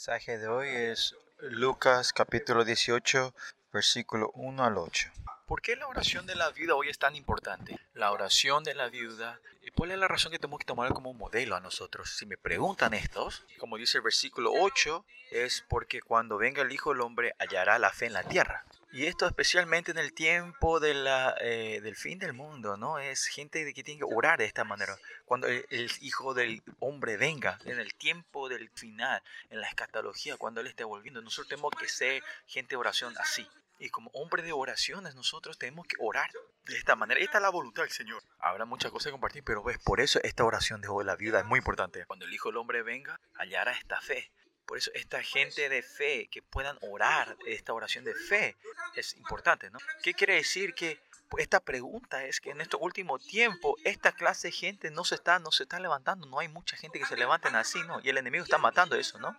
mensaje 0.00 0.38
de 0.38 0.48
hoy 0.48 0.66
es 0.66 1.14
Lucas 1.42 2.14
capítulo 2.14 2.64
18, 2.64 3.34
versículo 3.70 4.30
1 4.32 4.64
al 4.64 4.78
8. 4.78 5.10
¿Por 5.50 5.62
qué 5.62 5.74
la 5.74 5.88
oración 5.88 6.26
de 6.26 6.36
la 6.36 6.50
viuda 6.50 6.76
hoy 6.76 6.90
es 6.90 6.98
tan 7.00 7.16
importante? 7.16 7.76
La 7.94 8.12
oración 8.12 8.62
de 8.62 8.72
la 8.72 8.88
viuda, 8.88 9.40
¿y 9.62 9.72
cuál 9.72 9.90
es 9.90 9.98
la 9.98 10.06
razón 10.06 10.30
que 10.30 10.38
tenemos 10.38 10.60
que 10.60 10.64
tomar 10.64 10.92
como 10.92 11.12
modelo 11.12 11.56
a 11.56 11.60
nosotros? 11.60 12.08
Si 12.16 12.24
me 12.24 12.36
preguntan 12.36 12.94
estos, 12.94 13.42
como 13.58 13.76
dice 13.76 13.98
el 13.98 14.04
versículo 14.04 14.52
8, 14.54 15.04
es 15.32 15.64
porque 15.68 16.02
cuando 16.02 16.38
venga 16.38 16.62
el 16.62 16.70
Hijo 16.70 16.90
del 16.90 17.00
Hombre 17.00 17.34
hallará 17.40 17.80
la 17.80 17.90
fe 17.90 18.06
en 18.06 18.12
la 18.12 18.22
tierra. 18.22 18.64
Y 18.92 19.06
esto 19.06 19.26
especialmente 19.26 19.90
en 19.90 19.98
el 19.98 20.12
tiempo 20.12 20.78
de 20.78 20.94
la, 20.94 21.34
eh, 21.40 21.80
del 21.82 21.96
fin 21.96 22.20
del 22.20 22.32
mundo, 22.32 22.76
¿no? 22.76 23.00
Es 23.00 23.26
gente 23.26 23.74
que 23.74 23.82
tiene 23.82 23.98
que 23.98 24.04
orar 24.04 24.38
de 24.38 24.44
esta 24.44 24.62
manera. 24.62 24.96
Cuando 25.24 25.48
el, 25.48 25.90
Hijo 26.00 26.32
del 26.32 26.62
Hombre 26.78 27.16
venga, 27.16 27.58
en 27.64 27.80
el 27.80 27.92
tiempo 27.94 28.48
del 28.48 28.70
final, 28.70 29.20
en 29.50 29.60
la 29.60 29.66
escatología, 29.66 30.36
cuando 30.36 30.60
Él 30.60 30.68
esté 30.68 30.84
volviendo, 30.84 31.20
nosotros 31.22 31.48
tenemos 31.48 31.72
que 31.76 31.88
ser 31.88 32.22
gente 32.46 32.70
de 32.70 32.76
oración 32.76 33.14
así. 33.18 33.48
Y 33.80 33.88
como 33.88 34.10
hombre 34.12 34.42
de 34.42 34.52
oraciones, 34.52 35.14
nosotros 35.14 35.58
tenemos 35.58 35.86
que 35.86 35.96
orar 35.98 36.30
de 36.66 36.76
esta 36.76 36.96
manera. 36.96 37.18
Esta 37.18 37.38
es 37.38 37.42
la 37.42 37.48
voluntad 37.48 37.82
del 37.82 37.90
Señor. 37.90 38.22
Habrá 38.38 38.66
muchas 38.66 38.92
cosas 38.92 39.06
que 39.06 39.12
compartir, 39.12 39.42
pero 39.42 39.62
ves, 39.62 39.78
por 39.78 40.00
eso 40.00 40.20
esta 40.22 40.44
oración 40.44 40.82
de 40.82 40.88
la 41.02 41.16
viuda 41.16 41.40
es 41.40 41.46
muy 41.46 41.58
importante. 41.58 42.04
Cuando 42.04 42.26
el 42.26 42.34
Hijo 42.34 42.50
del 42.50 42.58
Hombre 42.58 42.82
venga, 42.82 43.18
hallará 43.34 43.72
esta 43.72 43.98
fe. 44.02 44.30
Por 44.66 44.76
eso 44.76 44.90
esta 44.94 45.22
gente 45.22 45.70
de 45.70 45.82
fe, 45.82 46.28
que 46.30 46.42
puedan 46.42 46.78
orar 46.82 47.36
esta 47.46 47.72
oración 47.72 48.04
de 48.04 48.14
fe, 48.14 48.56
es 48.94 49.16
importante, 49.16 49.70
¿no? 49.70 49.78
¿Qué 50.02 50.12
quiere 50.12 50.34
decir 50.34 50.74
que 50.74 51.00
esta 51.38 51.60
pregunta 51.60 52.24
es 52.24 52.40
que 52.40 52.50
en 52.50 52.60
este 52.60 52.76
último 52.76 53.18
tiempo 53.18 53.76
esta 53.84 54.12
clase 54.12 54.48
de 54.48 54.52
gente 54.52 54.90
no 54.90 55.04
se 55.04 55.14
está, 55.14 55.38
no 55.38 55.52
se 55.52 55.62
está 55.62 55.80
levantando, 55.80 56.26
no 56.26 56.38
hay 56.38 56.48
mucha 56.48 56.76
gente 56.76 56.98
que 56.98 57.06
se 57.06 57.16
levanten 57.16 57.56
así, 57.56 57.82
¿no? 57.84 58.00
Y 58.02 58.10
el 58.10 58.18
enemigo 58.18 58.44
está 58.44 58.58
matando 58.58 58.94
eso, 58.96 59.18
¿no? 59.18 59.36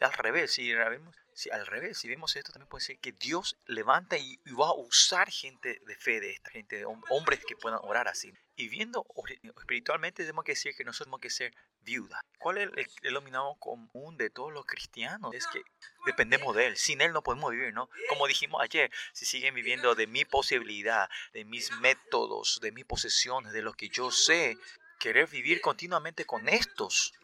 Al 0.00 0.12
revés, 0.14 0.52
si 0.52 0.74
si 1.40 1.50
al 1.50 1.66
revés, 1.66 1.96
si 1.96 2.06
vemos 2.06 2.36
esto 2.36 2.52
también 2.52 2.68
puede 2.68 2.84
ser 2.84 2.98
que 2.98 3.12
Dios 3.12 3.56
levanta 3.64 4.18
y, 4.18 4.38
va 4.52 4.68
a 4.68 4.74
usar 4.74 5.30
gente 5.30 5.80
de 5.86 5.96
fe 5.96 6.20
de 6.20 6.32
esta 6.32 6.50
gente, 6.50 6.84
hombres 6.84 7.40
que 7.46 7.56
puedan 7.56 7.80
orar 7.82 8.08
así. 8.08 8.30
Y 8.56 8.68
viendo 8.68 9.06
espiritualmente 9.56 10.22
tenemos 10.22 10.44
que 10.44 10.52
decir 10.52 10.74
que 10.76 10.84
nosotros 10.84 11.06
tenemos 11.06 11.20
que 11.20 11.30
ser 11.30 11.54
viuda. 11.80 12.22
¿Cuál 12.38 12.58
es 12.58 12.70
el 12.76 12.86
denominador 13.00 13.58
común 13.58 14.18
de 14.18 14.28
todos 14.28 14.52
los 14.52 14.66
cristianos? 14.66 15.34
Es 15.34 15.46
que 15.46 15.62
dependemos 16.04 16.54
de 16.54 16.66
Él. 16.66 16.76
Sin 16.76 17.00
Él 17.00 17.14
no 17.14 17.22
podemos 17.22 17.52
vivir, 17.52 17.72
¿no? 17.72 17.88
Como 18.10 18.26
dijimos 18.26 18.60
ayer, 18.60 18.92
si 19.14 19.24
siguen 19.24 19.54
viviendo 19.54 19.94
de 19.94 20.06
mi 20.06 20.26
posibilidad, 20.26 21.08
de 21.32 21.46
mis 21.46 21.72
métodos, 21.80 22.58
de 22.60 22.70
mis 22.72 22.84
posesiones, 22.84 23.52
de 23.52 23.62
lo 23.62 23.72
que 23.72 23.88
yo 23.88 24.10
sé, 24.10 24.58
querer 24.98 25.26
vivir 25.26 25.62
continuamente 25.62 26.26
con 26.26 26.48
estos, 26.50 27.14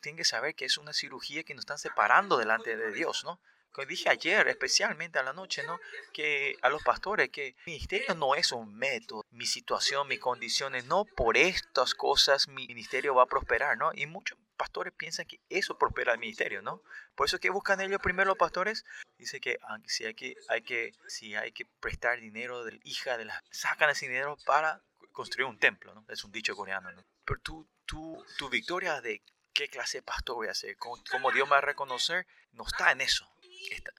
tienen 0.00 0.16
que 0.16 0.24
saber 0.24 0.54
que 0.54 0.64
es 0.64 0.78
una 0.78 0.92
cirugía 0.92 1.42
que 1.44 1.54
nos 1.54 1.62
están 1.62 1.78
separando 1.78 2.36
delante 2.36 2.76
de 2.76 2.92
Dios, 2.92 3.24
¿no? 3.24 3.40
Como 3.72 3.88
dije 3.88 4.08
ayer, 4.08 4.46
especialmente 4.46 5.18
a 5.18 5.24
la 5.24 5.32
noche, 5.32 5.64
¿no? 5.64 5.80
Que 6.12 6.56
a 6.62 6.68
los 6.68 6.82
pastores, 6.84 7.30
que 7.30 7.56
mi 7.66 7.72
ministerio 7.72 8.14
no 8.14 8.36
es 8.36 8.52
un 8.52 8.72
método, 8.76 9.26
mi 9.32 9.46
situación, 9.46 10.06
mis 10.06 10.20
condiciones, 10.20 10.84
no 10.84 11.04
por 11.04 11.36
estas 11.36 11.94
cosas 11.94 12.46
mi 12.46 12.68
ministerio 12.68 13.16
va 13.16 13.24
a 13.24 13.26
prosperar, 13.26 13.76
¿no? 13.76 13.90
Y 13.92 14.06
muchos 14.06 14.38
pastores 14.56 14.92
piensan 14.92 15.26
que 15.26 15.40
eso 15.48 15.76
prospera 15.76 16.12
el 16.12 16.20
ministerio, 16.20 16.62
¿no? 16.62 16.82
Por 17.16 17.26
eso 17.26 17.40
que 17.40 17.50
buscan 17.50 17.80
ellos 17.80 18.00
primero 18.00 18.28
los 18.28 18.38
pastores, 18.38 18.84
dice 19.18 19.40
que 19.40 19.58
si 19.86 20.04
hay 20.04 20.14
que, 20.14 20.36
hay 20.48 20.62
que, 20.62 20.92
si 21.08 21.34
hay 21.34 21.50
que 21.50 21.66
prestar 21.66 22.20
dinero 22.20 22.64
de 22.64 22.72
la 22.72 22.80
hija 22.84 23.18
de 23.18 23.24
la, 23.24 23.42
sacan 23.50 23.90
ese 23.90 24.06
dinero 24.06 24.36
para 24.46 24.82
construir 25.12 25.46
un 25.46 25.58
templo, 25.58 25.94
¿no? 25.94 26.04
Es 26.08 26.24
un 26.24 26.32
dicho 26.32 26.54
coreano, 26.54 26.92
¿no? 26.92 27.04
Pero 27.24 27.40
tú, 27.40 27.68
tú, 27.86 28.24
tu 28.38 28.48
victoria 28.48 29.00
de 29.00 29.22
qué 29.54 29.68
clase 29.68 29.98
de 29.98 30.02
pastor 30.02 30.36
voy 30.36 30.48
a 30.48 30.54
ser, 30.54 30.76
cómo, 30.76 31.30
Dios 31.32 31.46
me 31.46 31.52
va 31.52 31.58
a 31.58 31.62
reconocer, 31.62 32.26
no 32.52 32.64
está 32.66 32.92
en 32.92 33.00
eso 33.00 33.26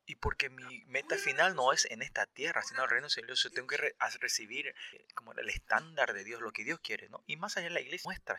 y 0.06 0.16
porque 0.16 0.50
mi 0.50 0.84
meta 0.86 1.18
final 1.18 1.56
no 1.56 1.74
es 1.74 1.86
en 1.86 2.02
esta 2.02 2.26
tierra, 2.26 2.62
sino 2.62 2.84
el 2.84 2.90
reino 2.90 3.08
Dios. 3.26 3.42
Yo 3.44 3.52
tengo 3.52 3.68
que 3.68 3.96
recibir 4.20 4.68
eh, 4.68 5.08
como 5.16 5.34
el 5.34 5.50
estándar 5.50 6.14
de 6.14 6.24
Dios, 6.24 6.42
lo 6.42 6.52
que 6.52 6.64
Dios 6.64 6.80
quiere, 6.80 7.10
¿no? 7.10 7.24
Y 7.28 7.38
más 7.38 7.58
allá 7.58 7.68
de 7.68 7.74
la 7.74 7.82
iglesia 7.82 8.08
nuestra, 8.08 8.38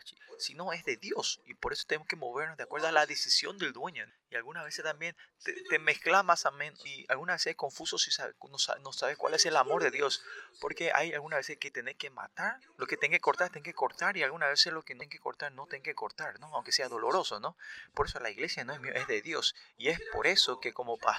no 0.55 0.73
es 0.73 0.83
de 0.85 0.97
Dios. 0.97 1.41
Y 1.45 1.53
por 1.53 1.73
eso 1.73 1.85
tenemos 1.87 2.07
que 2.07 2.15
movernos 2.15 2.57
de 2.57 2.63
acuerdo 2.63 2.87
a 2.87 2.91
la 2.91 3.05
decisión 3.05 3.57
del 3.57 3.73
dueño. 3.73 4.05
Y 4.29 4.35
algunas 4.35 4.65
veces 4.65 4.83
también 4.83 5.15
te, 5.43 5.53
te 5.69 5.79
mezcla 5.79 6.21
más 6.21 6.45
menos 6.53 6.85
Y 6.85 7.05
algunas 7.07 7.35
veces 7.35 7.51
es 7.51 7.55
confuso 7.55 7.97
si 7.97 8.11
no, 8.81 8.91
sabes 8.93 9.17
cuál 9.17 9.33
es 9.33 9.45
el 9.45 9.55
amor 9.55 9.83
de 9.83 9.91
Dios. 9.91 10.23
Porque 10.59 10.91
hay 10.93 11.13
algunas 11.13 11.39
veces 11.39 11.57
que 11.57 11.71
tenés 11.71 11.95
que 11.95 12.09
matar. 12.09 12.59
Lo 12.77 12.87
que 12.87 12.97
tenés 12.97 13.17
que 13.17 13.21
cortar, 13.21 13.49
tenés 13.49 13.65
que 13.65 13.73
cortar. 13.73 14.17
Y 14.17 14.23
algunas 14.23 14.49
veces 14.49 14.73
lo 14.73 14.83
que 14.83 14.93
tenés 14.93 15.09
que 15.09 15.19
cortar, 15.19 15.51
no 15.51 15.67
tenés 15.67 15.83
que 15.83 15.95
cortar, 15.95 16.39
¿no? 16.39 16.47
Aunque 16.55 16.71
sea 16.71 16.89
doloroso, 16.89 17.39
¿no? 17.39 17.57
Por 17.93 18.07
eso 18.07 18.19
la 18.19 18.29
iglesia 18.29 18.63
no 18.63 18.73
es 18.73 18.79
mío, 18.79 18.93
es 18.93 19.07
de 19.07 19.21
Dios. 19.21 19.55
Y 19.77 19.89
es 19.89 19.99
por 20.11 20.27
eso 20.27 20.59
que 20.59 20.73
como 20.73 20.97
pastor, 20.97 21.16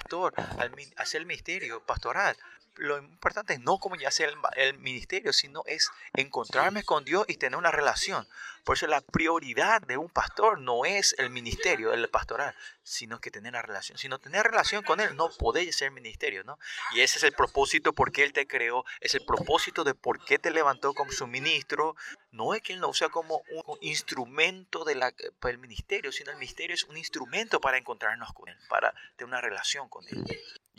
al 0.57 0.71
hacer 0.97 1.21
el 1.21 1.27
ministerio 1.27 1.81
pastoral, 1.81 2.35
lo 2.79 2.97
importante 2.97 3.53
es 3.53 3.59
no 3.59 3.77
como 3.77 3.95
ya 3.95 4.09
sea 4.09 4.29
el, 4.55 4.79
ministerio, 4.79 5.33
sino 5.33 5.63
es 5.65 5.91
encontrarme 6.13 6.83
con 6.83 7.03
Dios 7.03 7.25
y 7.27 7.35
tener 7.35 7.57
una 7.57 7.71
relación. 7.71 8.27
Por 8.63 8.77
eso 8.77 8.87
la 8.87 9.01
prioridad 9.01 9.81
de 9.81 9.97
un 9.97 10.09
pastor 10.09 10.59
no 10.59 10.85
es 10.85 11.15
el 11.17 11.29
ministerio, 11.29 11.93
el 11.93 12.07
pastoral, 12.09 12.55
sino 12.83 13.19
que 13.19 13.31
tener 13.31 13.53
la 13.53 13.61
relación. 13.61 13.97
Si 13.97 14.07
no 14.07 14.19
tener 14.19 14.45
relación 14.45 14.83
con 14.83 14.99
Él, 14.99 15.15
no 15.15 15.29
podéis 15.29 15.75
ser 15.75 15.91
ministerio, 15.91 16.43
¿no? 16.43 16.57
Y 16.93 17.01
ese 17.01 17.17
es 17.17 17.23
el 17.23 17.33
propósito 17.33 17.93
por 17.93 18.11
qué 18.11 18.23
Él 18.23 18.33
te 18.33 18.47
creó, 18.47 18.85
es 19.01 19.15
el 19.15 19.25
propósito 19.25 19.83
de 19.83 19.95
por 19.95 20.23
qué 20.23 20.39
te 20.39 20.51
levantó 20.51 20.93
como 20.93 21.11
su 21.11 21.27
ministro. 21.27 21.95
No 22.31 22.53
es 22.53 22.61
que 22.61 22.73
Él 22.73 22.79
no 22.79 22.93
sea 22.93 23.09
como 23.09 23.41
un 23.49 23.77
instrumento 23.81 24.85
del 24.85 25.01
el 25.01 25.57
ministerio, 25.57 26.11
sino 26.11 26.31
el 26.31 26.37
ministerio 26.37 26.73
es 26.75 26.83
un 26.83 26.97
instrumento 26.97 27.59
para 27.59 27.77
encontrarnos 27.77 28.33
con 28.33 28.49
Él, 28.49 28.57
para 28.69 28.93
tener 29.15 29.29
una 29.29 29.41
relación 29.41 29.89
con 29.89 30.07
Él. 30.07 30.23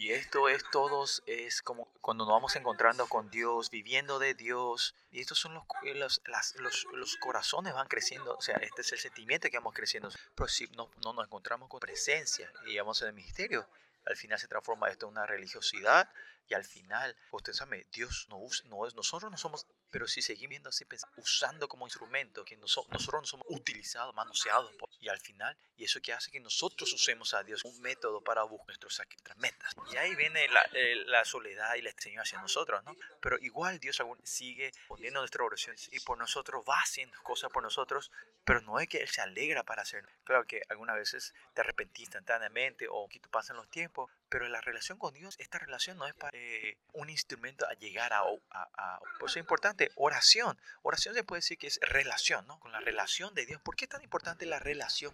Y 0.01 0.13
esto 0.13 0.49
es 0.49 0.65
todos, 0.73 1.23
es 1.27 1.61
como 1.61 1.85
cuando 2.01 2.25
nos 2.25 2.33
vamos 2.33 2.57
encontrando 2.57 3.07
con 3.07 3.29
Dios, 3.29 3.69
viviendo 3.69 4.19
de 4.19 4.33
Dios. 4.33 4.95
Y 5.11 5.21
estos 5.21 5.39
son 5.39 5.53
los, 5.53 5.65
los, 5.95 6.23
los, 6.57 6.87
los, 6.95 7.17
corazones 7.19 7.75
van 7.75 7.87
creciendo. 7.87 8.35
O 8.35 8.41
sea, 8.41 8.57
este 8.57 8.81
es 8.81 8.93
el 8.93 8.99
sentimiento 8.99 9.51
que 9.51 9.59
vamos 9.59 9.75
creciendo. 9.75 10.09
Pero 10.35 10.49
si 10.49 10.67
no, 10.69 10.89
no 11.05 11.13
nos 11.13 11.27
encontramos 11.27 11.69
con 11.69 11.81
presencia 11.81 12.51
y 12.67 12.79
vamos 12.79 13.03
en 13.03 13.09
el 13.09 13.13
misterio, 13.13 13.69
al 14.07 14.17
final 14.17 14.39
se 14.39 14.49
transforma 14.49 14.89
esto 14.89 15.05
en 15.05 15.13
una 15.13 15.27
religiosidad 15.27 16.09
y 16.51 16.55
al 16.55 16.65
final, 16.65 17.17
usted 17.31 17.53
Dios 17.93 18.27
no, 18.29 18.39
usa, 18.39 18.69
no 18.69 18.85
es, 18.85 18.95
nosotros 18.97 19.31
no 19.31 19.39
somos, 19.39 19.69
pero 19.89 20.09
si 20.09 20.21
seguimos 20.21 20.51
viendo 20.51 20.69
así, 20.69 20.85
usando 21.17 21.69
como 21.69 21.87
instrumento, 21.87 22.45
que 22.45 22.57
nosotros 22.57 23.09
no 23.09 23.25
somos 23.25 23.47
utilizados, 23.49 24.13
manoseados, 24.17 24.73
y 24.99 25.09
al 25.09 25.21
final, 25.21 25.57
y 25.77 25.85
eso 25.85 26.01
que 26.03 26.13
hace 26.13 26.33
que 26.33 26.41
nosotros 26.41 26.93
usemos 26.93 27.35
a 27.35 27.45
Dios 27.45 27.65
un 27.65 27.81
método 27.81 28.21
para 28.21 28.43
buscar 28.43 28.77
nuestras 28.83 29.37
metas. 29.37 29.77
Y 29.93 29.97
ahí 29.97 30.17
viene 30.17 30.49
la, 30.49 30.63
eh, 30.73 31.05
soledad 31.25 31.77
y 31.77 31.83
la 31.83 31.91
extraño 31.91 32.21
hacia 32.21 32.41
nosotros, 32.41 32.83
¿no? 32.85 32.97
Pero 33.21 33.39
igual 33.39 33.79
Dios 33.79 34.03
sigue 34.25 34.73
poniendo 34.89 35.21
nuestras 35.21 35.47
oraciones 35.47 35.89
y 35.93 36.01
por 36.01 36.19
nosotros 36.19 36.65
va 36.69 36.81
haciendo 36.81 37.17
cosas 37.23 37.53
por 37.53 37.63
nosotros, 37.63 38.11
pero 38.45 38.61
no 38.63 38.81
es 38.81 38.89
que 38.89 38.99
Él 38.99 39.09
se 39.09 39.21
alegra 39.21 39.63
para 39.63 39.83
hacer. 39.83 40.05
Claro 40.25 40.45
que 40.47 40.63
algunas 40.69 40.97
veces 40.97 41.33
te 41.55 41.61
arrepentís 41.61 42.07
instantáneamente 42.07 42.87
o 42.91 43.09
que 43.09 43.21
pasan 43.31 43.57
los 43.57 43.71
tiempos, 43.71 44.11
pero 44.31 44.49
la 44.49 44.61
relación 44.61 44.97
con 44.97 45.13
Dios, 45.13 45.35
esta 45.39 45.59
relación 45.59 45.99
no 45.99 46.07
es 46.07 46.15
para 46.15 46.39
eh, 46.39 46.79
un 46.93 47.11
instrumento 47.11 47.67
a 47.69 47.75
llegar 47.75 48.13
a, 48.13 48.23
a, 48.53 48.99
Por 49.19 49.29
eso 49.29 49.39
es 49.39 49.43
importante, 49.43 49.91
oración. 49.97 50.57
Oración 50.83 51.15
se 51.15 51.25
puede 51.25 51.39
decir 51.39 51.59
que 51.59 51.67
es 51.67 51.81
relación, 51.83 52.47
¿no? 52.47 52.61
Con 52.61 52.71
la 52.71 52.79
relación 52.79 53.35
de 53.35 53.45
Dios. 53.45 53.61
¿Por 53.61 53.75
qué 53.75 53.87
es 53.87 53.89
tan 53.91 54.03
importante 54.03 54.47
la 54.47 54.61
relación? 54.61 55.13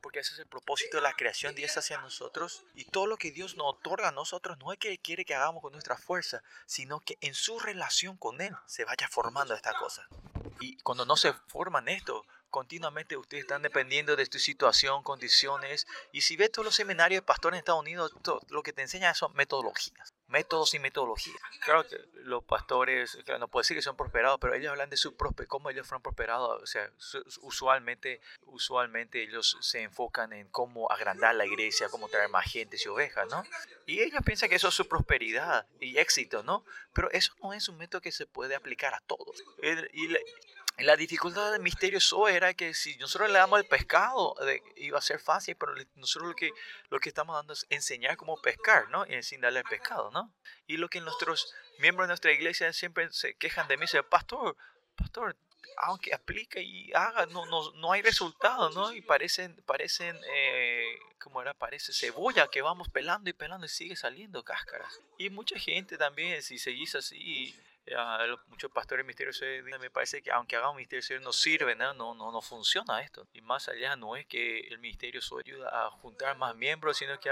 Porque 0.00 0.18
ese 0.18 0.34
es 0.34 0.40
el 0.40 0.46
propósito 0.46 0.96
de 0.96 1.02
la 1.02 1.12
creación 1.12 1.54
de 1.54 1.60
Dios 1.60 1.76
hacia 1.76 1.98
nosotros. 1.98 2.64
Y 2.74 2.86
todo 2.86 3.06
lo 3.06 3.16
que 3.16 3.30
Dios 3.30 3.56
nos 3.56 3.68
otorga 3.68 4.08
a 4.08 4.12
nosotros 4.12 4.58
no 4.58 4.72
es 4.72 4.78
que 4.78 4.98
quiere 4.98 5.24
que 5.24 5.36
hagamos 5.36 5.62
con 5.62 5.72
nuestra 5.72 5.96
fuerza, 5.96 6.42
sino 6.66 6.98
que 7.00 7.18
en 7.20 7.34
su 7.34 7.60
relación 7.60 8.16
con 8.16 8.40
Él 8.40 8.56
se 8.66 8.84
vaya 8.84 9.06
formando 9.08 9.54
esta 9.54 9.74
cosa. 9.74 10.08
Y 10.58 10.76
cuando 10.78 11.06
no 11.06 11.16
se 11.16 11.32
forman 11.46 11.88
esto, 11.88 12.26
continuamente 12.50 13.16
ustedes 13.16 13.44
están 13.44 13.62
dependiendo 13.62 14.16
de 14.16 14.26
tu 14.26 14.38
situación, 14.38 15.02
condiciones. 15.02 15.86
Y 16.12 16.22
si 16.22 16.36
ves 16.36 16.52
todos 16.52 16.66
los 16.66 16.74
seminarios 16.74 17.22
de 17.22 17.26
pastores 17.26 17.56
en 17.56 17.60
Estados 17.60 17.80
Unidos, 17.80 18.12
lo 18.48 18.62
que 18.62 18.72
te 18.72 18.82
enseñan 18.82 19.14
son 19.14 19.32
metodologías. 19.34 20.14
Métodos 20.26 20.74
y 20.74 20.78
metodologías. 20.78 21.40
Claro 21.64 21.86
que 21.88 21.98
los 22.22 22.44
pastores, 22.44 23.18
no 23.38 23.48
puedo 23.48 23.62
decir 23.62 23.76
que 23.76 23.82
son 23.82 23.96
prosperados, 23.96 24.38
pero 24.40 24.54
ellos 24.54 24.70
hablan 24.70 24.90
de 24.90 24.96
su 24.96 25.16
prospe, 25.16 25.46
cómo 25.46 25.70
ellos 25.70 25.86
fueron 25.86 26.02
prosperados. 26.02 26.62
O 26.62 26.66
sea, 26.66 26.88
usualmente, 27.40 28.20
usualmente 28.42 29.22
ellos 29.22 29.56
se 29.60 29.82
enfocan 29.82 30.32
en 30.32 30.48
cómo 30.48 30.90
agrandar 30.90 31.34
la 31.34 31.46
iglesia, 31.46 31.88
cómo 31.88 32.08
traer 32.08 32.28
más 32.28 32.50
gente 32.50 32.76
y 32.82 32.88
ovejas, 32.88 33.28
¿no? 33.28 33.42
Y 33.86 34.00
ellos 34.02 34.20
piensan 34.24 34.48
que 34.48 34.54
eso 34.54 34.68
es 34.68 34.74
su 34.74 34.86
prosperidad 34.86 35.66
y 35.80 35.98
éxito, 35.98 36.42
¿no? 36.44 36.64
Pero 36.92 37.10
eso 37.10 37.34
no 37.42 37.52
es 37.52 37.68
un 37.68 37.76
método 37.76 38.00
que 38.00 38.12
se 38.12 38.26
puede 38.26 38.54
aplicar 38.54 38.94
a 38.94 39.00
todos. 39.00 39.42
Y 39.92 40.16
la 40.82 40.96
dificultad 40.96 41.52
del 41.52 41.62
misterio 41.62 41.98
eso 41.98 42.28
era 42.28 42.54
que 42.54 42.74
si 42.74 42.96
nosotros 42.96 43.30
le 43.30 43.38
damos 43.38 43.60
el 43.60 43.66
pescado, 43.66 44.34
iba 44.76 44.98
a 44.98 45.02
ser 45.02 45.18
fácil, 45.18 45.56
pero 45.56 45.74
nosotros 45.94 46.30
lo 46.30 46.34
que, 46.34 46.50
lo 46.90 47.00
que 47.00 47.08
estamos 47.08 47.36
dando 47.36 47.52
es 47.52 47.66
enseñar 47.70 48.16
cómo 48.16 48.40
pescar, 48.40 48.88
¿no? 48.90 49.06
Y 49.06 49.22
sin 49.22 49.40
darle 49.40 49.60
el 49.60 49.64
pescado, 49.64 50.10
¿no? 50.10 50.32
Y 50.66 50.76
lo 50.76 50.88
que 50.88 51.00
nuestros 51.00 51.54
miembros 51.78 52.06
de 52.06 52.12
nuestra 52.12 52.32
iglesia 52.32 52.72
siempre 52.72 53.10
se 53.12 53.34
quejan 53.34 53.68
de 53.68 53.76
mí, 53.76 53.82
dicen, 53.82 54.04
pastor, 54.08 54.56
pastor, 54.96 55.36
aunque 55.76 56.14
aplique 56.14 56.62
y 56.62 56.92
haga, 56.92 57.26
no, 57.26 57.46
no, 57.46 57.72
no 57.72 57.92
hay 57.92 58.02
resultados, 58.02 58.74
¿no? 58.74 58.92
Y 58.92 59.00
parecen, 59.00 59.56
parecen 59.66 60.18
eh, 60.32 60.98
como 61.18 61.40
era, 61.42 61.54
parece 61.54 61.92
cebolla 61.92 62.48
que 62.48 62.62
vamos 62.62 62.88
pelando 62.88 63.30
y 63.30 63.32
pelando 63.32 63.66
y 63.66 63.68
sigue 63.68 63.96
saliendo 63.96 64.42
cáscaras. 64.42 65.00
Y 65.18 65.30
mucha 65.30 65.58
gente 65.58 65.96
también, 65.96 66.42
si 66.42 66.58
seguís 66.58 66.94
así, 66.94 67.54
muchos 68.46 68.70
pastores 68.70 69.04
misteriosos 69.04 69.46
me 69.80 69.90
parece 69.90 70.22
que 70.22 70.30
aunque 70.30 70.56
hagan 70.56 70.70
un 70.70 70.76
misterio 70.76 71.20
no 71.20 71.32
sirve, 71.32 71.74
¿no? 71.74 71.94
No, 71.94 72.14
no, 72.14 72.40
funciona 72.40 73.02
esto. 73.02 73.26
Y 73.32 73.40
más 73.40 73.68
allá 73.68 73.96
no 73.96 74.16
es 74.16 74.26
que 74.26 74.60
el 74.68 74.78
misterio 74.78 75.20
solo 75.20 75.42
ayuda 75.44 75.86
a 75.86 75.90
juntar 75.90 76.36
más 76.36 76.54
miembros, 76.54 76.98
sino 76.98 77.18
que 77.18 77.30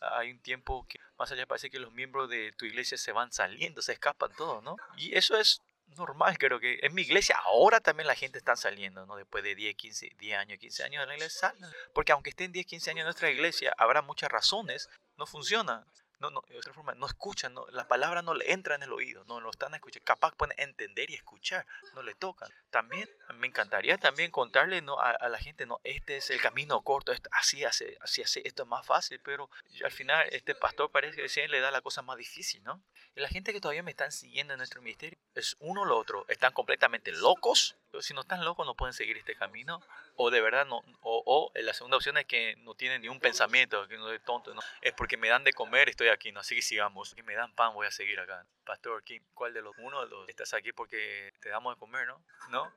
hay 0.00 0.30
un 0.30 0.38
tiempo 0.38 0.86
que 0.88 0.98
más 1.18 1.30
allá 1.32 1.46
parece 1.46 1.70
que 1.70 1.78
los 1.78 1.92
miembros 1.92 2.28
de 2.28 2.52
tu 2.52 2.66
iglesia 2.66 2.98
se 2.98 3.12
van 3.12 3.32
saliendo, 3.32 3.82
se 3.82 3.92
escapan 3.92 4.32
todos, 4.36 4.62
¿no? 4.62 4.76
Y 4.96 5.16
eso 5.16 5.36
es 5.36 5.62
normal, 5.96 6.36
creo 6.38 6.60
que 6.60 6.80
en 6.82 6.94
mi 6.94 7.02
iglesia 7.02 7.36
ahora 7.44 7.80
también 7.80 8.06
la 8.06 8.14
gente 8.14 8.38
está 8.38 8.56
saliendo, 8.56 9.06
¿no? 9.06 9.16
Después 9.16 9.42
de 9.44 9.54
10, 9.54 9.76
15, 9.76 10.12
10 10.18 10.38
años, 10.38 10.58
15 10.58 10.84
años 10.84 11.02
de 11.02 11.06
la 11.06 11.14
iglesia 11.14 11.54
Porque 11.94 12.12
aunque 12.12 12.30
estén 12.30 12.52
10, 12.52 12.66
15 12.66 12.90
años 12.90 13.00
en 13.00 13.06
nuestra 13.06 13.30
iglesia, 13.30 13.74
habrá 13.78 14.02
muchas 14.02 14.30
razones, 14.30 14.90
no 15.16 15.26
funciona 15.26 15.86
no, 16.18 16.30
no, 16.30 16.42
de 16.48 16.58
otra 16.58 16.72
forma, 16.72 16.94
no 16.94 17.06
escuchan, 17.06 17.52
no, 17.54 17.66
la 17.68 17.86
palabra 17.88 18.22
no 18.22 18.34
le 18.34 18.52
entra 18.52 18.74
en 18.74 18.82
el 18.82 18.92
oído, 18.92 19.24
no 19.24 19.40
lo 19.40 19.50
están 19.50 19.74
escuchando, 19.74 20.04
capaz 20.04 20.34
pueden 20.34 20.58
entender 20.58 21.10
y 21.10 21.14
escuchar, 21.14 21.66
no 21.94 22.02
le 22.02 22.14
tocan. 22.14 22.50
También 22.70 23.08
me 23.34 23.46
encantaría 23.46 23.98
también 23.98 24.30
contarle 24.30 24.80
¿no? 24.82 24.98
a, 24.98 25.28
la 25.28 25.38
gente, 25.38 25.66
no, 25.66 25.80
este 25.84 26.16
es 26.16 26.30
el 26.30 26.40
camino 26.40 26.80
corto, 26.82 27.12
así 27.32 27.64
hace, 27.64 27.98
así 28.00 28.22
hace, 28.22 28.42
esto 28.44 28.62
es 28.62 28.68
más 28.68 28.86
fácil, 28.86 29.20
pero 29.22 29.50
al 29.84 29.90
final 29.90 30.26
este 30.30 30.54
pastor 30.54 30.90
parece 30.90 31.20
que 31.20 31.28
siempre 31.28 31.58
le 31.58 31.60
da 31.60 31.70
la 31.70 31.80
cosa 31.80 32.02
más 32.02 32.16
difícil, 32.16 32.62
¿no? 32.64 32.82
Y 33.14 33.20
la 33.20 33.28
gente 33.28 33.52
que 33.52 33.60
todavía 33.60 33.82
me 33.82 33.90
están 33.90 34.12
siguiendo 34.12 34.54
en 34.54 34.58
nuestro 34.58 34.82
ministerio 34.82 35.18
es 35.34 35.56
uno 35.60 35.82
o 35.82 35.84
lo 35.84 35.98
otro, 35.98 36.24
están 36.28 36.52
completamente 36.52 37.12
locos, 37.12 37.76
si 38.02 38.14
no 38.14 38.22
están 38.22 38.44
locos 38.44 38.66
no 38.66 38.74
pueden 38.74 38.92
seguir 38.92 39.16
este 39.16 39.34
camino, 39.34 39.80
o 40.16 40.30
de 40.30 40.40
verdad 40.40 40.66
no, 40.66 40.82
o, 41.02 41.22
o 41.26 41.52
la 41.60 41.74
segunda 41.74 41.96
opción 41.96 42.16
es 42.16 42.26
que 42.26 42.56
no 42.58 42.74
tienen 42.74 43.02
ni 43.02 43.08
un 43.08 43.20
pensamiento, 43.20 43.86
que 43.88 43.96
no 43.96 44.10
es 44.10 44.22
tonto, 44.24 44.54
¿no? 44.54 44.60
Es 44.80 44.92
porque 44.92 45.16
me 45.16 45.28
dan 45.28 45.44
de 45.44 45.52
comer, 45.52 45.88
estoy 45.88 46.08
aquí, 46.08 46.32
¿no? 46.32 46.40
Así 46.40 46.54
que 46.54 46.62
sigamos. 46.62 47.14
Y 47.16 47.22
me 47.22 47.34
dan 47.34 47.54
pan, 47.54 47.74
voy 47.74 47.86
a 47.86 47.90
seguir 47.90 48.18
acá. 48.20 48.46
Pastor, 48.64 49.02
¿cuál 49.34 49.54
de 49.54 49.62
los 49.62 49.76
uno 49.78 50.00
de 50.02 50.08
los 50.08 50.28
estás 50.28 50.54
aquí 50.54 50.72
porque 50.72 51.32
te 51.40 51.48
damos 51.48 51.74
de 51.74 51.78
comer, 51.78 52.06
no? 52.06 52.22
¿No? 52.50 52.72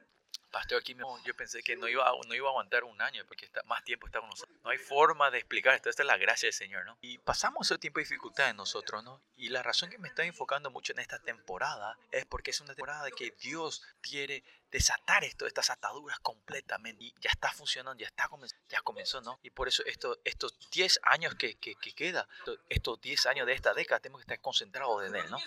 Pastor, 0.51 0.79
aquí 0.79 0.95
yo 1.25 1.35
pensé 1.35 1.61
que 1.61 1.75
no 1.75 1.87
iba, 1.87 2.11
no 2.27 2.33
iba 2.33 2.47
a 2.47 2.49
aguantar 2.49 2.83
un 2.83 2.99
año 3.01 3.23
porque 3.27 3.45
está, 3.45 3.61
más 3.63 3.83
tiempo 3.83 4.07
está 4.07 4.19
con 4.19 4.29
nosotros. 4.29 4.57
No 4.63 4.71
hay 4.71 4.79
forma 4.79 5.29
de 5.29 5.37
explicar 5.37 5.75
esto. 5.75 5.89
Esta 5.89 6.01
es 6.01 6.07
la 6.07 6.17
gracia 6.17 6.47
del 6.47 6.53
Señor, 6.53 6.85
¿no? 6.85 6.97
Y 7.01 7.19
pasamos 7.19 7.69
ese 7.69 7.77
tiempo 7.77 7.99
de 7.99 8.05
dificultad 8.05 8.49
en 8.49 8.55
nosotros, 8.55 9.03
¿no? 9.03 9.21
Y 9.35 9.49
la 9.49 9.61
razón 9.61 9.91
que 9.91 9.99
me 9.99 10.07
estoy 10.07 10.25
enfocando 10.27 10.71
mucho 10.71 10.93
en 10.93 10.99
esta 10.99 11.19
temporada 11.19 11.99
es 12.11 12.25
porque 12.25 12.49
es 12.49 12.61
una 12.61 12.73
temporada 12.73 13.11
que 13.11 13.31
Dios 13.39 13.83
quiere 14.01 14.43
desatar 14.71 15.23
esto, 15.23 15.45
estas 15.47 15.69
ataduras 15.69 16.19
completamente. 16.19 17.05
Y 17.05 17.15
ya 17.19 17.29
está 17.29 17.51
funcionando, 17.51 17.99
ya, 17.99 18.07
está 18.07 18.29
ya 18.67 18.81
comenzó, 18.81 19.21
¿no? 19.21 19.39
Y 19.43 19.49
por 19.49 19.67
eso 19.67 19.83
esto, 19.85 20.19
estos 20.23 20.57
10 20.71 20.99
años 21.03 21.35
que, 21.35 21.55
que, 21.57 21.75
que 21.75 21.93
queda, 21.93 22.27
estos 22.69 23.01
10 23.01 23.25
años 23.27 23.47
de 23.47 23.53
esta 23.53 23.73
década, 23.73 23.99
tenemos 23.99 24.21
que 24.21 24.33
estar 24.33 24.41
concentrados 24.41 25.05
en 25.05 25.15
Él, 25.15 25.29
¿no? 25.29 25.37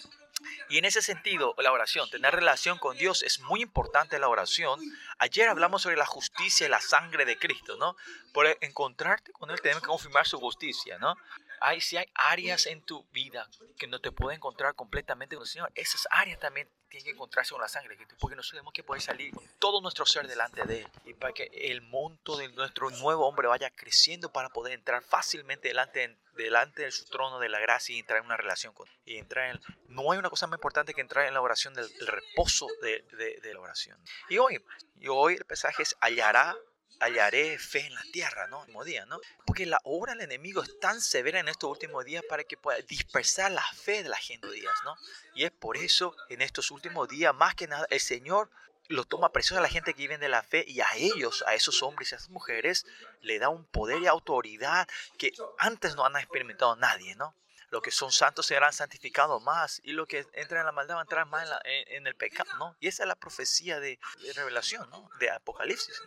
Y 0.69 0.79
en 0.79 0.85
ese 0.85 1.03
sentido, 1.03 1.55
la 1.59 1.73
oración, 1.73 2.11
tener 2.11 2.35
relación 2.35 2.79
con 2.79 2.97
Dios 2.97 3.23
es 3.23 3.41
muy 3.41 3.63
importante 3.63 4.19
la 4.19 4.29
oración. 4.29 4.81
Ayer 5.19 5.49
hablamos 5.49 5.83
sobre 5.83 5.97
la 5.97 6.07
justicia 6.07 6.67
y 6.67 6.71
la 6.71 6.81
sangre 6.81 7.25
de 7.25 7.39
Cristo, 7.39 7.77
¿no? 7.77 7.97
Por 8.33 8.47
encontrarte 8.61 9.33
con 9.33 9.51
Él 9.51 9.61
tenemos 9.61 9.83
que 9.83 9.89
confirmar 9.89 10.27
su 10.27 10.39
justicia, 10.39 10.99
¿no? 10.99 11.17
Hay, 11.61 11.81
si 11.81 11.97
hay 11.97 12.07
áreas 12.15 12.67
en 12.67 12.83
tu 12.83 13.05
vida 13.13 13.49
que 13.79 13.87
no 13.87 14.01
te 14.01 14.11
pueden 14.11 14.39
encontrar 14.39 14.75
completamente 14.75 15.37
con 15.37 15.45
el 15.45 15.49
Señor, 15.49 15.71
esas 15.77 16.09
áreas 16.11 16.41
también 16.41 16.69
tienen 16.93 17.07
que 17.07 17.11
encontrarse 17.13 17.53
con 17.53 17.61
la 17.63 17.69
sangre, 17.69 17.97
porque 18.19 18.37
nosotros 18.37 18.51
tenemos 18.51 18.75
que 18.75 18.85
poder 18.85 19.01
salir 19.01 19.33
con 19.33 19.49
todo 19.59 19.81
nuestro 19.81 20.05
ser 20.05 20.29
delante 20.29 20.63
de 20.67 20.81
Él 20.81 20.89
y 21.07 21.15
para 21.15 21.33
que 21.33 21.51
el 21.51 21.81
monto 21.81 22.37
de 22.37 22.49
nuestro 22.49 22.91
nuevo 22.91 23.27
hombre 23.27 23.49
vaya 23.49 23.71
creciendo 23.71 24.31
para 24.31 24.51
poder 24.51 24.75
entrar 24.75 25.03
fácilmente 25.03 25.69
delante, 25.69 26.19
delante 26.37 26.83
de 26.83 26.93
su 26.93 27.07
trono 27.07 27.39
de 27.39 27.49
la 27.49 27.61
gracia 27.61 27.97
y 27.97 28.01
entrar 28.01 28.19
en 28.19 28.27
una 28.27 28.37
relación 28.37 28.75
con 28.75 28.87
Él. 28.89 28.95
Y 29.07 29.17
entrar 29.17 29.55
en, 29.55 29.61
no 29.89 30.13
hay 30.13 30.19
una 30.19 30.29
cosa 30.29 30.47
más 30.47 30.59
importante 30.59 30.93
que 30.93 31.01
entrar 31.01 31.27
en 31.27 31.33
la 31.33 31.41
oración 31.41 31.73
del 31.73 31.89
reposo 32.07 32.69
de, 32.83 33.03
de, 33.13 33.41
de, 33.41 33.55
la 33.55 33.61
oración. 33.61 33.99
Y 34.29 34.37
hoy, 34.37 34.63
y 35.01 35.09
hoy 35.09 35.37
el 35.37 35.47
pasaje 35.47 35.83
es 35.83 35.97
hallará 36.01 36.55
hallaré 37.01 37.59
fe 37.59 37.87
en 37.87 37.95
la 37.95 38.03
tierra, 38.13 38.47
¿no? 38.49 38.61
Último 38.61 38.85
día, 38.85 39.07
¿no? 39.07 39.21
Porque 39.47 39.67
la 39.67 39.81
obra 39.85 40.13
del 40.13 40.23
enemigo 40.23 40.63
es 40.63 40.79
tan 40.81 41.01
severa 41.01 41.41
en 41.41 41.49
estos 41.49 41.71
últimos 41.71 42.05
días 42.05 42.25
para 42.29 42.45
que 42.45 42.57
pueda 42.57 42.81
dispersar 42.83 43.51
la 43.51 43.65
fe 43.75 44.03
de 44.03 44.09
la 44.09 44.17
gente 44.17 44.51
días, 44.51 44.75
¿no? 44.85 44.97
Y 45.35 45.45
es 45.45 45.51
por 45.51 45.77
eso 45.77 46.15
en 46.29 46.43
estos 46.43 46.71
últimos 46.71 47.09
días, 47.09 47.35
más 47.35 47.55
que 47.55 47.67
nada, 47.67 47.87
el 47.91 48.01
Señor 48.01 48.51
lo 48.89 49.05
toma 49.05 49.33
precioso 49.33 49.59
a 49.59 49.63
la 49.63 49.69
gente 49.69 49.95
que 49.95 50.03
vive 50.03 50.19
de 50.19 50.29
la 50.29 50.43
fe 50.43 50.65
y 50.67 50.81
a 50.81 50.89
ellos, 50.97 51.45
a 51.47 51.55
esos 51.55 51.83
hombres 51.83 52.13
y 52.13 52.15
a 52.15 52.19
esas 52.19 52.31
mujeres, 52.31 52.85
le 53.21 53.39
da 53.39 53.49
un 53.49 53.65
poder 53.65 54.03
y 54.03 54.07
autoridad 54.07 54.89
que 55.19 55.33
antes 55.59 55.97
no 55.97 56.05
han 56.05 56.17
experimentado 56.17 56.77
nadie, 56.77 57.15
¿no? 57.17 57.35
Los 57.73 57.81
que 57.81 57.91
son 57.91 58.13
santos 58.13 58.45
serán 58.45 58.75
santificados 58.75 59.43
más 59.43 59.81
y 59.83 59.93
los 59.93 60.07
que 60.07 60.27
entran 60.35 60.61
en 60.61 60.67
la 60.67 60.73
maldad 60.73 60.97
van 60.97 61.01
a 61.01 61.05
entrar 61.05 61.27
más 61.27 61.49
en, 61.65 62.07
el 62.07 62.15
pecado, 62.15 62.51
¿no? 62.59 62.77
Y 62.81 62.89
esa 62.89 63.05
es 63.05 63.09
la 63.09 63.15
profecía 63.15 63.81
de, 63.81 63.99
revelación, 64.35 64.91
¿no? 64.91 65.09
De 65.19 65.31
Apocalipsis. 65.31 66.03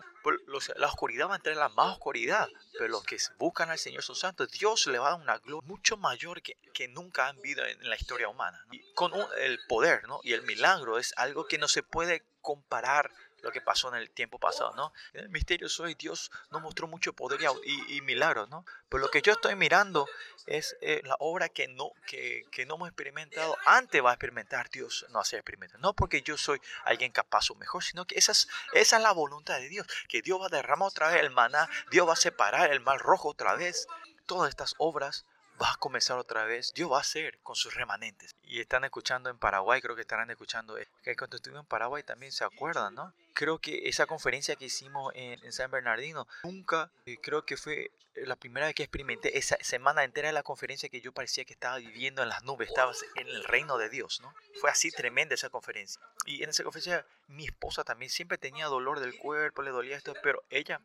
la 0.75 0.87
oscuridad 0.87 1.27
va 1.27 1.33
a 1.33 1.35
entrar 1.37 1.53
en 1.53 1.59
la 1.59 1.69
más 1.69 1.93
oscuridad, 1.93 2.47
pero 2.73 2.89
los 2.89 3.03
que 3.03 3.17
buscan 3.39 3.71
al 3.71 3.79
Señor 3.79 4.03
son 4.03 4.15
santos. 4.15 4.51
Dios 4.51 4.85
le 4.85 4.99
va 4.99 5.07
a 5.07 5.11
dar 5.13 5.21
una 5.21 5.39
gloria 5.39 5.67
mucho 5.67 5.97
mayor 5.97 6.43
que, 6.43 6.55
que 6.71 6.87
nunca 6.87 7.29
han 7.29 7.41
visto 7.41 7.65
en 7.65 7.89
la 7.89 7.95
historia 7.95 8.27
humana. 8.27 8.63
Y 8.71 8.93
con 8.93 9.11
el 9.39 9.59
poder, 9.67 10.07
¿no? 10.07 10.19
Y 10.21 10.33
el 10.33 10.43
milagro 10.43 10.99
es 10.99 11.15
algo 11.17 11.47
que 11.47 11.57
no 11.57 11.67
se 11.67 11.81
puede 11.81 12.23
comparar 12.41 13.11
lo 13.45 13.51
que 13.51 13.61
pasó 13.61 13.89
en 13.89 14.01
el 14.01 14.09
tiempo 14.09 14.39
pasado, 14.39 14.73
¿no? 14.75 14.91
En 15.13 15.21
el 15.21 15.29
misterio 15.29 15.69
soy 15.69 15.93
Dios 15.93 16.31
nos 16.49 16.63
mostró 16.63 16.87
mucho 16.87 17.13
poder 17.13 17.39
y, 17.63 17.95
y, 17.95 18.01
milagros, 18.01 18.49
¿no? 18.49 18.65
Pero 18.89 19.03
lo 19.03 19.11
que 19.11 19.21
yo 19.21 19.33
estoy 19.33 19.55
mirando 19.55 20.09
es 20.47 20.75
eh, 20.81 21.01
la 21.03 21.15
obra 21.19 21.47
que 21.49 21.67
no, 21.67 21.91
que, 22.07 22.43
que, 22.51 22.65
no 22.65 22.75
hemos 22.75 22.87
experimentado. 22.89 23.55
Antes 23.67 24.03
va 24.03 24.09
a 24.09 24.13
experimentar 24.13 24.71
Dios, 24.71 25.05
no 25.09 25.19
hacer 25.19 25.39
experimentar. 25.39 25.79
No 25.79 25.93
porque 25.93 26.23
yo 26.23 26.37
soy 26.37 26.59
alguien 26.85 27.11
capaz 27.11 27.51
o 27.51 27.55
mejor, 27.55 27.83
sino 27.83 28.05
que 28.05 28.17
esa 28.17 28.31
es, 28.31 28.47
esa 28.73 28.97
es 28.97 29.03
la 29.03 29.11
voluntad 29.11 29.59
de 29.59 29.69
Dios. 29.69 29.85
Que 30.09 30.23
Dios 30.23 30.41
va 30.41 30.47
a 30.47 30.49
derramar 30.49 30.87
otra 30.87 31.09
vez 31.09 31.21
el 31.21 31.29
maná, 31.29 31.69
Dios 31.91 32.07
va 32.07 32.13
a 32.13 32.17
separar 32.17 32.71
el 32.71 32.79
mal 32.79 32.99
rojo 32.99 33.29
otra 33.29 33.53
vez. 33.55 33.87
Todas 34.25 34.49
estas 34.49 34.73
obras 34.79 35.23
va 35.61 35.71
a 35.71 35.77
comenzar 35.77 36.17
otra 36.17 36.45
vez, 36.45 36.73
Dios 36.73 36.91
va 36.91 36.97
a 36.97 37.01
hacer 37.01 37.39
con 37.43 37.55
sus 37.55 37.73
remanentes. 37.75 38.35
Y 38.43 38.59
están 38.59 38.83
escuchando 38.83 39.29
en 39.29 39.37
Paraguay, 39.37 39.81
creo 39.81 39.95
que 39.95 40.01
estarán 40.01 40.29
escuchando, 40.29 40.77
eh, 40.77 40.87
que 41.03 41.15
cuando 41.15 41.37
estuvimos 41.37 41.63
en 41.63 41.67
Paraguay 41.67 42.03
también 42.03 42.31
se 42.31 42.43
acuerdan, 42.43 42.95
¿no? 42.95 43.13
Creo 43.33 43.59
que 43.59 43.89
esa 43.89 44.05
conferencia 44.05 44.55
que 44.55 44.65
hicimos 44.65 45.11
en, 45.15 45.51
San 45.51 45.71
Bernardino, 45.71 46.27
nunca, 46.43 46.91
eh, 47.05 47.17
creo 47.21 47.45
que 47.45 47.57
fue 47.57 47.91
la 48.15 48.35
primera 48.35 48.65
vez 48.65 48.75
que 48.75 48.83
experimenté 48.83 49.37
esa 49.37 49.57
semana 49.61 50.03
entera 50.03 50.29
de 50.29 50.33
la 50.33 50.43
conferencia 50.43 50.87
que 50.87 51.01
yo 51.01 51.11
parecía 51.11 51.43
que 51.43 51.53
estaba 51.53 51.77
viviendo 51.77 52.23
en 52.23 52.29
las 52.29 52.43
nubes, 52.43 52.69
estaba 52.69 52.93
en 53.15 53.27
el 53.27 53.43
reino 53.43 53.77
de 53.77 53.89
Dios, 53.89 54.21
¿no? 54.21 54.33
Fue 54.61 54.69
así 54.69 54.89
tremenda 54.91 55.35
esa 55.35 55.49
conferencia. 55.49 56.01
Y 56.25 56.43
en 56.43 56.49
esa 56.49 56.63
conferencia 56.63 57.05
mi 57.27 57.45
esposa 57.45 57.83
también 57.83 58.09
siempre 58.09 58.37
tenía 58.37 58.67
dolor 58.67 58.99
del 58.99 59.17
cuerpo, 59.17 59.61
le 59.61 59.71
dolía 59.71 59.97
esto, 59.97 60.13
pero 60.23 60.43
ella 60.49 60.79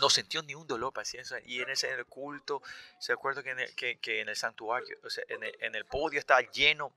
no 0.00 0.10
sintió 0.10 0.42
ni 0.42 0.54
un 0.54 0.66
dolor 0.66 0.92
paciencia 0.92 1.40
y 1.44 1.60
en 1.60 1.70
ese 1.70 2.04
culto 2.04 2.62
se 2.98 3.12
acuerda 3.12 3.42
que 3.42 3.50
en 3.50 3.60
el, 3.60 3.74
que, 3.74 3.98
que 3.98 4.20
en 4.20 4.28
el 4.28 4.36
santuario 4.36 4.98
o 5.04 5.10
sea, 5.10 5.24
en, 5.28 5.42
el, 5.42 5.56
en 5.60 5.74
el 5.74 5.84
podio 5.84 6.18
estaba 6.18 6.40
lleno 6.40 6.92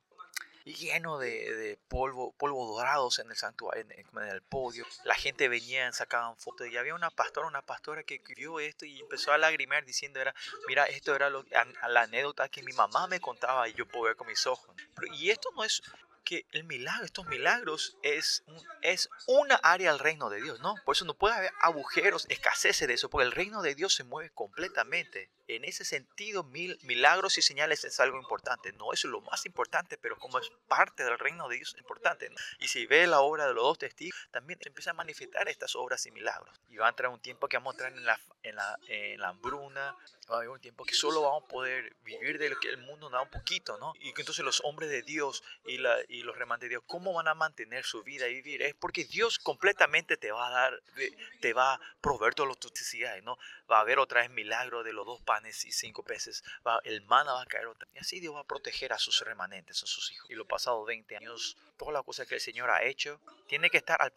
lleno 0.66 1.18
de, 1.18 1.56
de, 1.56 1.78
polvo 1.88 2.34
polvo 2.34 2.66
dorados 2.76 3.20
en 3.20 3.30
el 3.30 3.36
santuario 3.36 3.86
en, 3.90 4.30
el 4.30 4.42
podio. 4.42 4.86
La 5.04 5.16
gente 5.16 5.48
venía 5.48 5.92
sacaban 5.94 6.38
fotos 6.38 6.68
y 6.68 6.78
había 6.78 6.96
una 6.96 7.10
pastora 7.10 7.48
una 7.48 7.62
pastora 7.62 8.04
que 8.04 8.22
vio 8.36 8.60
esto 8.60 8.86
y 8.86 9.00
empezó 9.00 9.32
a 9.32 9.38
lagrimear 9.38 9.86
diciendo 9.86 10.20
era 10.20 10.34
mira 10.68 10.86
esto 10.86 11.16
era 11.16 11.30
lo, 11.30 11.46
la 11.88 12.02
anécdota 12.02 12.50
que 12.50 12.64
mi 12.64 12.74
mamá 12.74 13.08
me 13.08 13.20
contaba 13.20 13.68
y 13.68 13.74
yo 13.74 13.88
puedo 13.88 14.06
ver 14.06 14.16
con 14.16 14.28
mis 14.28 14.46
ojos 14.46 14.76
y 15.14 15.30
esto 15.30 15.50
no 15.56 15.64
es 15.64 15.82
que 16.24 16.46
el 16.52 16.64
milagro, 16.64 17.06
estos 17.06 17.28
milagros 17.28 17.98
es, 18.04 18.44
es 18.82 19.10
una 19.28 19.56
área 19.56 19.92
del 19.92 20.00
reino 20.00 20.30
de 20.30 20.42
Dios, 20.42 20.60
¿no? 20.60 20.76
Por 20.86 20.96
eso 20.96 21.06
no 21.06 21.14
puede 21.14 21.36
haber 21.36 21.52
agujeros, 21.62 22.26
escaseces 22.30 22.88
de 22.88 22.94
eso, 22.94 23.10
porque 23.10 23.26
el 23.26 23.32
reino 23.32 23.62
de 23.62 23.76
Dios 23.76 23.96
se 23.96 24.04
mueve 24.04 24.30
completamente. 24.32 25.30
En 25.48 25.66
ese 25.66 25.84
sentido, 25.84 26.44
mil, 26.44 26.78
milagros 26.84 27.38
y 27.40 27.42
señales 27.42 27.84
es 27.84 28.00
algo 28.00 28.20
importante. 28.20 28.72
No 28.74 28.94
es 28.94 29.04
lo 29.06 29.22
más 29.22 29.48
importante, 29.48 29.98
pero 29.98 30.18
como 30.20 30.38
es 30.38 30.52
parte 30.68 31.04
del 31.04 31.18
reino 31.18 31.50
de 31.50 31.56
Dios 31.56 31.74
es 31.74 31.80
importante. 31.80 32.30
Y 32.60 32.68
si 32.68 32.86
ve 32.86 33.08
la 33.08 33.22
obra 33.22 33.48
de 33.48 33.56
los 33.56 33.64
dos 33.64 33.80
testigos, 33.80 34.16
también 34.30 34.60
se 34.62 34.70
empieza 34.70 34.92
a 34.92 34.94
manifestar 34.94 35.50
estas 35.50 35.76
obras 35.76 36.06
y 36.06 36.12
milagros. 36.12 36.62
Y 36.70 36.78
va 36.78 36.86
a 36.86 36.90
entrar 36.90 37.10
un 37.10 37.20
tiempo 37.20 37.48
que 37.48 37.58
vamos 37.58 37.74
a 37.74 37.88
entrar 37.88 37.94
en 37.94 38.06
la, 38.06 38.20
en 38.44 38.56
la, 38.56 38.80
en 38.88 39.20
la 39.20 39.30
hambruna, 39.30 39.96
va 40.30 40.36
a 40.36 40.38
haber 40.38 40.50
un 40.50 40.60
tiempo 40.60 40.86
que 40.86 40.94
solo 40.94 41.22
vamos 41.22 41.44
a 41.46 41.48
poder 41.48 41.96
vivir 42.04 42.38
de 42.38 42.50
lo 42.50 42.60
que 42.60 42.70
el 42.70 42.78
mundo 42.78 43.10
da 43.10 43.22
un 43.22 43.30
poquito, 43.30 43.78
¿no? 43.78 43.94
Y 44.00 44.14
que 44.14 44.22
entonces 44.22 44.46
los 44.46 44.62
hombres 44.64 44.90
de 44.90 45.02
Dios 45.02 45.44
y, 45.66 45.78
la, 45.80 45.98
y 46.10 46.24
los 46.24 46.36
remanentes 46.36 46.66
de 46.66 46.70
Dios, 46.70 46.84
¿cómo 46.88 47.14
van 47.14 47.28
a 47.28 47.36
mantener 47.36 47.86
su 47.86 48.04
vida 48.04 48.28
y 48.28 48.34
vivir? 48.34 48.64
Es 48.64 48.74
porque 48.74 49.06
Dios 49.06 49.38
completamente 49.38 50.18
te 50.18 50.32
va 50.32 50.48
a 50.48 50.50
dar, 50.50 50.82
te 51.40 51.54
va 51.54 51.76
a 51.76 51.80
proveer 52.02 52.34
todas 52.34 52.58
tus 52.58 52.72
necesidades, 52.72 53.24
¿no? 53.24 53.38
Va 53.72 53.78
a 53.78 53.82
haber 53.82 54.00
otra 54.00 54.22
vez 54.22 54.32
milagro 54.32 54.84
de 54.84 54.92
los 54.92 55.06
dos 55.06 55.22
panes 55.22 55.64
y 55.66 55.72
cinco 55.72 56.04
peces, 56.04 56.44
va, 56.66 56.82
el 56.84 57.02
mana 57.04 57.34
va 57.34 57.44
a 57.44 57.46
caer 57.46 57.68
otra 57.68 57.88
Y 57.94 58.00
así 58.00 58.20
Dios 58.20 58.34
va 58.34 58.40
a 58.40 58.44
proteger 58.44 58.92
a 58.92 58.98
sus 58.98 59.20
remanentes, 59.22 59.84
a 59.84 59.86
sus 59.86 60.12
hijos. 60.12 60.30
Y 60.32 60.34
los 60.34 60.48
pasados 60.48 60.86
20 60.88 61.16
años, 61.16 61.56
todas 61.78 61.94
las 61.94 62.04
cosas 62.04 62.28
que 62.28 62.36
el 62.36 62.42
Señor 62.42 62.72
ha 62.72 62.84
hecho, 62.84 63.22
tiene 63.48 63.70
que 63.70 63.78
estar 63.78 64.02
al 64.02 64.12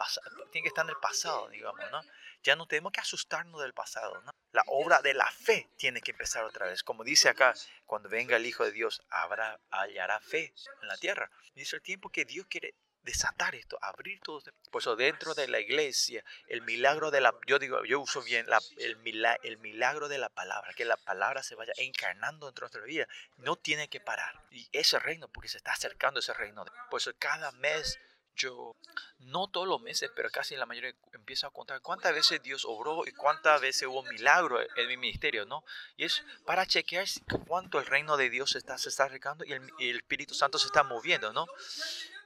tiene 0.50 0.62
que 0.62 0.68
estar 0.68 0.86
en 0.86 0.90
el 0.90 0.96
pasado, 0.96 1.48
digamos, 1.50 1.78
¿no? 1.90 2.02
Ya 2.42 2.56
no 2.56 2.66
tenemos 2.66 2.92
que 2.92 3.00
asustarnos 3.00 3.60
del 3.62 3.72
pasado, 3.72 4.20
¿no? 4.22 4.32
La 4.52 4.64
obra 4.66 5.00
de 5.00 5.14
la 5.14 5.30
fe 5.30 5.68
tiene 5.76 6.00
que 6.00 6.10
empezar 6.10 6.44
otra 6.44 6.66
vez. 6.66 6.82
Como 6.82 7.04
dice 7.04 7.28
acá, 7.28 7.54
cuando 7.86 8.08
venga 8.08 8.36
el 8.36 8.46
Hijo 8.46 8.64
de 8.64 8.72
Dios, 8.72 9.02
habrá, 9.08 9.60
hallará 9.70 10.20
fe 10.20 10.52
en 10.82 10.88
la 10.88 10.96
tierra. 10.98 11.30
Y 11.54 11.62
es 11.62 11.72
el 11.72 11.80
tiempo 11.80 12.10
que 12.10 12.24
Dios 12.24 12.46
quiere 12.48 12.74
desatar 13.02 13.54
esto, 13.54 13.78
abrir 13.80 14.20
todo. 14.20 14.40
Por 14.70 14.80
eso 14.80 14.96
dentro 14.96 15.34
de 15.34 15.48
la 15.48 15.60
iglesia, 15.60 16.24
el 16.48 16.62
milagro 16.62 17.10
de 17.10 17.20
la, 17.20 17.34
yo 17.46 17.58
digo, 17.58 17.84
yo 17.84 18.00
uso 18.00 18.22
bien 18.22 18.46
la, 18.48 18.60
el, 18.78 18.96
milagro, 18.98 19.42
el 19.42 19.58
milagro 19.58 20.08
de 20.08 20.18
la 20.18 20.28
palabra, 20.28 20.72
que 20.74 20.84
la 20.84 20.96
palabra 20.96 21.42
se 21.42 21.54
vaya 21.54 21.72
encarnando 21.76 22.46
dentro 22.46 22.68
de 22.68 22.78
nuestra 22.78 22.86
vida, 22.86 23.08
no 23.38 23.56
tiene 23.56 23.88
que 23.88 24.00
parar. 24.00 24.44
Y 24.50 24.68
ese 24.72 24.98
reino, 24.98 25.28
porque 25.28 25.48
se 25.48 25.58
está 25.58 25.72
acercando 25.72 26.20
ese 26.20 26.32
reino. 26.34 26.64
Por 26.90 27.00
eso 27.00 27.12
cada 27.18 27.52
mes 27.52 27.98
yo, 28.36 28.76
no 29.20 29.48
todos 29.48 29.68
los 29.68 29.80
meses, 29.80 30.10
pero 30.14 30.30
casi 30.30 30.56
la 30.56 30.66
mayoría, 30.66 30.94
empiezo 31.12 31.46
a 31.46 31.52
contar 31.52 31.80
cuántas 31.80 32.12
veces 32.12 32.42
Dios 32.42 32.64
obró 32.64 33.06
y 33.06 33.12
cuántas 33.12 33.60
veces 33.60 33.88
hubo 33.88 34.02
milagro 34.04 34.60
en 34.60 34.88
mi 34.88 34.96
ministerio, 34.96 35.44
¿no? 35.46 35.64
Y 35.96 36.04
es 36.04 36.24
para 36.44 36.66
chequear 36.66 37.06
cuánto 37.46 37.78
el 37.78 37.86
reino 37.86 38.16
de 38.16 38.30
Dios 38.30 38.56
está, 38.56 38.78
se 38.78 38.88
está 38.88 39.04
acercando 39.04 39.44
y 39.44 39.52
el, 39.52 39.70
el 39.78 39.96
Espíritu 39.96 40.34
Santo 40.34 40.58
se 40.58 40.66
está 40.66 40.82
moviendo, 40.82 41.32
¿no? 41.32 41.46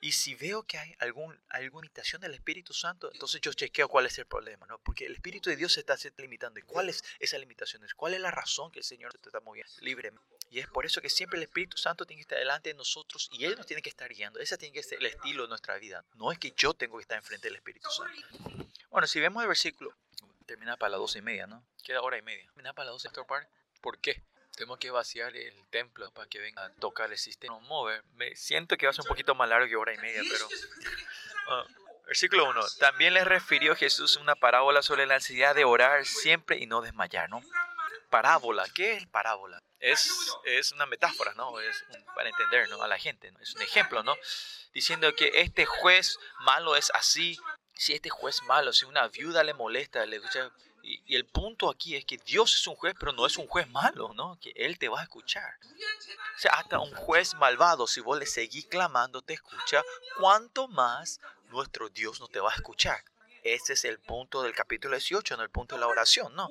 Y 0.06 0.12
si 0.12 0.36
veo 0.36 0.62
que 0.62 0.78
hay 0.78 0.94
algún, 1.00 1.36
alguna 1.48 1.82
limitación 1.82 2.22
del 2.22 2.32
Espíritu 2.32 2.72
Santo, 2.72 3.10
entonces 3.12 3.40
yo 3.40 3.52
chequeo 3.52 3.88
cuál 3.88 4.06
es 4.06 4.16
el 4.18 4.26
problema, 4.26 4.64
¿no? 4.66 4.78
Porque 4.78 5.04
el 5.04 5.14
Espíritu 5.14 5.50
de 5.50 5.56
Dios 5.56 5.72
se 5.72 5.80
está 5.80 5.96
limitando. 6.18 6.60
¿Y 6.60 6.62
cuáles 6.62 7.02
esas 7.18 7.40
limitaciones? 7.40 7.92
¿Cuál 7.92 8.14
es 8.14 8.20
la 8.20 8.30
razón 8.30 8.70
que 8.70 8.78
el 8.78 8.84
Señor 8.84 9.10
se 9.10 9.16
está 9.16 9.40
moviendo 9.40 9.72
libremente? 9.80 10.24
Y 10.48 10.60
es 10.60 10.68
por 10.68 10.86
eso 10.86 11.02
que 11.02 11.10
siempre 11.10 11.38
el 11.38 11.42
Espíritu 11.42 11.76
Santo 11.76 12.06
tiene 12.06 12.18
que 12.18 12.22
estar 12.22 12.38
delante 12.38 12.68
de 12.68 12.76
nosotros 12.76 13.28
y 13.32 13.46
Él 13.46 13.56
nos 13.56 13.66
tiene 13.66 13.82
que 13.82 13.88
estar 13.88 14.08
guiando. 14.08 14.38
Ese 14.38 14.56
tiene 14.56 14.72
que 14.74 14.84
ser 14.84 15.00
el 15.00 15.06
estilo 15.06 15.42
de 15.42 15.48
nuestra 15.48 15.76
vida. 15.76 16.04
No 16.14 16.30
es 16.30 16.38
que 16.38 16.52
yo 16.56 16.72
tengo 16.72 16.98
que 16.98 17.02
estar 17.02 17.18
enfrente 17.18 17.48
del 17.48 17.56
Espíritu 17.56 17.90
Santo. 17.90 18.68
Bueno, 18.90 19.08
si 19.08 19.18
vemos 19.18 19.42
el 19.42 19.48
versículo, 19.48 19.92
termina 20.46 20.76
para 20.76 20.90
las 20.90 21.00
doce 21.00 21.18
y 21.18 21.22
media, 21.22 21.48
¿no? 21.48 21.66
Queda 21.82 22.00
hora 22.00 22.16
y 22.16 22.22
media. 22.22 22.44
Termina 22.44 22.72
para 22.74 22.92
las 22.92 23.02
doce, 23.02 23.08
¿Por 23.80 23.98
qué? 23.98 24.22
Tenemos 24.56 24.78
que 24.78 24.90
vaciar 24.90 25.36
el 25.36 25.66
templo 25.68 26.10
para 26.12 26.26
que 26.28 26.38
venga 26.38 26.64
a 26.64 26.72
tocar 26.76 27.12
el 27.12 27.18
sistema. 27.18 27.58
Mover. 27.60 28.02
Me 28.14 28.34
siento 28.36 28.78
que 28.78 28.86
va 28.86 28.90
a 28.90 28.94
ser 28.94 29.02
un 29.02 29.08
poquito 29.08 29.34
más 29.34 29.48
largo 29.50 29.68
que 29.68 29.76
hora 29.76 29.92
y 29.92 29.98
media, 29.98 30.22
pero... 30.30 30.46
Uh, 30.46 32.06
versículo 32.06 32.48
1. 32.48 32.60
También 32.80 33.12
le 33.12 33.24
refirió 33.24 33.76
Jesús 33.76 34.16
una 34.16 34.34
parábola 34.34 34.80
sobre 34.80 35.04
la 35.04 35.14
necesidad 35.14 35.54
de 35.54 35.64
orar 35.64 36.06
siempre 36.06 36.56
y 36.58 36.66
no 36.66 36.80
desmayar, 36.80 37.28
¿no? 37.28 37.42
Parábola. 38.08 38.64
¿Qué 38.74 38.94
es 38.94 39.06
parábola? 39.06 39.62
Es, 39.78 40.10
es 40.44 40.72
una 40.72 40.86
metáfora, 40.86 41.34
¿no? 41.34 41.60
Es 41.60 41.84
para 42.14 42.30
entender 42.30 42.70
¿no? 42.70 42.82
a 42.82 42.88
la 42.88 42.98
gente, 42.98 43.30
¿no? 43.32 43.38
Es 43.40 43.54
un 43.54 43.60
ejemplo, 43.60 44.02
¿no? 44.02 44.16
Diciendo 44.72 45.14
que 45.14 45.32
este 45.34 45.66
juez 45.66 46.18
malo 46.40 46.76
es 46.76 46.90
así. 46.94 47.38
Si 47.74 47.92
este 47.92 48.08
juez 48.08 48.42
malo, 48.44 48.72
si 48.72 48.86
una 48.86 49.06
viuda 49.08 49.44
le 49.44 49.52
molesta, 49.52 50.06
le 50.06 50.16
escucha 50.16 50.50
y, 50.86 51.16
el 51.16 51.26
punto 51.26 51.68
aquí 51.68 51.96
es 51.96 52.04
que 52.04 52.16
Dios 52.18 52.54
es 52.54 52.66
un 52.66 52.76
juez, 52.76 52.94
pero 52.98 53.12
no 53.12 53.26
es 53.26 53.36
un 53.36 53.46
juez 53.48 53.68
malo, 53.70 54.12
¿no? 54.14 54.38
Que 54.40 54.52
Él 54.54 54.78
te 54.78 54.88
va 54.88 55.00
a 55.00 55.02
escuchar. 55.02 55.58
O 56.36 56.38
sea, 56.38 56.52
hasta 56.52 56.78
un 56.78 56.94
juez 56.94 57.34
malvado, 57.34 57.86
si 57.86 58.00
vos 58.00 58.18
le 58.18 58.26
seguís 58.26 58.66
clamando, 58.66 59.20
te 59.20 59.34
escucha, 59.34 59.82
¿cuánto 60.18 60.68
más 60.68 61.20
nuestro 61.50 61.88
Dios 61.88 62.20
no 62.20 62.28
te 62.28 62.38
va 62.38 62.52
a 62.52 62.54
escuchar? 62.54 63.02
Ese 63.42 63.72
es 63.72 63.84
el 63.84 63.98
punto 63.98 64.42
del 64.42 64.54
capítulo 64.54 64.94
18, 64.96 65.36
no 65.36 65.42
el 65.42 65.50
punto 65.50 65.74
de 65.74 65.80
la 65.80 65.88
oración, 65.88 66.34
¿no? 66.34 66.48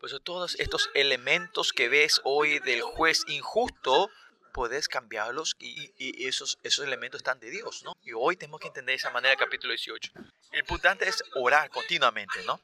Por 0.00 0.08
eso 0.08 0.20
todos 0.20 0.56
estos 0.58 0.90
elementos 0.94 1.72
que 1.72 1.88
ves 1.88 2.20
hoy 2.24 2.58
del 2.60 2.82
juez 2.82 3.24
injusto, 3.28 4.10
puedes 4.52 4.88
cambiarlos 4.88 5.56
y, 5.58 6.26
esos, 6.26 6.58
esos 6.62 6.84
elementos 6.84 7.20
están 7.20 7.40
de 7.40 7.50
Dios, 7.50 7.82
¿no? 7.84 7.94
Y 8.02 8.12
hoy 8.12 8.36
tenemos 8.36 8.60
que 8.60 8.68
entender 8.68 8.92
de 8.92 8.96
esa 8.98 9.10
manera 9.10 9.32
el 9.32 9.38
capítulo 9.38 9.72
18. 9.72 10.12
El 10.52 10.60
importante 10.60 11.08
es 11.08 11.22
orar 11.34 11.70
continuamente, 11.70 12.42
¿no? 12.44 12.60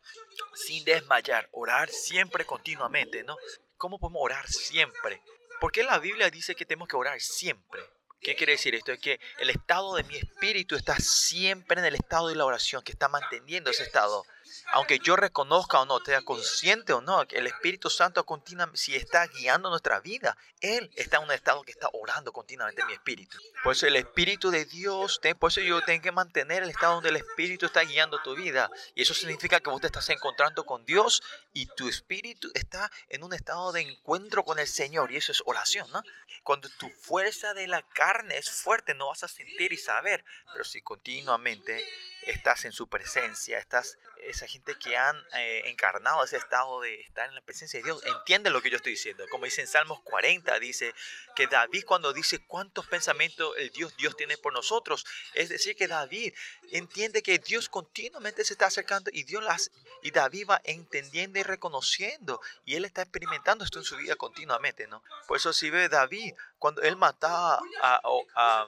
Sin 0.54 0.85
desmayar, 0.85 1.49
orar 1.52 1.88
siempre 1.88 2.45
continuamente, 2.45 3.25
¿no? 3.25 3.37
¿Cómo 3.76 3.99
podemos 3.99 4.23
orar 4.23 4.47
siempre? 4.49 5.23
Porque 5.61 5.83
la 5.83 5.99
Biblia 5.99 6.30
dice 6.30 6.54
que 6.54 6.66
tenemos 6.66 6.88
que 6.88 6.97
orar 6.97 7.21
siempre. 7.21 7.80
¿Qué 8.21 8.35
quiere 8.35 8.52
decir 8.52 8.75
esto? 8.75 8.92
Es 8.92 9.00
que 9.00 9.21
el 9.38 9.50
estado 9.50 9.95
de 9.95 10.02
mi 10.04 10.16
espíritu 10.16 10.75
está 10.75 10.97
siempre 10.97 11.78
en 11.78 11.87
el 11.87 11.95
estado 11.95 12.28
de 12.28 12.35
la 12.35 12.45
oración, 12.45 12.83
que 12.83 12.92
está 12.92 13.09
manteniendo 13.09 13.71
ese 13.71 13.85
estado 13.85 14.25
aunque 14.73 14.99
yo 14.99 15.17
reconozca 15.17 15.81
o 15.81 15.87
no, 15.87 15.99
sea 16.01 16.23
consciente 16.23 16.93
o 16.93 17.01
no, 17.01 17.23
el 17.23 17.47
Espíritu 17.47 17.89
Santo 17.91 18.25
continuamente, 18.25 18.79
si 18.79 18.95
está 18.95 19.27
guiando 19.27 19.71
nuestra 19.71 20.01
vida, 20.01 20.37
Él 20.61 20.91
está 20.97 21.19
en 21.19 21.25
un 21.25 21.33
estado 21.33 21.63
que 21.63 21.73
está 21.73 21.89
orando 21.93 22.33
continuamente 22.33 22.83
en 22.83 22.89
mi 22.89 22.93
espíritu. 22.93 23.39
Por 23.63 23.73
eso 23.73 23.87
el 23.87 23.97
Espíritu 23.97 24.51
de 24.51 24.65
Dios, 24.65 25.21
por 25.39 25.51
eso 25.51 25.61
yo 25.61 25.81
tengo 25.83 26.03
que 26.03 26.13
mantener 26.13 26.63
el 26.63 26.71
estado 26.71 26.95
donde 26.95 27.11
el 27.11 27.17
Espíritu 27.17 27.67
está 27.67 27.83
guiando 27.83 28.21
tu 28.23 28.35
vida. 28.35 28.71
Y 28.95 29.03
eso 29.03 29.15
significa 29.15 29.61
que 29.61 29.71
vos 29.71 29.81
te 29.81 29.87
estás 29.87 30.09
encontrando 30.11 30.65
con 30.65 30.85
Dios 30.85 31.23
y 31.53 31.67
tu 31.67 31.89
espíritu 31.89 32.51
está 32.55 32.91
en 33.09 33.25
un 33.25 33.33
estado 33.33 33.73
de 33.73 33.81
encuentro 33.81 34.45
con 34.45 34.59
el 34.59 34.67
Señor. 34.67 35.13
Y 35.13 35.17
eso 35.17 35.33
es 35.33 35.43
oración, 35.47 35.91
¿no? 35.91 36.03
Cuando 36.49 36.71
tu 36.78 36.88
fuerza 36.88 37.52
de 37.52 37.67
la 37.67 37.83
carne 37.83 38.38
es 38.38 38.50
fuerte, 38.50 38.95
no 38.95 39.09
vas 39.09 39.23
a 39.23 39.28
sentir 39.28 39.71
y 39.75 39.76
saber. 39.76 40.25
Pero 40.50 40.64
si 40.64 40.81
continuamente 40.81 41.87
estás 42.23 42.64
en 42.64 42.73
su 42.73 42.88
presencia, 42.88 43.59
estás 43.59 43.99
esa 44.23 44.47
gente 44.47 44.75
que 44.76 44.97
han 44.97 45.17
eh, 45.35 45.62
encarnado 45.67 46.25
ese 46.25 46.38
estado 46.38 46.81
de 46.81 47.02
estar 47.02 47.28
en 47.28 47.35
la 47.35 47.40
presencia 47.43 47.78
de 47.78 47.85
Dios, 47.85 48.02
entiende 48.05 48.50
lo 48.50 48.62
que 48.62 48.71
yo 48.71 48.76
estoy 48.76 48.93
diciendo. 48.93 49.26
Como 49.31 49.45
dice 49.45 49.61
en 49.61 49.67
Salmos 49.67 50.00
40, 50.02 50.59
dice 50.59 50.95
que 51.37 51.47
David 51.47 51.85
cuando 51.87 52.12
dice 52.12 52.38
cuántos 52.47 52.87
pensamientos 52.87 53.55
el 53.59 53.71
Dios 53.71 53.97
Dios 53.97 54.17
tiene 54.17 54.38
por 54.38 54.52
nosotros, 54.52 55.05
es 55.35 55.50
decir, 55.50 55.76
que 55.76 55.87
David 55.87 56.35
entiende 56.73 57.23
que 57.23 57.38
Dios 57.38 57.69
continuamente 57.69 58.45
se 58.45 58.55
está 58.55 58.67
acercando 58.67 59.11
y 59.12 59.25
Dios 59.25 59.43
las 59.43 59.71
y 60.02 60.11
David 60.11 60.47
va 60.50 60.61
entendiendo 60.64 61.38
y 61.38 61.43
reconociendo 61.43 62.40
y 62.64 62.75
él 62.75 62.85
está 62.85 63.02
experimentando 63.02 63.64
esto 63.64 63.78
en 63.78 63.85
su 63.85 63.97
vida 63.97 64.17
continuamente, 64.17 64.87
¿no? 64.87 65.02
Por 65.26 65.37
eso 65.37 65.52
si 65.52 65.71
ve 65.71 65.88
David 65.88 66.35
cuando 66.59 66.83
él 66.83 66.97
mataba 66.97 67.61
a, 67.83 68.67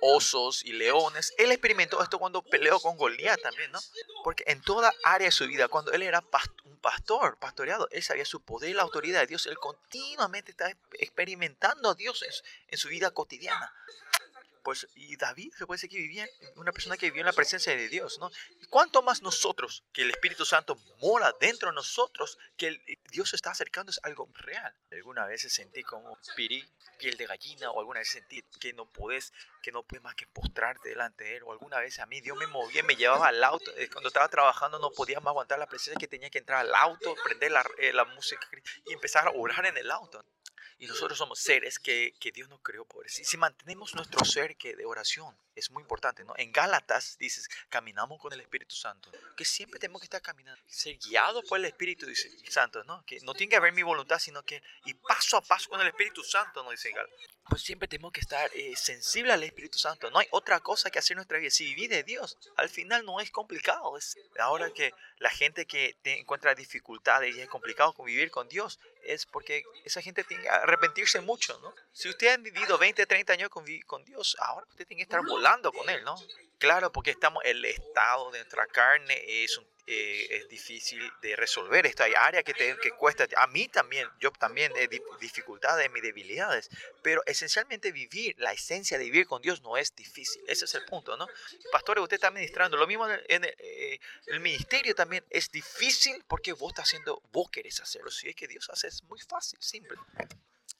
osos 0.00 0.64
y 0.64 0.72
leones. 0.72 1.32
Él 1.38 1.52
experimentó 1.52 2.02
esto 2.02 2.18
cuando 2.18 2.42
peleó 2.42 2.80
con 2.80 2.96
Goliat 2.96 3.40
también, 3.40 3.70
¿no? 3.70 3.78
Porque 4.24 4.42
en 4.48 4.60
toda 4.60 4.92
área 5.04 5.26
de 5.26 5.32
su 5.32 5.46
vida, 5.46 5.68
cuando 5.68 5.92
él 5.92 6.02
era 6.02 6.24
un 6.64 6.76
pastor, 6.78 7.38
pastoreado, 7.38 7.86
él 7.92 8.02
sabía 8.02 8.24
su 8.24 8.40
poder 8.40 8.70
y 8.70 8.74
la 8.74 8.82
autoridad 8.82 9.20
de 9.20 9.28
Dios. 9.28 9.46
Él 9.46 9.56
continuamente 9.58 10.50
está 10.50 10.74
experimentando 10.94 11.90
a 11.90 11.94
Dios 11.94 12.24
en 12.68 12.78
su 12.78 12.88
vida 12.88 13.12
cotidiana. 13.12 13.72
Pues, 14.64 14.88
y 14.94 15.16
David 15.16 15.52
se 15.58 15.66
puede 15.66 15.76
decir 15.76 15.90
que 15.90 15.98
vivía, 15.98 16.26
una 16.56 16.72
persona 16.72 16.96
que 16.96 17.06
vivió 17.06 17.20
en 17.20 17.26
la 17.26 17.34
presencia 17.34 17.76
de 17.76 17.86
Dios, 17.86 18.18
¿no? 18.18 18.30
¿Cuánto 18.70 19.02
más 19.02 19.20
nosotros, 19.20 19.84
que 19.92 20.00
el 20.00 20.10
Espíritu 20.10 20.46
Santo 20.46 20.76
mora 21.02 21.34
dentro 21.38 21.68
de 21.68 21.74
nosotros, 21.74 22.38
que 22.56 22.68
el, 22.68 22.82
Dios 23.10 23.28
se 23.28 23.36
está 23.36 23.50
acercando, 23.50 23.90
es 23.90 24.00
algo 24.02 24.26
real? 24.32 24.74
Alguna 24.90 25.26
vez 25.26 25.42
sentí 25.52 25.82
como 25.82 26.18
pirí, 26.34 26.66
piel 26.98 27.18
de 27.18 27.26
gallina, 27.26 27.70
o 27.72 27.78
alguna 27.78 28.00
vez 28.00 28.08
sentí 28.08 28.42
que 28.58 28.72
no 28.72 28.86
puedes, 28.86 29.34
que 29.62 29.70
no 29.70 29.82
puedes 29.82 30.02
más 30.02 30.14
que 30.14 30.26
postrarte 30.28 30.88
delante 30.88 31.24
de 31.24 31.36
Él, 31.36 31.42
o 31.42 31.52
alguna 31.52 31.78
vez 31.78 31.98
a 31.98 32.06
mí 32.06 32.22
Dios 32.22 32.38
me 32.38 32.46
movía, 32.46 32.82
me 32.84 32.96
llevaba 32.96 33.28
al 33.28 33.44
auto, 33.44 33.70
eh, 33.76 33.90
cuando 33.90 34.08
estaba 34.08 34.28
trabajando 34.28 34.78
no 34.78 34.90
podía 34.92 35.20
más 35.20 35.32
aguantar 35.32 35.58
la 35.58 35.66
presencia 35.66 35.98
que 35.98 36.08
tenía 36.08 36.30
que 36.30 36.38
entrar 36.38 36.60
al 36.60 36.74
auto, 36.74 37.14
prender 37.22 37.52
la, 37.52 37.66
eh, 37.76 37.92
la 37.92 38.06
música 38.06 38.48
y 38.86 38.94
empezar 38.94 39.28
a 39.28 39.32
orar 39.32 39.66
en 39.66 39.76
el 39.76 39.90
auto. 39.90 40.24
Y 40.78 40.86
nosotros 40.86 41.18
somos 41.18 41.38
seres 41.38 41.78
que, 41.78 42.14
que 42.18 42.32
Dios 42.32 42.48
nos 42.48 42.60
creó 42.60 42.84
por 42.84 43.06
eso. 43.06 43.22
Y 43.22 43.24
si 43.24 43.36
mantenemos 43.36 43.94
nuestro 43.94 44.24
ser 44.24 44.56
que 44.56 44.74
de 44.74 44.84
oración, 44.84 45.36
es 45.54 45.70
muy 45.70 45.82
importante, 45.82 46.24
¿no? 46.24 46.34
En 46.36 46.52
Gálatas 46.52 47.16
dices, 47.18 47.48
caminamos 47.68 48.20
con 48.20 48.32
el 48.32 48.40
Espíritu 48.40 48.74
Santo. 48.74 49.10
Que 49.36 49.44
siempre 49.44 49.78
tenemos 49.78 50.00
que 50.00 50.06
estar 50.06 50.20
caminando, 50.20 50.60
ser 50.66 50.98
guiados 50.98 51.44
por 51.48 51.58
el 51.58 51.64
Espíritu 51.66 52.06
dice, 52.06 52.30
Santo, 52.50 52.82
¿no? 52.84 53.04
Que 53.04 53.20
no 53.20 53.34
tiene 53.34 53.50
que 53.50 53.56
haber 53.56 53.72
mi 53.72 53.82
voluntad, 53.82 54.18
sino 54.18 54.42
que, 54.42 54.62
y 54.84 54.94
paso 54.94 55.36
a 55.36 55.42
paso 55.42 55.70
con 55.70 55.80
el 55.80 55.88
Espíritu 55.88 56.22
Santo, 56.22 56.62
¿no? 56.62 56.70
Dice 56.70 56.90
Gálatas. 56.90 57.18
Pues 57.48 57.62
siempre 57.62 57.88
tenemos 57.88 58.12
que 58.12 58.20
estar 58.20 58.50
eh, 58.54 58.74
sensibles 58.74 59.34
al 59.34 59.42
Espíritu 59.42 59.78
Santo. 59.78 60.10
No 60.10 60.18
hay 60.18 60.26
otra 60.30 60.60
cosa 60.60 60.90
que 60.90 60.98
hacer 60.98 61.12
en 61.14 61.18
nuestra 61.18 61.38
vida. 61.38 61.50
Si 61.50 61.64
vivir 61.66 61.90
de 61.90 62.02
Dios, 62.02 62.38
al 62.56 62.68
final 62.68 63.04
no 63.04 63.20
es 63.20 63.30
complicado. 63.30 63.96
Es 63.98 64.16
ahora 64.38 64.70
que 64.72 64.94
la 65.18 65.30
gente 65.30 65.66
que 65.66 65.96
te 66.02 66.20
encuentra 66.20 66.54
dificultades 66.54 67.36
y 67.36 67.40
es 67.40 67.48
complicado 67.48 67.92
convivir 67.92 68.30
con 68.30 68.48
Dios, 68.48 68.80
es 69.04 69.26
porque 69.26 69.64
esa 69.84 70.00
gente 70.00 70.24
tiene 70.24 70.44
que 70.44 70.48
arrepentirse 70.48 71.20
mucho, 71.20 71.58
¿no? 71.60 71.74
Si 71.92 72.08
usted 72.08 72.28
ha 72.28 72.36
vivido 72.38 72.78
20, 72.78 73.04
30 73.06 73.32
años 73.34 73.50
con, 73.50 73.64
con 73.86 74.04
Dios, 74.04 74.36
ahora 74.40 74.66
usted 74.70 74.86
tiene 74.86 75.00
que 75.00 75.04
estar 75.04 75.22
volando 75.24 75.72
con 75.72 75.88
Él, 75.90 76.02
¿no? 76.04 76.16
Claro, 76.58 76.90
porque 76.92 77.10
estamos, 77.10 77.42
el 77.44 77.64
estado 77.64 78.30
de 78.30 78.38
nuestra 78.38 78.66
carne 78.66 79.22
es, 79.26 79.60
eh, 79.86 80.26
es 80.30 80.48
difícil 80.48 81.00
de 81.20 81.36
resolver. 81.36 81.86
Esto 81.86 82.04
hay 82.04 82.12
áreas 82.16 82.44
que, 82.44 82.54
te, 82.54 82.76
que 82.78 82.90
cuesta. 82.92 83.26
A 83.36 83.46
mí 83.48 83.68
también, 83.68 84.08
yo 84.18 84.30
también 84.32 84.72
he 84.76 84.88
dificultades, 85.20 85.90
mis 85.90 86.02
debilidades. 86.02 86.70
Pero 87.02 87.22
esencialmente 87.26 87.92
vivir, 87.92 88.34
la 88.38 88.52
esencia 88.52 88.98
de 88.98 89.04
vivir 89.04 89.26
con 89.26 89.42
Dios 89.42 89.62
no 89.62 89.76
es 89.76 89.94
difícil. 89.94 90.42
Ese 90.48 90.64
es 90.64 90.74
el 90.74 90.84
punto, 90.86 91.16
¿no? 91.16 91.26
Pastores, 91.70 92.02
usted 92.02 92.16
está 92.16 92.30
ministrando. 92.30 92.76
Lo 92.76 92.86
mismo 92.86 93.06
en 93.08 93.44
el, 93.44 93.54
eh, 93.58 93.98
el 94.26 94.40
ministerio 94.40 94.94
también 94.94 95.24
es 95.28 95.50
difícil 95.50 96.24
porque 96.26 96.52
vos 96.52 96.72
estás 96.72 96.86
haciendo, 96.86 97.22
vos 97.32 97.50
querés 97.50 97.80
hacerlo. 97.80 98.10
Si 98.10 98.28
es 98.28 98.34
que 98.34 98.48
Dios 98.48 98.70
hace, 98.70 98.88
es 98.88 99.02
muy 99.04 99.20
fácil, 99.20 99.58
simple. 99.60 99.98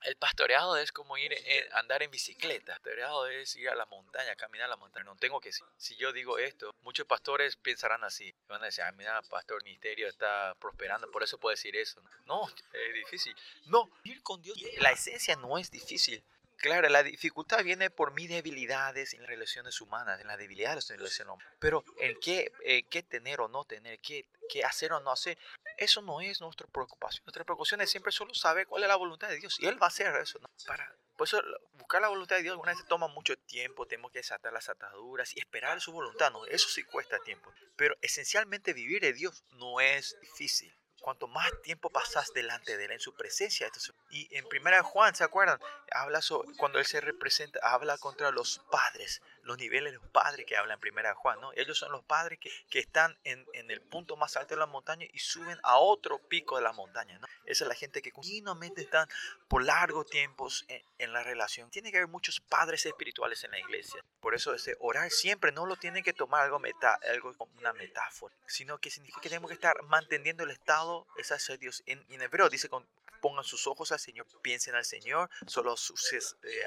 El 0.05 0.17
pastoreado 0.17 0.77
es 0.77 0.93
como 0.93 1.17
ir 1.17 1.33
eh, 1.33 1.69
andar 1.73 2.03
en 2.03 2.11
bicicleta. 2.11 2.73
El 2.73 2.79
pastoreado 2.79 3.27
es 3.27 3.57
ir 3.57 3.69
a 3.71 3.75
la 3.75 3.87
montaña, 3.87 4.37
caminar 4.37 4.67
a 4.67 4.69
la 4.69 4.77
montaña. 4.77 5.05
No 5.05 5.17
tengo 5.17 5.41
que 5.41 5.51
si 5.53 5.97
yo 5.97 6.13
digo 6.13 6.39
esto, 6.39 6.75
muchos 6.83 7.07
pastores 7.07 7.57
pensarán 7.57 8.05
así. 8.05 8.35
Van 8.47 8.63
a 8.63 8.67
decir, 8.67 8.85
ah, 8.85 8.93
mira, 8.93 9.23
pastor, 9.23 9.65
ministerio 9.65 10.09
está 10.09 10.55
prosperando, 10.61 11.11
por 11.11 11.23
eso 11.23 11.39
puede 11.39 11.55
decir 11.55 11.75
eso. 11.77 12.03
No, 12.27 12.47
es 12.49 12.95
difícil. 12.95 13.35
No, 13.67 13.91
ir 14.05 14.23
con 14.23 14.43
Dios, 14.43 14.59
la 14.79 14.91
esencia 14.91 15.37
no 15.37 15.57
es 15.59 15.71
difícil. 15.71 16.23
Claro, 16.65 16.89
la 16.89 17.03
dificultad 17.03 17.63
viene 17.63 17.91
por 17.91 18.15
mis 18.15 18.31
debilidades 18.31 19.13
en 19.13 19.21
las 19.21 19.29
relaciones 19.29 19.83
humanas, 19.83 20.19
en 20.19 20.27
las 20.27 20.39
debilidades 20.39 20.89
de 20.89 20.95
las 20.95 20.99
relaciones 21.01 21.35
humanas. 21.35 21.55
Pero 21.59 21.85
en 21.99 22.19
qué, 22.19 22.51
eh, 22.65 22.85
qué 22.85 23.03
tener 23.03 23.43
o 23.43 23.49
no 23.49 23.67
tener, 23.67 23.99
qué, 23.99 24.27
qué 24.49 24.65
hacer 24.65 24.95
o 24.95 25.01
no 25.01 25.11
hacer, 25.11 25.37
eso 25.77 26.01
no 26.01 26.23
es 26.23 26.41
nuestra 26.41 26.67
preocupación. 26.67 27.23
Nuestra 27.27 27.45
preocupación 27.45 27.83
es 27.83 27.91
siempre 27.91 28.13
solo 28.13 28.33
saber 28.33 28.67
cuál 28.67 28.83
es 28.83 28.89
la 28.89 28.97
voluntad 28.97 29.29
de 29.29 29.37
Dios. 29.37 29.61
Y 29.61 29.67
Él 29.67 29.75
va 29.75 29.89
a 29.89 29.89
hacer 29.89 30.17
eso. 30.17 30.39
¿no? 30.39 30.49
Para, 30.67 30.91
por 31.19 31.27
eso 31.27 31.39
buscar 31.75 32.01
la 32.01 32.09
voluntad 32.09 32.37
de 32.37 32.45
Dios 32.45 32.53
alguna 32.53 32.73
vez 32.73 32.83
toma 32.89 33.09
mucho 33.09 33.37
tiempo. 33.37 33.87
Tenemos 33.87 34.11
que 34.11 34.21
desatar 34.21 34.51
las 34.51 34.71
ataduras 34.71 35.37
y 35.37 35.41
esperar 35.41 35.83
su 35.83 35.93
voluntad. 35.93 36.33
¿no? 36.33 36.47
Eso 36.47 36.71
sí 36.71 36.83
cuesta 36.85 37.19
tiempo. 37.19 37.53
Pero 37.77 37.95
esencialmente 38.01 38.73
vivir 38.73 39.03
de 39.03 39.13
Dios 39.13 39.45
no 39.51 39.83
es 39.83 40.19
difícil 40.23 40.75
cuanto 41.05 41.29
más 41.29 41.53
tiempo 41.61 41.91
pasas 41.91 42.33
delante 42.33 42.79
de 42.79 42.87
él 42.87 42.93
en 42.93 42.99
su 42.99 43.15
presencia. 43.15 43.71
y 44.11 44.35
en 44.35 44.49
primera 44.49 44.83
Juan, 44.83 45.15
¿se 45.15 45.23
acuerdan? 45.23 45.61
Habla 45.93 46.21
cuando 46.57 46.79
él 46.79 46.87
se 46.87 47.03
representa, 47.03 47.61
habla 47.63 47.99
contra 47.99 48.31
los 48.31 48.63
padres, 48.71 49.21
los 49.45 49.59
niveles 49.59 49.93
de 49.93 49.99
los 49.99 50.09
padres 50.09 50.47
que 50.47 50.57
habla 50.57 50.75
en 50.75 50.81
primera 50.81 51.15
Juan, 51.15 51.41
¿no? 51.41 51.53
Ellos 51.55 51.79
son 51.79 51.93
los 51.93 52.05
padres 52.05 52.39
que, 52.39 52.51
que 52.71 52.79
están 52.79 53.17
en, 53.25 53.47
en, 53.53 53.71
el 53.71 53.81
punto 53.81 54.17
más 54.17 54.37
alto 54.37 54.55
de 54.55 54.61
la 54.61 54.67
montaña 54.67 55.07
y 55.13 55.19
suben 55.19 55.59
a 55.63 55.79
otro 55.79 56.19
pico 56.19 56.57
de 56.57 56.63
la 56.63 56.73
montaña, 56.73 57.19
¿no? 57.19 57.27
Esa 57.45 57.65
es 57.65 57.69
la 57.69 57.75
gente 57.75 58.03
que 58.03 58.13
continuamente 58.13 58.83
están 58.83 59.09
por 59.49 59.65
largos 59.65 60.07
tiempos 60.07 60.65
en, 60.69 60.83
en, 60.99 61.13
la 61.13 61.23
relación. 61.23 61.71
Tiene 61.71 61.91
que 61.91 61.99
haber 61.99 62.09
muchos 62.09 62.41
padres 62.41 62.85
espirituales 62.87 63.45
en 63.45 63.53
la 63.53 63.59
iglesia. 63.59 64.05
Por 64.21 64.35
eso 64.35 64.55
ese 64.55 64.77
orar 64.81 65.11
siempre 65.11 65.53
no 65.53 65.67
lo 65.67 65.77
tiene 65.77 66.03
que 66.03 66.13
tomar 66.13 66.43
algo, 66.43 66.59
meta, 66.59 66.99
algo 67.11 67.35
una 67.59 67.73
metáfora, 67.73 68.35
sino 68.47 68.79
que 68.79 68.91
significa 68.91 69.21
que 69.21 69.29
tenemos 69.29 69.49
que 69.49 69.55
estar 69.55 69.83
manteniendo 69.85 70.45
el 70.45 70.51
estado, 70.51 71.07
esa 71.17 71.37
es 71.37 71.61
Dios. 71.61 71.83
En, 71.87 72.05
en 72.09 72.23
hebreo 72.23 72.49
dice 72.49 72.69
con 72.69 72.87
pongan 73.25 73.43
sus 73.43 73.67
ojos 73.67 73.91
al 73.91 73.99
Señor, 73.99 74.27
piensen 74.43 74.75
al 74.75 74.85
Señor, 74.85 75.31
solo 75.47 75.77
eh, 75.77 76.59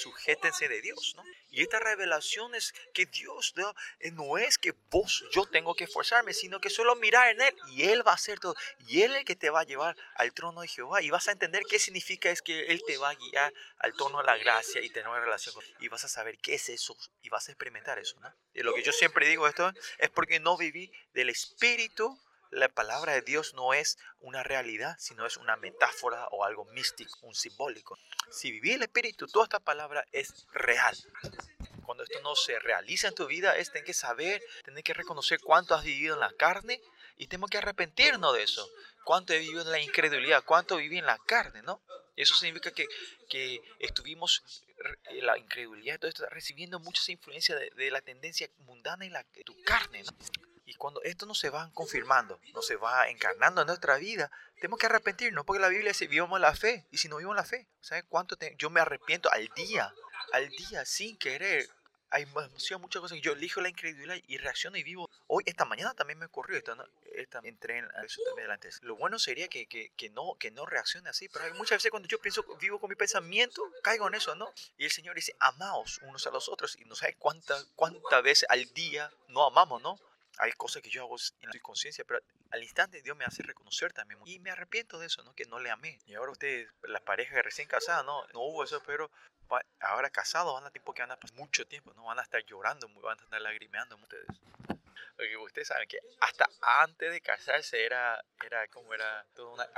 sujétense 0.00 0.68
de 0.68 0.80
Dios, 0.80 1.14
¿no? 1.16 1.24
Y 1.50 1.62
esta 1.62 1.78
revelación 1.78 2.54
es 2.54 2.74
que 2.92 3.06
Dios 3.06 3.54
eh, 4.00 4.10
no 4.12 4.38
es 4.38 4.58
que 4.58 4.74
vos, 4.90 5.24
yo 5.32 5.46
tengo 5.46 5.74
que 5.74 5.84
esforzarme, 5.84 6.34
sino 6.34 6.60
que 6.60 6.70
solo 6.70 6.94
mirar 6.96 7.30
en 7.30 7.40
Él 7.40 7.56
y 7.68 7.84
Él 7.84 8.06
va 8.06 8.12
a 8.12 8.16
hacer 8.16 8.38
todo. 8.38 8.54
Y 8.86 9.02
Él 9.02 9.12
es 9.12 9.18
el 9.18 9.24
que 9.24 9.36
te 9.36 9.50
va 9.50 9.60
a 9.60 9.64
llevar 9.64 9.96
al 10.14 10.32
trono 10.32 10.60
de 10.60 10.68
Jehová. 10.68 11.02
Y 11.02 11.10
vas 11.10 11.28
a 11.28 11.32
entender 11.32 11.62
qué 11.68 11.78
significa 11.78 12.30
es 12.30 12.42
que 12.42 12.66
Él 12.66 12.82
te 12.86 12.98
va 12.98 13.10
a 13.10 13.14
guiar 13.14 13.52
al 13.78 13.94
trono 13.94 14.18
de 14.18 14.24
la 14.24 14.36
gracia 14.36 14.82
y 14.82 14.90
tener 14.90 15.08
una 15.08 15.20
relación 15.20 15.54
con. 15.54 15.64
Y 15.80 15.88
vas 15.88 16.04
a 16.04 16.08
saber 16.08 16.38
qué 16.38 16.54
es 16.54 16.68
eso 16.68 16.96
y 17.22 17.28
vas 17.28 17.48
a 17.48 17.52
experimentar 17.52 17.98
eso, 17.98 18.18
¿no? 18.20 18.32
Y 18.54 18.62
lo 18.62 18.74
que 18.74 18.82
yo 18.82 18.92
siempre 18.92 19.28
digo 19.28 19.46
esto 19.48 19.72
es 19.98 20.10
porque 20.10 20.40
no 20.40 20.56
viví 20.56 20.92
del 21.12 21.30
Espíritu 21.30 22.18
la 22.50 22.68
palabra 22.68 23.12
de 23.12 23.22
Dios 23.22 23.54
no 23.54 23.74
es 23.74 23.98
una 24.20 24.42
realidad, 24.42 24.96
sino 24.98 25.26
es 25.26 25.36
una 25.36 25.56
metáfora 25.56 26.26
o 26.28 26.44
algo 26.44 26.64
místico, 26.66 27.18
un 27.22 27.34
simbólico. 27.34 27.98
Si 28.30 28.50
viví 28.50 28.72
el 28.72 28.82
Espíritu, 28.82 29.26
toda 29.26 29.44
esta 29.44 29.60
palabra 29.60 30.04
es 30.12 30.46
real. 30.52 30.96
Cuando 31.84 32.04
esto 32.04 32.20
no 32.20 32.34
se 32.34 32.58
realiza 32.58 33.08
en 33.08 33.14
tu 33.14 33.26
vida, 33.26 33.56
es 33.56 33.70
tener 33.70 33.84
que 33.84 33.94
saber, 33.94 34.42
tener 34.64 34.82
que 34.84 34.94
reconocer 34.94 35.40
cuánto 35.40 35.74
has 35.74 35.84
vivido 35.84 36.14
en 36.14 36.20
la 36.20 36.32
carne 36.32 36.80
y 37.16 37.26
tenemos 37.26 37.50
que 37.50 37.58
arrepentirnos 37.58 38.34
de 38.34 38.42
eso. 38.42 38.68
Cuánto 39.04 39.32
he 39.32 39.38
vivido 39.38 39.62
en 39.62 39.70
la 39.70 39.80
incredulidad, 39.80 40.44
cuánto 40.44 40.76
viví 40.76 40.98
en 40.98 41.06
la 41.06 41.18
carne, 41.18 41.62
¿no? 41.62 41.80
Eso 42.14 42.34
significa 42.34 42.72
que, 42.72 42.86
que 43.28 43.62
estuvimos 43.78 44.42
la 45.22 45.38
incredulidad, 45.38 45.98
todo 45.98 46.08
esto 46.08 46.26
recibiendo 46.28 46.78
muchas 46.78 47.08
influencias 47.08 47.58
de, 47.58 47.70
de, 47.70 47.90
la 47.90 48.00
tendencia 48.00 48.48
mundana 48.58 49.06
y 49.06 49.10
la, 49.10 49.24
de 49.34 49.44
tu 49.44 49.60
carne, 49.62 50.02
¿no? 50.02 50.12
Y 50.68 50.74
cuando 50.74 51.02
esto 51.02 51.24
no 51.24 51.34
se 51.34 51.48
va 51.48 51.70
confirmando, 51.72 52.38
no 52.52 52.60
se 52.60 52.76
va 52.76 53.08
encarnando 53.08 53.62
en 53.62 53.68
nuestra 53.68 53.96
vida, 53.96 54.30
tenemos 54.56 54.78
que 54.78 54.84
arrepentirnos, 54.84 55.46
porque 55.46 55.62
la 55.62 55.68
Biblia 55.68 55.92
dice, 55.92 56.06
vivamos 56.08 56.38
la 56.40 56.54
fe. 56.54 56.86
Y 56.90 56.98
si 56.98 57.08
no 57.08 57.16
vivimos 57.16 57.36
la 57.36 57.44
fe, 57.44 57.66
¿sabes 57.80 58.04
cuánto 58.06 58.36
yo 58.58 58.68
me 58.68 58.80
arrepiento 58.80 59.32
al 59.32 59.48
día? 59.56 59.94
Al 60.30 60.50
día, 60.50 60.84
sin 60.84 61.16
querer. 61.16 61.66
Hay 62.10 62.26
muchas 62.26 63.00
cosas 63.00 63.18
yo 63.22 63.32
elijo 63.32 63.62
la 63.62 63.70
incredulidad 63.70 64.16
y 64.26 64.36
reacciono 64.36 64.76
y 64.76 64.82
vivo. 64.82 65.08
Hoy, 65.26 65.42
esta 65.46 65.64
mañana 65.64 65.94
también 65.94 66.18
me 66.18 66.26
ocurrió, 66.26 66.58
esta, 66.58 66.76
esta, 67.14 67.40
entré 67.44 67.78
en 67.78 67.88
eso 68.04 68.20
también 68.26 68.44
delante. 68.44 68.68
Lo 68.82 68.96
bueno 68.96 69.18
sería 69.18 69.48
que, 69.48 69.66
que, 69.66 69.90
que, 69.96 70.10
no, 70.10 70.36
que 70.38 70.50
no 70.50 70.66
reaccione 70.66 71.08
así, 71.08 71.30
pero 71.30 71.46
hay 71.46 71.52
muchas 71.54 71.78
veces 71.78 71.90
cuando 71.90 72.08
yo 72.08 72.18
pienso, 72.20 72.44
vivo 72.60 72.78
con 72.78 72.90
mi 72.90 72.96
pensamiento, 72.96 73.62
caigo 73.82 74.06
en 74.06 74.14
eso, 74.14 74.34
¿no? 74.34 74.52
Y 74.76 74.84
el 74.84 74.90
Señor 74.90 75.14
dice, 75.14 75.34
amaos 75.38 75.98
unos 76.02 76.26
a 76.26 76.30
los 76.30 76.50
otros. 76.50 76.76
Y 76.78 76.84
no 76.84 76.94
sabes 76.94 77.16
cuántas 77.18 77.64
cuántas 77.74 78.22
veces 78.22 78.46
al 78.50 78.66
día 78.74 79.10
no 79.28 79.46
amamos, 79.46 79.80
¿no? 79.82 79.98
Hay 80.38 80.52
cosas 80.52 80.82
que 80.82 80.90
yo 80.90 81.02
hago 81.02 81.16
en 81.40 81.50
la 81.50 81.60
conciencia, 81.60 82.04
pero 82.04 82.20
al 82.50 82.62
instante 82.62 83.02
Dios 83.02 83.16
me 83.16 83.24
hace 83.24 83.42
reconocer 83.42 83.92
también. 83.92 84.20
Y 84.24 84.38
me 84.38 84.50
arrepiento 84.50 84.98
de 84.98 85.06
eso, 85.06 85.22
¿no? 85.24 85.34
Que 85.34 85.44
no 85.44 85.58
le 85.58 85.70
amé. 85.70 85.98
Y 86.06 86.14
ahora 86.14 86.32
ustedes, 86.32 86.68
las 86.82 87.02
parejas 87.02 87.42
recién 87.42 87.68
casadas, 87.68 88.04
no, 88.04 88.26
no 88.28 88.40
hubo 88.40 88.64
eso, 88.64 88.82
pero 88.86 89.10
ahora 89.80 90.10
casados 90.10 90.54
van 90.54 90.64
a 90.64 90.70
tiempo 90.70 90.94
que 90.94 91.02
van 91.02 91.10
a 91.10 91.16
pasar 91.16 91.36
mucho 91.36 91.66
tiempo, 91.66 91.92
¿no? 91.94 92.04
Van 92.04 92.18
a 92.18 92.22
estar 92.22 92.42
llorando, 92.44 92.88
van 93.00 93.18
a 93.18 93.22
estar 93.22 93.40
lagrimeando 93.40 93.96
ustedes. 93.96 94.26
Porque 95.16 95.36
ustedes 95.36 95.68
saben 95.68 95.88
que 95.88 95.98
hasta 96.20 96.48
antes 96.60 97.10
de 97.10 97.20
casarse 97.20 97.84
era, 97.84 98.24
era 98.44 98.68
como 98.68 98.94
era 98.94 99.26
toda 99.34 99.54
una 99.54 99.68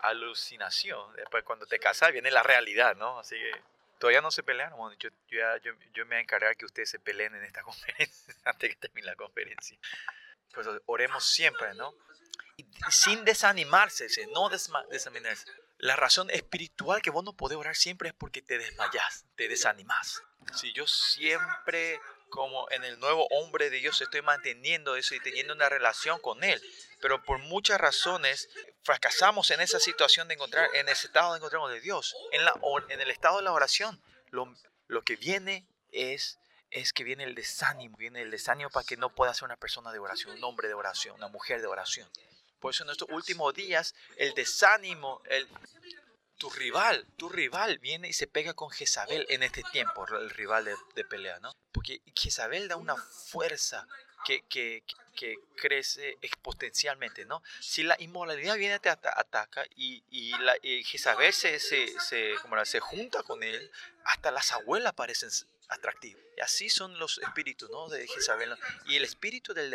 alucinación. 0.00 1.14
Después 1.14 1.44
cuando 1.44 1.66
te 1.66 1.78
casas 1.78 2.12
viene 2.12 2.30
la 2.30 2.42
realidad, 2.42 2.96
¿no? 2.96 3.18
Así 3.18 3.36
que 3.36 3.52
Todavía 3.98 4.20
no 4.20 4.30
se 4.30 4.42
pelearon. 4.42 4.78
yo, 4.98 5.08
yo, 5.28 5.38
yo, 5.62 5.72
yo, 5.92 6.04
me 6.04 6.10
voy 6.10 6.16
a 6.16 6.20
encargar 6.20 6.56
que 6.56 6.64
ustedes 6.64 6.90
se 6.90 6.98
peleen 6.98 7.34
en 7.34 7.44
esta 7.44 7.62
conferencia 7.62 8.34
antes 8.44 8.70
que 8.70 8.76
termine 8.76 9.06
la 9.06 9.16
conferencia. 9.16 9.78
Pues 10.52 10.66
oremos 10.86 11.24
siempre, 11.24 11.74
¿no? 11.74 11.94
Y 12.56 12.66
sin 12.90 13.24
desanimarse, 13.24 14.08
no 14.32 14.48
desanimarse. 14.48 15.46
La 15.78 15.94
razón 15.94 16.30
espiritual 16.30 17.02
que 17.02 17.10
vos 17.10 17.22
no 17.22 17.34
podés 17.34 17.58
orar 17.58 17.76
siempre 17.76 18.08
es 18.08 18.14
porque 18.14 18.40
te 18.40 18.56
desmayas, 18.56 19.26
te 19.36 19.46
desanimas. 19.48 20.22
Si 20.54 20.72
yo 20.72 20.86
siempre 20.86 22.00
como 22.30 22.70
en 22.70 22.84
el 22.84 22.98
nuevo 22.98 23.26
hombre 23.30 23.70
de 23.70 23.78
Dios 23.78 24.00
estoy 24.00 24.22
manteniendo 24.22 24.96
eso 24.96 25.14
y 25.14 25.20
teniendo 25.20 25.54
una 25.54 25.68
relación 25.68 26.18
con 26.20 26.42
Él. 26.44 26.60
Pero 27.00 27.22
por 27.22 27.38
muchas 27.38 27.80
razones 27.80 28.48
fracasamos 28.82 29.50
en 29.50 29.60
esa 29.60 29.80
situación 29.80 30.28
de 30.28 30.34
encontrar, 30.34 30.68
en 30.74 30.88
ese 30.88 31.06
estado 31.06 31.32
de 31.32 31.38
encontrarnos 31.38 31.70
de 31.70 31.80
Dios. 31.80 32.14
En, 32.32 32.44
la, 32.44 32.54
en 32.88 33.00
el 33.00 33.10
estado 33.10 33.38
de 33.38 33.44
la 33.44 33.52
oración, 33.52 34.00
lo, 34.30 34.54
lo 34.88 35.02
que 35.02 35.16
viene 35.16 35.66
es 35.92 36.38
es 36.70 36.92
que 36.92 37.04
viene 37.04 37.24
el 37.24 37.34
desánimo, 37.34 37.96
viene 37.96 38.22
el 38.22 38.30
desánimo 38.30 38.70
para 38.70 38.84
que 38.84 38.96
no 38.96 39.14
pueda 39.14 39.32
ser 39.32 39.44
una 39.44 39.56
persona 39.56 39.92
de 39.92 39.98
oración, 39.98 40.36
un 40.36 40.44
hombre 40.44 40.68
de 40.68 40.74
oración, 40.74 41.14
una 41.14 41.28
mujer 41.28 41.60
de 41.60 41.66
oración. 41.66 42.08
Por 42.60 42.74
eso 42.74 42.84
en 42.84 42.90
estos 42.90 43.08
últimos 43.10 43.54
días 43.54 43.94
el 44.16 44.34
desánimo, 44.34 45.22
el, 45.26 45.48
tu 46.38 46.50
rival, 46.50 47.06
tu 47.16 47.28
rival 47.28 47.78
viene 47.78 48.08
y 48.08 48.12
se 48.12 48.26
pega 48.26 48.54
con 48.54 48.70
Jezabel 48.70 49.26
en 49.28 49.42
este 49.42 49.62
tiempo, 49.72 50.06
el 50.08 50.30
rival 50.30 50.64
de, 50.64 50.74
de 50.94 51.04
pelea, 51.04 51.38
¿no? 51.40 51.56
Porque 51.72 52.02
Jezabel 52.14 52.68
da 52.68 52.76
una 52.76 52.96
fuerza 52.96 53.86
que, 54.24 54.42
que, 54.48 54.82
crece 55.56 56.18
exponencialmente, 56.20 57.24
¿no? 57.24 57.42
Si 57.60 57.82
la 57.82 57.96
inmoralidad 58.00 58.56
viene 58.56 58.78
te 58.78 58.90
ataca 58.90 59.64
y, 59.74 60.04
y, 60.10 60.36
la, 60.38 60.54
Jezabel 60.84 61.32
se, 61.32 61.58
se, 61.58 61.98
se, 62.00 62.34
como 62.42 62.62
se 62.64 62.80
junta 62.80 63.22
con 63.22 63.42
él, 63.42 63.70
hasta 64.04 64.30
las 64.30 64.52
abuelas 64.52 64.92
parecen 64.92 65.30
atractivas. 65.68 66.22
Y 66.36 66.40
así 66.42 66.68
son 66.68 66.98
los 66.98 67.18
espíritus, 67.18 67.70
¿no? 67.70 67.88
De 67.88 68.06
Jezabel. 68.06 68.54
Y 68.86 68.96
el 68.96 69.04
espíritu 69.04 69.54
del 69.54 69.70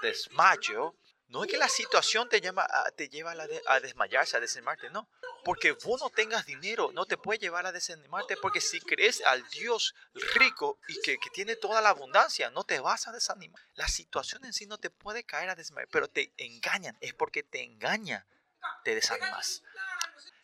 desmayo 0.00 0.94
no 1.28 1.44
es 1.44 1.50
que 1.50 1.58
la 1.58 1.68
situación 1.68 2.28
te, 2.28 2.40
llama, 2.40 2.66
te 2.96 3.08
lleva 3.08 3.34
a, 3.66 3.80
desmayarse, 3.80 4.36
a 4.36 4.40
desanimarte, 4.40 4.90
no. 4.90 5.08
Porque 5.44 5.72
vos 5.72 6.00
no 6.00 6.10
tengas 6.10 6.46
dinero, 6.46 6.90
no 6.92 7.06
te 7.06 7.16
puede 7.16 7.38
llevar 7.38 7.66
a 7.66 7.72
desanimarte, 7.72 8.36
porque 8.36 8.60
si 8.60 8.80
crees 8.80 9.22
al 9.22 9.48
Dios 9.50 9.94
rico 10.34 10.78
y 10.88 11.00
que, 11.00 11.18
que, 11.18 11.30
tiene 11.30 11.56
toda 11.56 11.80
la 11.80 11.90
abundancia, 11.90 12.50
no 12.50 12.64
te 12.64 12.80
vas 12.80 13.08
a 13.08 13.12
desanimar. 13.12 13.62
La 13.74 13.88
situación 13.88 14.44
en 14.44 14.52
sí 14.52 14.66
no 14.66 14.78
te 14.78 14.90
puede 14.90 15.24
caer 15.24 15.50
a 15.50 15.54
desmayar, 15.54 15.88
pero 15.90 16.08
te 16.08 16.32
engañan, 16.36 16.96
es 17.00 17.14
porque 17.14 17.42
te 17.42 17.62
engaña, 17.62 18.26
te 18.84 18.94
desanimas 18.94 19.62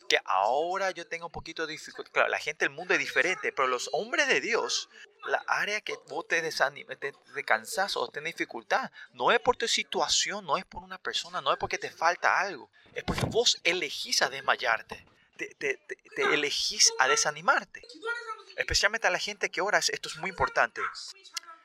que 0.09 0.19
ahora 0.25 0.90
yo 0.90 1.07
tengo 1.07 1.27
un 1.27 1.33
poquito 1.33 1.67
de 1.67 1.73
dificultad. 1.73 2.12
Claro, 2.12 2.29
la 2.29 2.38
gente 2.38 2.64
del 2.64 2.75
mundo 2.75 2.95
es 2.95 3.01
diferente, 3.01 3.53
pero 3.53 3.69
los 3.69 3.88
hombres 3.93 4.29
de 4.29 4.40
Dios, 4.40 4.88
la 5.27 5.43
área 5.47 5.81
que 5.81 5.97
vos 6.09 6.27
te 6.29 6.43
desanimes, 6.43 6.99
te, 6.99 7.12
te 7.12 7.45
cansas 7.45 7.97
o 7.97 8.09
tenés 8.09 8.35
dificultad, 8.35 8.90
no 9.12 9.33
es 9.33 9.40
por 9.40 9.57
tu 9.57 9.69
situación, 9.69 10.45
no 10.45 10.57
es 10.57 10.64
por 10.64 10.83
una 10.83 10.99
persona, 10.99 11.40
no 11.40 11.53
es 11.53 11.59
porque 11.59 11.79
te 11.79 11.90
falta 11.90 12.40
algo, 12.40 12.71
es 12.95 13.05
porque 13.05 13.25
vos 13.27 13.61
elegís 13.64 14.23
a 14.23 14.29
desmayarte, 14.29 15.07
te, 15.37 15.55
te, 15.55 15.77
te 15.77 16.23
elegís 16.23 16.93
a 16.99 17.09
desanimarte. 17.09 17.83
Especialmente 18.57 19.07
a 19.07 19.11
la 19.11 19.19
gente 19.19 19.51
que 19.51 19.61
ora, 19.61 19.79
esto 19.79 20.09
es 20.09 20.17
muy 20.19 20.31
importante. 20.31 20.81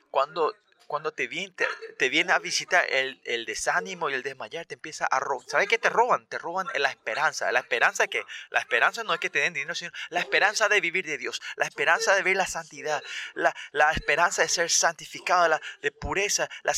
Cuando 0.09 0.55
cuando 0.89 1.11
te 1.11 1.27
viene, 1.27 1.53
te, 1.99 2.09
viene 2.09 2.33
a 2.33 2.39
visitar 2.39 2.83
el, 2.89 3.21
el, 3.23 3.45
desánimo 3.45 4.09
y 4.09 4.15
el 4.15 4.23
desmayar, 4.23 4.65
te 4.65 4.73
empieza 4.73 5.05
a 5.05 5.19
robar. 5.19 5.47
¿Sabes 5.47 5.67
qué 5.67 5.77
te 5.77 5.87
roban? 5.87 6.25
Te 6.25 6.39
roban 6.39 6.65
la 6.73 6.89
esperanza. 6.89 7.51
La 7.51 7.59
esperanza 7.59 8.07
que 8.07 8.23
la 8.49 8.59
esperanza 8.59 9.03
no 9.03 9.13
es 9.13 9.19
que 9.19 9.29
te 9.29 9.37
den 9.37 9.53
dinero, 9.53 9.75
sino 9.75 9.91
la 10.09 10.19
esperanza 10.19 10.67
de 10.67 10.81
vivir 10.81 11.05
de 11.05 11.19
Dios, 11.19 11.43
la 11.57 11.65
esperanza 11.65 12.15
de 12.15 12.23
ver 12.23 12.35
la 12.35 12.47
santidad, 12.47 13.03
la, 13.35 13.55
la 13.71 13.91
esperanza 13.91 14.41
de 14.41 14.49
ser 14.49 14.71
santificado, 14.71 15.47
la, 15.47 15.61
de 15.83 15.91
pureza, 15.91 16.49
la, 16.63 16.73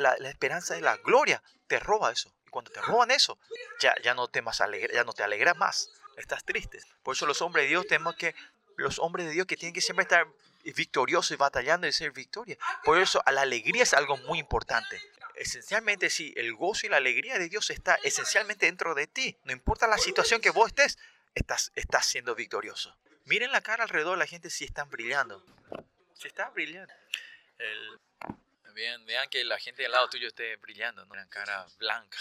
la, 0.00 0.16
la, 0.18 0.28
esperanza 0.28 0.74
de 0.74 0.80
la 0.80 0.96
gloria. 0.96 1.40
Te 1.68 1.78
roba 1.78 2.10
eso. 2.10 2.34
Y 2.48 2.50
cuando 2.50 2.72
te 2.72 2.80
roban 2.80 3.12
eso, 3.12 3.38
ya, 3.78 3.94
ya, 4.02 4.14
no, 4.14 4.26
te 4.26 4.42
más 4.42 4.60
ya 4.92 5.04
no 5.04 5.12
te 5.12 5.22
alegras 5.22 5.56
más. 5.56 5.88
Estás 6.16 6.42
triste. 6.44 6.80
Por 7.04 7.14
eso 7.14 7.26
los 7.26 7.40
hombres 7.42 7.66
de 7.66 7.68
Dios 7.68 7.86
tenemos 7.86 8.16
que, 8.16 8.34
los 8.74 8.98
hombres 8.98 9.26
de 9.26 9.32
Dios 9.32 9.46
que 9.46 9.56
tienen 9.56 9.72
que 9.72 9.80
siempre 9.80 10.02
estar 10.02 10.26
victorioso 10.72 11.34
y 11.34 11.36
batallando 11.36 11.86
y 11.86 11.92
ser 11.92 12.12
victoria. 12.12 12.56
Por 12.84 12.98
eso 12.98 13.22
la 13.32 13.42
alegría 13.42 13.82
es 13.82 13.94
algo 13.94 14.16
muy 14.18 14.38
importante. 14.38 15.00
Esencialmente 15.34 16.08
sí, 16.08 16.32
el 16.36 16.54
gozo 16.54 16.86
y 16.86 16.90
la 16.90 16.96
alegría 16.96 17.38
de 17.38 17.48
Dios 17.48 17.70
está 17.70 17.96
esencialmente 18.02 18.66
dentro 18.66 18.94
de 18.94 19.06
ti. 19.06 19.36
No 19.44 19.52
importa 19.52 19.86
la 19.86 19.98
situación 19.98 20.40
que 20.40 20.50
vos 20.50 20.68
estés, 20.68 20.98
estás, 21.34 21.72
estás 21.74 22.06
siendo 22.06 22.34
victorioso. 22.34 22.96
Miren 23.26 23.52
la 23.52 23.60
cara 23.60 23.84
alrededor 23.84 24.16
de 24.16 24.20
la 24.20 24.26
gente 24.26 24.50
si 24.50 24.64
están 24.64 24.88
brillando. 24.88 25.44
Si 26.14 26.28
está 26.28 26.48
brillando. 26.50 26.92
Bien, 28.72 29.04
vean 29.06 29.28
que 29.28 29.42
la 29.44 29.58
gente 29.58 29.86
al 29.86 29.92
lado 29.92 30.08
tuyo 30.08 30.28
esté 30.28 30.56
brillando, 30.56 31.04
¿no? 31.06 31.12
Una 31.12 31.26
cara 31.28 31.66
blanca. 31.78 32.18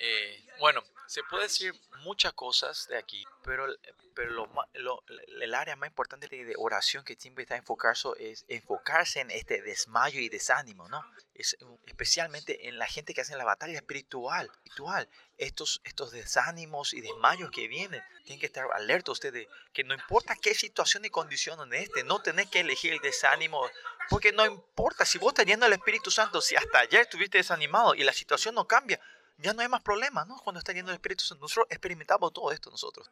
Eh, 0.00 0.46
bueno, 0.60 0.82
se 1.06 1.22
puede 1.24 1.44
decir 1.44 1.74
muchas 2.02 2.32
cosas 2.34 2.86
de 2.88 2.98
aquí, 2.98 3.24
pero, 3.42 3.66
pero 4.14 4.30
lo, 4.30 4.50
lo, 4.74 5.02
el 5.40 5.54
área 5.54 5.74
más 5.74 5.88
importante 5.88 6.28
de 6.28 6.54
oración 6.56 7.02
que 7.02 7.16
siempre 7.16 7.42
está 7.42 7.56
enfocarse 7.56 8.08
es 8.18 8.44
enfocarse 8.48 9.20
en 9.20 9.30
este 9.30 9.62
desmayo 9.62 10.20
y 10.20 10.28
desánimo, 10.28 10.88
¿no? 10.88 11.02
Es, 11.34 11.56
especialmente 11.86 12.68
en 12.68 12.78
la 12.78 12.86
gente 12.86 13.14
que 13.14 13.22
hace 13.22 13.36
la 13.36 13.44
batalla 13.44 13.76
espiritual. 13.76 14.46
espiritual. 14.46 15.08
Estos, 15.38 15.80
estos 15.84 16.10
desánimos 16.10 16.92
y 16.94 17.00
desmayos 17.00 17.50
que 17.50 17.68
vienen, 17.68 18.02
tienen 18.24 18.40
que 18.40 18.46
estar 18.46 18.66
alerta 18.72 19.12
ustedes, 19.12 19.48
que 19.72 19.84
no 19.84 19.94
importa 19.94 20.36
qué 20.36 20.54
situación 20.54 21.04
y 21.04 21.10
condición 21.10 21.60
en 21.62 21.74
este, 21.74 22.04
no 22.04 22.20
tenés 22.20 22.48
que 22.50 22.60
elegir 22.60 22.92
el 22.92 23.00
desánimo, 23.00 23.68
porque 24.10 24.32
no 24.32 24.44
importa, 24.46 25.04
si 25.04 25.18
vos 25.18 25.30
estás 25.30 25.46
lleno 25.46 25.64
del 25.64 25.74
Espíritu 25.74 26.10
Santo, 26.10 26.40
si 26.40 26.56
hasta 26.56 26.80
ayer 26.80 27.02
estuviste 27.02 27.38
desanimado 27.38 27.94
y 27.94 28.02
la 28.04 28.12
situación 28.12 28.54
no 28.54 28.66
cambia, 28.66 29.00
ya 29.38 29.52
no 29.54 29.62
hay 29.62 29.68
más 29.68 29.82
problemas, 29.82 30.26
¿no? 30.26 30.38
Cuando 30.38 30.58
está 30.58 30.72
yendo 30.72 30.90
el 30.90 30.96
Espíritu 30.96 31.24
Santo. 31.24 31.42
Nosotros 31.42 31.66
experimentamos 31.70 32.32
todo 32.32 32.52
esto 32.52 32.70
nosotros. 32.70 33.10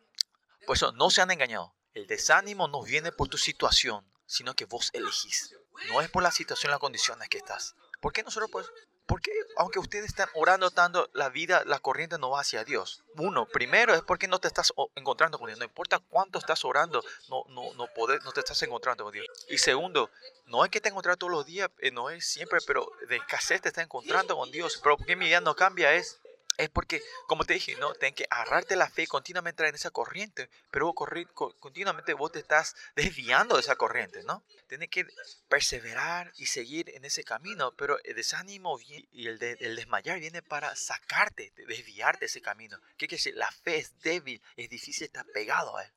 Por 0.67 0.77
eso 0.77 0.93
no 0.93 1.11
se 1.11 1.23
han 1.23 1.31
engañado. 1.31 1.75
El 1.95 2.07
desánimo 2.07 2.69
no 2.69 2.83
viene 2.83 3.13
por 3.13 3.29
tu 3.29 3.39
situación, 3.39 4.05
sino 4.27 4.55
que 4.55 4.65
vos 4.65 4.91
elegís. 4.93 5.55
No 5.89 6.01
es 6.01 6.11
por 6.11 6.23
la 6.23 6.31
situación, 6.31 6.71
las 6.71 6.81
condiciones 6.81 7.29
que 7.29 7.39
estás. 7.39 7.75
¿Por 8.01 8.13
qué 8.13 8.23
nosotros 8.23 8.51
pues? 8.51 8.67
Porque 9.07 9.31
aunque 9.57 9.79
ustedes 9.79 10.07
están 10.07 10.29
orando 10.35 10.71
tanto, 10.71 11.09
la 11.13 11.29
vida, 11.29 11.63
la 11.65 11.79
corriente 11.79 12.19
no 12.19 12.31
va 12.31 12.41
hacia 12.41 12.65
Dios. 12.65 13.05
Uno, 13.15 13.47
primero 13.47 13.95
es 13.95 14.03
porque 14.03 14.27
no 14.27 14.41
te 14.41 14.49
estás 14.49 14.73
encontrando 14.97 15.39
con 15.39 15.47
Dios. 15.47 15.59
No 15.59 15.65
importa 15.65 16.01
cuánto 16.01 16.39
estás 16.39 16.65
orando, 16.65 17.05
no, 17.29 17.45
no, 17.49 17.73
no, 17.75 17.87
poder, 17.95 18.23
no 18.25 18.33
te 18.33 18.41
estás 18.41 18.61
encontrando 18.63 19.05
con 19.05 19.13
Dios. 19.13 19.27
Y 19.49 19.59
segundo, 19.59 20.11
no 20.47 20.65
es 20.65 20.71
que 20.71 20.81
te 20.81 20.89
encuentres 20.89 21.19
todos 21.19 21.33
los 21.33 21.47
días, 21.47 21.71
eh, 21.79 21.93
no 21.93 22.11
es 22.11 22.27
siempre, 22.27 22.59
pero 22.67 22.91
de 23.09 23.17
escasez 23.17 23.61
te 23.61 23.69
estás 23.69 23.85
encontrando 23.85 24.37
con 24.37 24.51
Dios. 24.51 24.81
Pero 24.83 24.97
porque 24.97 25.15
mi 25.15 25.27
vida 25.27 25.41
no 25.41 25.55
cambia 25.55 25.95
es 25.95 26.19
es 26.59 26.71
porque, 26.71 27.03
como 27.27 27.45
te 27.45 27.55
dije, 27.55 27.77
¿no? 27.77 27.93
Tienes 27.95 28.17
que 28.17 28.27
agarrarte 28.31 28.77
la 28.77 28.89
fe 28.89 29.07
continuamente 29.07 29.67
en 29.67 29.75
esa 29.75 29.91
corriente, 29.91 30.49
pero 30.71 30.93
continuamente 30.95 32.15
vos 32.15 32.33
te 32.33 32.39
estás 32.39 32.75
desviando 32.95 33.57
de 33.57 33.61
esa 33.61 33.77
corriente, 33.77 34.23
¿no? 34.25 34.43
Tienes 34.69 34.89
que 34.89 35.07
perseverar 35.49 36.33
y 36.37 36.47
seguir 36.47 36.91
en 36.91 37.05
ese 37.05 37.25
camino, 37.25 37.73
pero 37.77 38.03
el 38.05 38.15
desánimo 38.15 38.79
y 38.81 39.27
el, 39.27 39.43
el 39.43 39.77
desmayar 39.77 40.19
viene 40.19 40.43
para 40.43 40.75
sacarte, 40.77 41.53
desviarte 41.69 42.21
de 42.21 42.27
ese 42.27 42.41
camino. 42.41 42.79
¿Qué 42.97 43.07
quiere 43.07 43.17
decir? 43.17 43.37
La 43.37 43.51
fe 43.51 43.77
es 43.77 44.01
débil, 44.01 44.43
es 44.57 44.71
difícil 44.71 45.05
estar 45.05 45.27
pegado 45.27 45.77
a 45.77 45.85
él. 45.85 45.93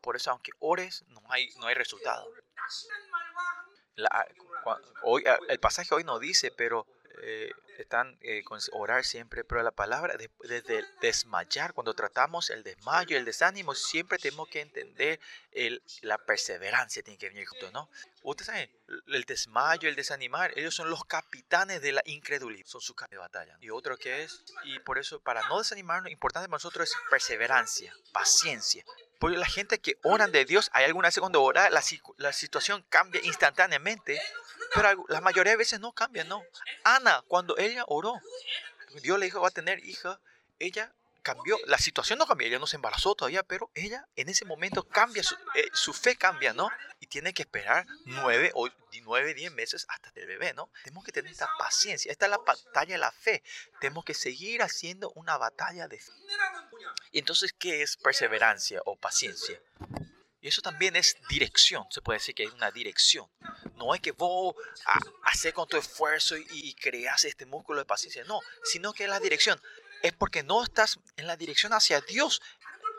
Por 0.00 0.16
eso, 0.16 0.30
aunque 0.30 0.52
ores, 0.60 1.02
no 1.08 1.22
hay, 1.28 1.48
no 1.56 1.66
hay 1.66 1.74
resultado. 1.74 2.30
hoy, 5.02 5.24
el 5.48 5.58
pasaje 5.60 5.94
hoy 5.94 6.04
no 6.04 6.18
dice, 6.18 6.50
pero 6.50 6.86
eh, 7.22 7.50
están 7.78 8.16
eh, 8.20 8.42
con 8.44 8.60
orar 8.72 9.04
siempre, 9.04 9.44
pero 9.44 9.62
la 9.62 9.70
palabra 9.70 10.16
desde 10.16 10.84
desmayar, 11.00 11.72
cuando 11.72 11.94
tratamos 11.94 12.50
el 12.50 12.62
desmayo, 12.62 13.16
el 13.16 13.24
desánimo, 13.24 13.74
siempre 13.74 14.18
tenemos 14.18 14.48
que 14.48 14.60
entender 14.60 15.20
el, 15.52 15.82
la 16.02 16.18
perseverancia, 16.18 17.02
tiene 17.02 17.18
que 17.18 17.28
venir 17.28 17.46
junto, 17.46 17.70
¿no? 17.72 17.90
Ustedes 18.22 18.46
saben, 18.46 18.70
el 19.08 19.24
desmayo, 19.24 19.88
el 19.88 19.96
desanimar, 19.96 20.56
ellos 20.56 20.74
son 20.74 20.88
los 20.88 21.04
capitanes 21.04 21.82
de 21.82 21.92
la 21.92 22.02
incredulidad, 22.06 22.66
son 22.66 22.80
su 22.80 22.94
de 23.10 23.16
batalla. 23.18 23.56
Y 23.60 23.70
otro 23.70 23.96
que 23.96 24.22
es, 24.22 24.42
y 24.64 24.78
por 24.78 24.98
eso, 24.98 25.20
para 25.20 25.46
no 25.48 25.58
desanimarnos, 25.58 26.10
importante 26.10 26.48
para 26.48 26.56
nosotros 26.56 26.88
es 26.88 26.96
perseverancia, 27.10 27.94
paciencia. 28.12 28.84
Porque 29.18 29.36
la 29.36 29.46
gente 29.46 29.78
que 29.78 29.98
oran 30.02 30.32
de 30.32 30.44
Dios, 30.44 30.70
hay 30.72 30.84
alguna 30.84 31.08
vez 31.08 31.18
cuando 31.18 31.42
ora, 31.42 31.70
la, 31.70 31.82
la 32.16 32.32
situación 32.32 32.84
cambia 32.88 33.20
instantáneamente 33.24 34.20
pero 34.74 35.04
la 35.08 35.20
mayoría 35.20 35.52
de 35.52 35.56
veces 35.56 35.80
no 35.80 35.92
cambia, 35.92 36.24
¿no? 36.24 36.42
Ana, 36.82 37.22
cuando 37.28 37.56
ella 37.58 37.84
oró, 37.86 38.20
Dios 39.02 39.18
le 39.18 39.26
dijo 39.26 39.40
va 39.40 39.48
a 39.48 39.52
tener 39.52 39.84
hija, 39.84 40.20
ella 40.58 40.92
cambió, 41.22 41.58
la 41.66 41.78
situación 41.78 42.18
no 42.18 42.26
cambió, 42.26 42.46
ella 42.46 42.58
no 42.58 42.66
se 42.66 42.76
embarazó 42.76 43.14
todavía, 43.14 43.42
pero 43.42 43.70
ella 43.74 44.06
en 44.14 44.28
ese 44.28 44.44
momento 44.44 44.86
cambia, 44.86 45.22
su, 45.22 45.34
eh, 45.54 45.94
fe 45.94 46.16
cambia, 46.16 46.52
¿no? 46.52 46.70
Y 47.00 47.06
tiene 47.06 47.32
que 47.32 47.42
esperar 47.42 47.86
nueve 48.04 48.50
o 48.54 48.68
nueve, 49.02 49.34
diez 49.34 49.50
meses 49.52 49.86
hasta 49.88 50.12
el 50.14 50.26
bebé, 50.26 50.52
¿no? 50.54 50.70
Tenemos 50.84 51.04
que 51.04 51.12
tener 51.12 51.32
esta 51.32 51.48
paciencia, 51.58 52.12
esta 52.12 52.26
es 52.26 52.30
la 52.30 52.38
batalla 52.38 52.94
de 52.94 52.98
la 52.98 53.10
fe, 53.10 53.42
tenemos 53.80 54.04
que 54.04 54.14
seguir 54.14 54.62
haciendo 54.62 55.10
una 55.12 55.36
batalla 55.36 55.88
de 55.88 55.98
fe. 55.98 56.12
Y 57.10 57.18
entonces, 57.18 57.52
¿qué 57.52 57.82
es 57.82 57.96
perseverancia 57.96 58.82
o 58.84 58.96
paciencia? 58.96 59.60
Y 60.44 60.48
eso 60.48 60.60
también 60.60 60.94
es 60.94 61.16
dirección, 61.30 61.86
se 61.88 62.02
puede 62.02 62.18
decir 62.18 62.34
que 62.34 62.42
es 62.42 62.52
una 62.52 62.70
dirección. 62.70 63.26
No 63.76 63.94
es 63.94 64.02
que 64.02 64.12
vos 64.12 64.54
haces 65.22 65.54
con 65.54 65.66
tu 65.66 65.78
esfuerzo 65.78 66.36
y, 66.36 66.74
creas 66.74 67.24
este 67.24 67.46
músculo 67.46 67.78
de 67.78 67.86
paciencia, 67.86 68.24
no, 68.24 68.40
sino 68.62 68.92
que 68.92 69.04
es 69.04 69.08
la 69.08 69.20
dirección. 69.20 69.58
Es 70.02 70.12
porque 70.12 70.42
no 70.42 70.62
estás 70.62 71.00
en 71.16 71.26
la 71.28 71.38
dirección 71.38 71.72
hacia 71.72 72.02
Dios, 72.02 72.42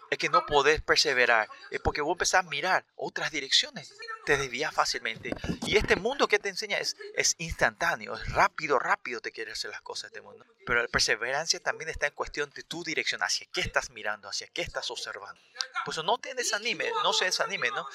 es 0.10 0.18
que 0.18 0.30
no 0.30 0.46
podés 0.46 0.82
perseverar, 0.82 1.50
es 1.72 1.80
porque 1.80 2.02
vos 2.02 2.14
empezás 2.14 2.46
a 2.46 2.50
mirar 2.50 2.86
otras 2.96 3.32
direcciones 3.32 3.94
te 4.26 4.38
desvías 4.38 4.74
fácilmente. 4.74 5.34
Y 5.66 5.78
este 5.78 5.96
mundo 5.96 6.28
que 6.28 6.40
te 6.40 6.50
enseña 6.50 6.78
es, 6.80 6.98
es 7.16 7.36
instantáneo, 7.38 8.16
es 8.16 8.34
rápido, 8.34 8.80
rápido 8.80 9.22
te 9.22 9.32
quiere 9.32 9.52
hacer 9.52 9.72
las 9.72 9.82
cosas 9.82 10.06
este 10.06 10.22
mundo. 10.22 10.44
Pero 10.66 10.82
la 10.82 10.88
perseverancia 10.88 11.60
también 11.62 11.90
está 11.90 12.08
en 12.08 12.14
cuestión 12.14 12.50
de 12.50 12.64
tu 12.64 12.84
dirección, 12.84 13.22
hacia 13.22 13.48
qué 13.54 13.62
estás 13.62 13.92
mirando, 13.92 14.28
hacia 14.28 14.48
qué 14.48 14.64
estás 14.64 14.90
observando. 14.92 15.40
Por 15.86 15.94
eso 15.94 16.04
no 16.04 16.18
te 16.18 16.34
desanimes, 16.34 16.92
no 17.04 17.14
se 17.14 17.26
desanime, 17.26 17.70
¿no? 17.70 17.88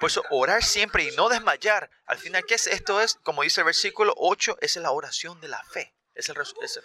Por 0.00 0.08
eso 0.08 0.22
orar 0.30 0.62
siempre 0.62 1.04
y 1.04 1.16
no 1.16 1.28
desmayar. 1.28 1.90
Al 2.06 2.18
final, 2.18 2.44
¿qué 2.46 2.54
es 2.54 2.68
esto? 2.68 3.00
Es, 3.00 3.16
como 3.16 3.42
dice 3.42 3.60
el 3.60 3.66
versículo 3.66 4.14
8, 4.16 4.58
es 4.60 4.76
la 4.76 4.92
oración 4.92 5.40
de 5.40 5.48
la 5.48 5.62
fe. 5.64 5.92
Es 6.14 6.28
el, 6.28 6.36
es 6.40 6.80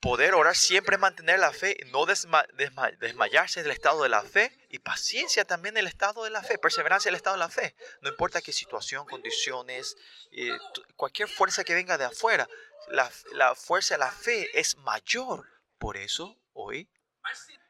poder 0.00 0.34
orar 0.34 0.56
siempre, 0.56 0.98
mantener 0.98 1.38
la 1.38 1.52
fe, 1.52 1.76
no 1.86 2.04
desmayarse 2.06 3.62
del 3.62 3.72
estado 3.72 4.02
de 4.02 4.08
la 4.08 4.22
fe 4.22 4.52
y 4.68 4.78
paciencia 4.78 5.44
también 5.44 5.76
el 5.76 5.86
estado 5.86 6.24
de 6.24 6.30
la 6.30 6.42
fe, 6.42 6.58
perseverancia 6.58 7.08
el 7.08 7.14
estado 7.14 7.36
de 7.36 7.40
la 7.40 7.48
fe. 7.48 7.74
No 8.00 8.10
importa 8.10 8.42
qué 8.42 8.52
situación, 8.52 9.06
condiciones, 9.06 9.96
eh, 10.32 10.56
cualquier 10.96 11.28
fuerza 11.28 11.64
que 11.64 11.74
venga 11.74 11.96
de 11.98 12.04
afuera, 12.04 12.48
la, 12.88 13.10
la 13.32 13.54
fuerza 13.54 13.94
de 13.94 13.98
la 13.98 14.10
fe 14.10 14.48
es 14.58 14.76
mayor. 14.78 15.46
Por 15.78 15.96
eso 15.96 16.36
hoy, 16.52 16.88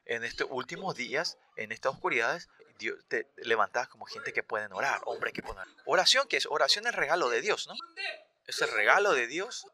en 0.05 0.25
estos 0.25 0.49
últimos 0.51 0.95
días, 0.95 1.39
en 1.57 1.73
estas 1.73 1.93
oscuridades, 1.93 2.49
Dios 2.79 2.99
te 3.09 3.31
levantas 3.37 3.89
como 3.89 4.05
gente 4.05 4.33
que 4.33 4.43
pueden 4.43 4.73
orar, 4.73 5.01
hombre 5.07 5.33
que 5.33 5.43
pueden 5.43 5.59
orar. 5.59 5.75
Oración, 5.87 6.29
que 6.29 6.37
es 6.37 6.47
oración 6.47 6.87
es 6.87 6.95
regalo 6.95 7.31
de 7.31 7.41
Dios, 7.41 7.67
¿no? 7.67 7.75
Es 8.47 8.63
el 8.63 8.71
regalo 8.71 9.13
de 9.13 9.27
Dios. 9.27 9.67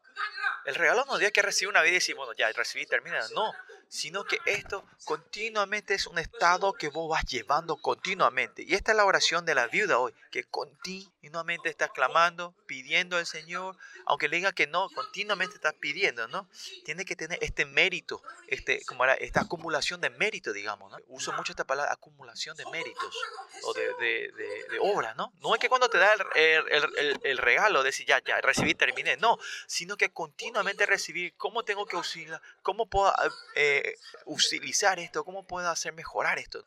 El 0.65 0.75
regalo 0.75 1.05
no 1.05 1.17
es 1.17 1.31
que 1.31 1.41
recibir 1.41 1.69
una 1.69 1.81
vida 1.81 1.91
y 1.91 1.95
decir, 1.95 2.15
bueno, 2.15 2.33
ya 2.33 2.51
recibí, 2.51 2.85
termina. 2.85 3.19
No, 3.35 3.53
sino 3.93 4.23
que 4.23 4.39
esto 4.47 4.83
continuamente 5.05 5.93
es 5.93 6.07
un 6.07 6.17
estado 6.17 6.73
que 6.73 6.89
vos 6.89 7.07
vas 7.07 7.25
llevando 7.25 7.77
continuamente. 7.77 8.63
Y 8.63 8.73
esta 8.73 8.91
es 8.91 8.97
la 8.97 9.05
oración 9.05 9.45
de 9.45 9.53
la 9.53 9.67
viuda 9.67 9.99
hoy, 9.99 10.11
que 10.31 10.45
continuamente 10.45 11.69
está 11.69 11.89
clamando, 11.89 12.55
pidiendo 12.65 13.17
al 13.17 13.27
Señor, 13.27 13.77
aunque 14.07 14.29
le 14.29 14.37
diga 14.37 14.51
que 14.51 14.65
no, 14.65 14.89
continuamente 14.95 15.53
está 15.53 15.73
pidiendo, 15.73 16.27
¿no? 16.27 16.49
Tiene 16.85 17.05
que 17.05 17.15
tener 17.15 17.37
este 17.43 17.65
mérito, 17.65 18.23
este, 18.47 18.83
como 18.85 19.03
era, 19.03 19.13
esta 19.13 19.41
acumulación 19.41 20.01
de 20.01 20.09
mérito, 20.09 20.53
digamos, 20.53 20.91
¿no? 20.91 20.97
Uso 21.09 21.31
mucho 21.33 21.51
esta 21.51 21.63
palabra, 21.63 21.93
acumulación 21.93 22.57
de 22.57 22.65
méritos 22.71 23.15
o 23.61 23.73
de, 23.75 23.93
de, 23.99 24.31
de, 24.71 24.79
obra, 24.81 25.13
¿no? 25.13 25.31
No 25.39 25.53
es 25.53 25.61
que 25.61 25.69
cuando 25.69 25.87
te 25.87 25.99
da 25.99 26.13
el, 26.33 26.63
el, 26.97 27.19
el, 27.21 27.37
regalo, 27.37 27.83
decir, 27.83 28.07
ya, 28.07 28.19
ya, 28.25 28.41
recibí, 28.41 28.73
terminé, 28.73 29.17
no, 29.17 29.37
sino 29.67 29.97
que 29.97 30.11
continuamente 30.11 30.87
recibir, 30.87 31.35
¿cómo 31.37 31.63
tengo 31.63 31.85
que 31.85 31.95
usarla? 31.95 32.41
¿Cómo 32.63 32.87
puedo... 32.87 33.13
Eh, 33.53 33.82
utilizar 34.25 34.99
esto? 34.99 35.23
¿Cómo 35.23 35.45
puedo 35.45 35.69
hacer 35.69 35.93
mejorar 35.93 36.39
esto? 36.39 36.63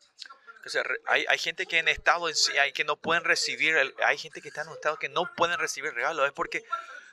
hay, 1.05 1.25
hay, 1.27 1.37
gente 1.37 1.65
que 1.65 1.79
en 1.79 1.87
estado 1.87 2.27
en 2.29 2.35
sí, 2.35 2.57
hay 2.57 2.73
que 2.73 2.83
no 2.83 2.97
pueden 2.97 3.23
recibir, 3.23 3.75
hay 4.03 4.17
gente 4.17 4.41
que 4.41 4.49
está 4.49 4.61
en 4.63 4.69
un 4.69 4.73
estado 4.73 4.97
que 4.97 5.09
no 5.09 5.33
pueden 5.35 5.57
recibir 5.59 5.93
regalos, 5.93 6.27
es 6.27 6.33
porque, 6.33 6.63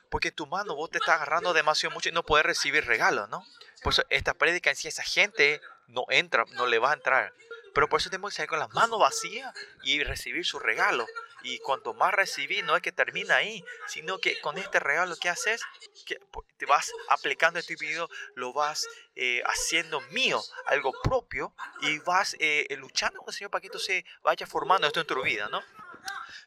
Porque 0.09 0.31
tu 0.31 0.45
mano 0.45 0.75
vos 0.75 0.89
te 0.89 0.97
estás 0.97 1.15
agarrando 1.15 1.53
demasiado 1.53 1.93
mucho 1.93 2.09
y 2.09 2.11
no 2.11 2.23
puedes 2.23 2.45
recibir 2.45 2.85
regalos, 2.85 3.29
¿no? 3.29 3.45
Por 3.81 3.93
eso 3.93 4.03
esta 4.09 4.33
prédica 4.33 4.69
en 4.69 4.75
sí, 4.75 4.87
esa 4.87 5.03
gente 5.03 5.61
no 5.87 6.05
entra, 6.09 6.45
no 6.53 6.67
le 6.67 6.79
va 6.79 6.91
a 6.91 6.93
entrar. 6.93 7.33
Pero 7.73 7.89
por 7.89 7.99
eso 7.99 8.09
tenemos 8.09 8.31
que 8.31 8.37
salir 8.37 8.49
con 8.49 8.59
las 8.59 8.73
manos 8.73 8.99
vacías 8.99 9.53
y 9.83 10.03
recibir 10.03 10.45
su 10.45 10.59
regalo. 10.59 11.05
Y 11.43 11.59
cuanto 11.59 11.93
más 11.93 12.13
recibir, 12.13 12.63
no 12.63 12.75
es 12.75 12.81
que 12.81 12.91
termina 12.91 13.35
ahí, 13.35 13.63
sino 13.87 14.19
que 14.19 14.39
con 14.41 14.57
este 14.57 14.79
regalo 14.79 15.15
que 15.17 15.29
haces, 15.29 15.61
que 16.05 16.19
te 16.57 16.65
vas 16.65 16.91
aplicando 17.09 17.59
este 17.59 17.75
video, 17.75 18.09
lo 18.35 18.53
vas 18.53 18.87
eh, 19.15 19.43
haciendo 19.45 20.01
mío, 20.11 20.41
algo 20.65 20.91
propio, 21.03 21.53
y 21.81 21.99
vas 21.99 22.35
eh, 22.39 22.67
luchando 22.77 23.19
con 23.19 23.29
el 23.29 23.35
Señor 23.35 23.51
para 23.51 23.61
que 23.61 23.67
esto 23.67 23.79
se 23.79 24.05
vaya 24.23 24.47
formando 24.47 24.87
esto 24.87 25.01
en 25.01 25.07
tu 25.07 25.21
vida, 25.21 25.47
¿no? 25.49 25.61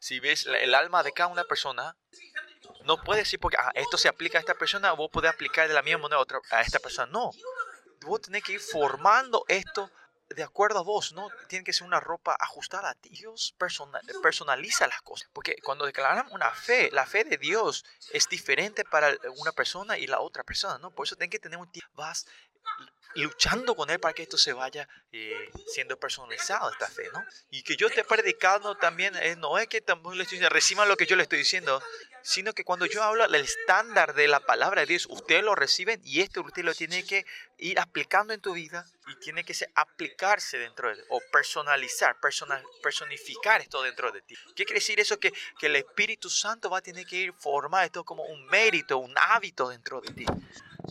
Si 0.01 0.20
ves 0.20 0.46
el 0.46 0.74
alma 0.74 1.03
de 1.03 1.12
cada 1.12 1.29
una 1.29 1.44
persona, 1.44 1.96
no 2.85 3.03
puedes 3.03 3.24
decir 3.24 3.40
porque 3.40 3.57
ah, 3.59 3.72
esto 3.74 3.98
se 3.98 4.09
aplica 4.09 4.38
a 4.38 4.40
esta 4.40 4.55
persona, 4.55 4.92
vos 4.92 5.11
podés 5.11 5.33
aplicar 5.33 5.68
de 5.68 5.74
la 5.74 5.83
misma 5.83 6.03
manera 6.03 6.18
a, 6.18 6.22
otra, 6.22 6.40
a 6.51 6.61
esta 6.61 6.79
persona. 6.79 7.11
No, 7.12 7.31
vos 8.03 8.20
tenés 8.20 8.42
que 8.42 8.53
ir 8.53 8.61
formando 8.61 9.44
esto 9.48 9.90
de 10.34 10.42
acuerdo 10.42 10.80
a 10.80 10.82
vos, 10.82 11.12
¿no? 11.12 11.28
Tiene 11.48 11.64
que 11.64 11.72
ser 11.72 11.86
una 11.86 12.00
ropa 12.00 12.36
ajustada 12.38 12.90
a 12.90 12.94
ti. 12.94 13.08
Dios 13.10 13.54
personaliza 14.22 14.86
las 14.86 15.02
cosas. 15.02 15.28
Porque 15.32 15.56
cuando 15.62 15.86
declaramos 15.86 16.32
una 16.32 16.50
fe, 16.52 16.90
la 16.92 17.06
fe 17.06 17.24
de 17.24 17.38
Dios 17.38 17.84
es 18.12 18.28
diferente 18.28 18.84
para 18.84 19.16
una 19.36 19.52
persona 19.52 19.98
y 19.98 20.06
la 20.06 20.20
otra 20.20 20.44
persona, 20.44 20.78
¿no? 20.78 20.90
Por 20.90 21.06
eso 21.06 21.16
tienes 21.16 21.30
que 21.30 21.38
tener 21.38 21.58
un 21.58 21.70
tiempo, 21.70 21.92
vas 21.94 22.26
luchando 23.18 23.74
con 23.74 23.90
Él 23.90 24.00
para 24.00 24.14
que 24.14 24.22
esto 24.22 24.38
se 24.38 24.52
vaya 24.52 24.88
eh, 25.12 25.50
siendo 25.66 25.98
personalizado, 25.98 26.70
esta 26.70 26.88
fe, 26.88 27.09
¿no? 27.12 27.24
Y 27.50 27.62
que 27.62 27.76
yo 27.76 27.88
esté 27.88 28.04
predicando 28.04 28.76
también, 28.76 29.14
eh, 29.16 29.37
no 29.37 29.59
es 29.59 29.68
que 29.68 29.81
tampoco 29.81 30.14
le 30.14 30.22
estoy 30.22 30.37
diciendo, 30.37 30.54
reciban 30.54 30.88
lo 30.88 30.96
que 30.96 31.07
yo 31.07 31.16
le 31.16 31.22
estoy 31.22 31.38
diciendo, 31.38 31.83
sino 32.22 32.52
que 32.52 32.64
cuando 32.64 32.87
yo 32.87 33.02
hablo 33.02 33.24
el 33.24 33.35
estándar 33.35 34.14
de 34.14 34.28
la 34.28 34.40
palabra 34.40 34.83
de 34.83 34.87
Dios, 34.87 35.07
ustedes 35.11 35.42
lo 35.42 35.54
reciben 35.54 36.00
y 36.04 36.20
esto 36.20 36.42
usted 36.42 36.62
lo 36.62 36.74
tiene 36.74 37.04
que 37.04 37.24
ir 37.59 37.81
aplicando 37.81 38.33
en 38.33 38.40
tu 38.40 38.52
vida 38.52 38.85
y 39.07 39.16
tiene 39.16 39.44
que 39.44 39.54
ser, 39.54 39.70
aplicarse 39.74 40.59
dentro 40.59 40.94
de 40.94 41.02
o 41.09 41.20
personalizar, 41.33 42.20
personal, 42.20 42.62
personificar 42.83 43.61
esto 43.61 43.83
dentro 43.83 44.12
de 44.12 44.22
ti. 44.22 44.35
¿Qué 44.54 44.64
quiere 44.64 44.81
decir 44.81 45.00
eso? 45.00 45.18
Que, 45.18 45.33
que 45.59 45.66
el 45.66 45.76
Espíritu 45.76 46.28
Santo 46.28 46.70
va 46.70 46.78
a 46.78 46.83
tener 46.83 47.07
que 47.07 47.16
ir 47.16 47.33
formar 47.33 47.85
esto 47.85 48.04
como 48.04 48.24
un 48.24 48.46
mérito, 48.46 48.98
un 48.98 49.14
hábito 49.16 49.70
dentro 49.70 50.00
de 50.00 50.12
ti. 50.12 50.26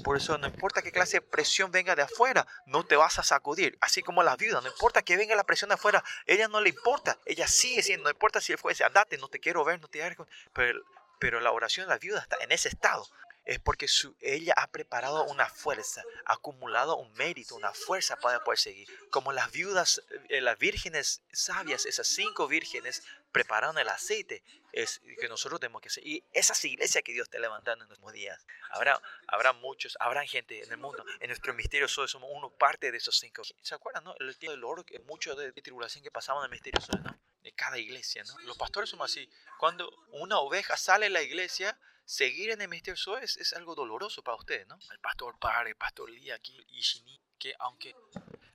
Por 0.04 0.18
eso 0.18 0.38
no 0.38 0.48
importa 0.48 0.82
qué 0.82 0.92
clase 0.92 1.18
de 1.18 1.22
presión 1.22 1.72
venga 1.72 1.96
de 1.96 2.04
afuera, 2.04 2.46
no 2.66 2.86
te 2.86 2.96
vas 2.96 3.20
a 3.20 3.24
sacudir. 3.24 3.78
Así 3.82 4.02
como 4.02 4.24
la 4.24 4.36
viuda, 4.36 4.62
no 4.62 4.68
importa 4.68 5.02
que 5.02 5.18
venga 5.18 5.36
la 5.36 5.46
presión 5.46 5.70
de 5.70 5.76
afuera, 5.76 6.04
ella 6.26 6.48
no 6.48 6.62
le 6.62 6.70
importa. 6.70 7.18
Ella 7.26 7.48
sigue 7.48 7.84
siendo, 7.84 8.06
no 8.06 8.10
importa 8.10 8.42
si 8.42 8.52
él 8.52 8.58
fuese, 8.58 8.84
andate, 8.84 9.18
no 9.18 9.28
te 9.28 9.40
quiero 9.40 9.64
ver, 9.64 9.80
no 9.82 9.88
te 9.88 10.00
quiero 10.00 10.28
Pero 10.54 10.82
pero 11.20 11.40
la 11.40 11.52
oración 11.52 11.88
de 11.88 11.94
la 11.94 12.00
viuda 12.00 12.20
está 12.20 12.38
en 12.42 12.52
ese 12.52 12.70
estado. 12.70 13.08
Es 13.46 13.60
porque 13.60 13.88
ella 14.20 14.54
ha 14.58 14.68
preparado 14.68 15.24
una 15.24 15.48
fuerza, 15.48 16.04
ha 16.26 16.34
acumulado 16.34 16.98
un 16.98 17.14
mérito, 17.14 17.56
una 17.56 17.74
fuerza 17.74 18.18
para 18.18 18.44
poder 18.44 18.60
seguir. 18.60 18.90
Como 19.10 19.32
las 19.32 19.52
viudas, 19.52 20.04
eh, 20.28 20.42
las 20.42 20.60
vírgenes 20.60 21.22
sabias, 21.32 21.86
esas 21.86 22.08
cinco 22.08 22.50
vírgenes 22.50 23.04
prepararon 23.38 23.78
el 23.78 23.88
aceite, 23.88 24.44
es 24.72 25.00
que 25.20 25.28
nosotros 25.28 25.60
tenemos 25.60 25.80
que 25.80 25.90
hacer. 25.90 26.06
Y 26.08 26.24
esas 26.34 26.64
iglesias 26.66 27.04
que 27.04 27.14
Dios 27.14 27.28
está 27.28 27.38
levantando 27.38 27.84
en 27.84 27.88
nuestros 27.88 28.12
días. 28.12 28.44
Habrá, 28.72 29.00
habrá 29.28 29.54
muchos, 29.54 29.96
habrá 30.00 30.26
gente 30.26 30.64
en 30.64 30.72
el 30.72 30.78
mundo. 30.78 31.06
En 31.20 31.28
nuestro 31.28 31.54
misterio 31.54 31.88
somos 31.88 32.30
uno 32.34 32.50
parte 32.50 32.92
de 32.92 32.98
esos 32.98 33.20
cinco. 33.20 33.44
¿Se 33.62 33.76
acuerdan, 33.76 34.06
no? 34.06 34.16
El 34.20 34.36
tiempo 34.38 34.54
del 34.54 34.64
oro, 34.64 34.84
mucho 35.06 35.36
de, 35.36 35.52
tribulación 35.52 36.04
que 36.04 36.10
pasaban 36.10 36.42
en 36.42 36.46
el 36.46 36.52
misterio 36.52 36.82
¿no? 37.04 37.16
de 37.44 37.52
cada 37.52 37.78
iglesia, 37.78 38.24
¿no? 38.24 38.40
Los 38.40 38.58
pastores 38.58 38.90
somos 38.90 39.12
así. 39.12 39.30
Cuando 39.60 39.88
una 40.14 40.40
oveja 40.40 40.76
sale 40.78 41.06
de 41.06 41.10
la 41.12 41.22
iglesia, 41.22 41.78
seguir 42.06 42.50
en 42.50 42.62
el 42.62 42.70
ministerio 42.70 43.18
es, 43.20 43.54
algo 43.54 43.76
doloroso 43.76 44.24
para 44.24 44.38
ustedes, 44.38 44.66
¿no? 44.68 44.80
El 44.92 45.00
pastor 45.00 45.38
Par, 45.38 45.68
el 45.68 45.76
pastor 45.76 46.10
Lee 46.10 46.32
aquí, 46.32 46.66
y 46.70 46.82
Shini, 46.82 47.22
que 47.38 47.54
aunque 47.60 47.94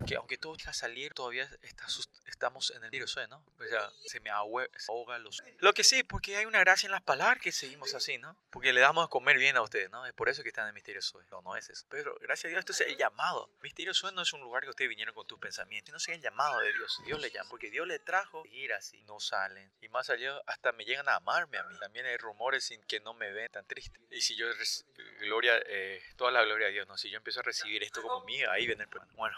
que 0.06 0.16
aunque 0.16 0.38
todo 0.38 0.56
deja 0.56 0.72
salir, 0.72 1.14
todavía 1.14 1.48
está, 1.62 1.86
estamos 2.26 2.70
en 2.70 2.84
el 2.84 2.90
tiro 2.90 3.06
¿no? 3.28 3.44
O 3.58 3.64
sea, 3.64 3.90
se 4.06 4.20
me 4.20 4.30
ahoga 4.30 4.68
los... 5.18 5.42
Lo 5.58 5.72
que 5.72 5.84
sí, 5.84 6.02
porque 6.02 6.36
hay 6.36 6.46
una 6.46 6.60
gracia 6.60 6.86
en 6.86 6.92
las 6.92 7.02
palabras 7.02 7.40
que 7.40 7.52
seguimos 7.52 7.94
así, 7.94 8.18
¿no? 8.18 8.36
Porque 8.50 8.72
le 8.72 8.80
damos 8.80 9.04
a 9.04 9.08
comer 9.08 9.38
bien 9.38 9.56
a 9.56 9.62
ustedes, 9.62 9.90
¿no? 9.90 10.06
Es 10.06 10.12
por 10.12 10.28
eso 10.28 10.42
que 10.42 10.48
están 10.48 10.64
en 10.64 10.68
el 10.68 10.74
misterio 10.74 11.02
Zoe. 11.02 11.24
No, 11.30 11.42
no 11.42 11.56
es 11.56 11.68
eso. 11.68 11.86
Pero 11.88 12.16
gracias 12.20 12.46
a 12.46 12.48
Dios, 12.48 12.58
esto 12.60 12.72
es 12.72 12.80
el 12.80 12.96
llamado. 12.96 13.50
Misterio 13.62 13.94
Zoe 13.94 14.12
no 14.12 14.22
es 14.22 14.32
un 14.32 14.40
lugar 14.40 14.62
que 14.62 14.70
ustedes 14.70 14.88
vinieron 14.88 15.14
con 15.14 15.26
tus 15.26 15.38
pensamientos, 15.38 16.02
sino 16.02 16.14
es 16.14 16.18
el 16.18 16.22
llamado 16.22 16.58
de 16.60 16.72
Dios. 16.72 17.00
Dios 17.04 17.20
le 17.20 17.30
llama, 17.30 17.48
porque 17.50 17.70
Dios 17.70 17.86
le 17.86 17.98
trajo 17.98 18.44
ir 18.46 18.72
así. 18.72 19.02
No 19.04 19.20
salen. 19.20 19.72
Y 19.80 19.88
más 19.88 20.10
allá, 20.10 20.40
hasta 20.46 20.72
me 20.72 20.84
llegan 20.84 21.08
a 21.08 21.16
amarme 21.16 21.58
a 21.58 21.64
mí. 21.64 21.78
También 21.78 22.06
hay 22.06 22.16
rumores 22.16 22.64
sin 22.64 22.82
que 22.84 23.00
no 23.00 23.14
me 23.14 23.32
ven 23.32 23.50
tan 23.50 23.66
triste. 23.66 24.00
Y 24.10 24.20
si 24.20 24.36
yo, 24.36 24.46
gloria, 25.20 25.60
eh, 25.66 26.02
toda 26.16 26.30
la 26.30 26.44
gloria 26.44 26.68
a 26.68 26.70
Dios, 26.70 26.86
¿no? 26.88 26.96
Si 26.96 27.10
yo 27.10 27.16
empiezo 27.16 27.40
a 27.40 27.42
recibir 27.42 27.82
esto 27.82 28.02
como 28.02 28.24
mío, 28.24 28.50
ahí 28.50 28.66
viene 28.66 28.84
el 28.84 28.88
problema. 28.88 29.12
Bueno, 29.14 29.36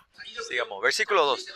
Versículo 0.83 1.25
2. 1.27 1.47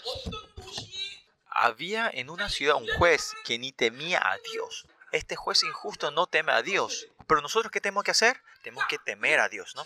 Había 1.51 2.11
en 2.13 2.31
una 2.31 2.49
ciudad 2.49 2.77
un 2.77 2.89
juez 2.99 3.35
que 3.45 3.59
ni 3.59 3.73
temía 3.73 4.19
a 4.19 4.39
Dios. 4.53 4.87
Este 5.13 5.37
juez 5.37 5.63
injusto 5.63 6.11
no 6.11 6.27
teme 6.27 6.53
a 6.53 6.63
Dios. 6.63 7.09
Pero 7.27 7.41
nosotros, 7.41 7.71
¿qué 7.71 7.81
tenemos 7.81 8.05
que 8.05 8.11
hacer? 8.11 8.41
Tenemos 8.63 8.85
que 8.87 8.99
temer 8.99 9.41
a 9.41 9.49
Dios, 9.49 9.75
¿no? 9.75 9.85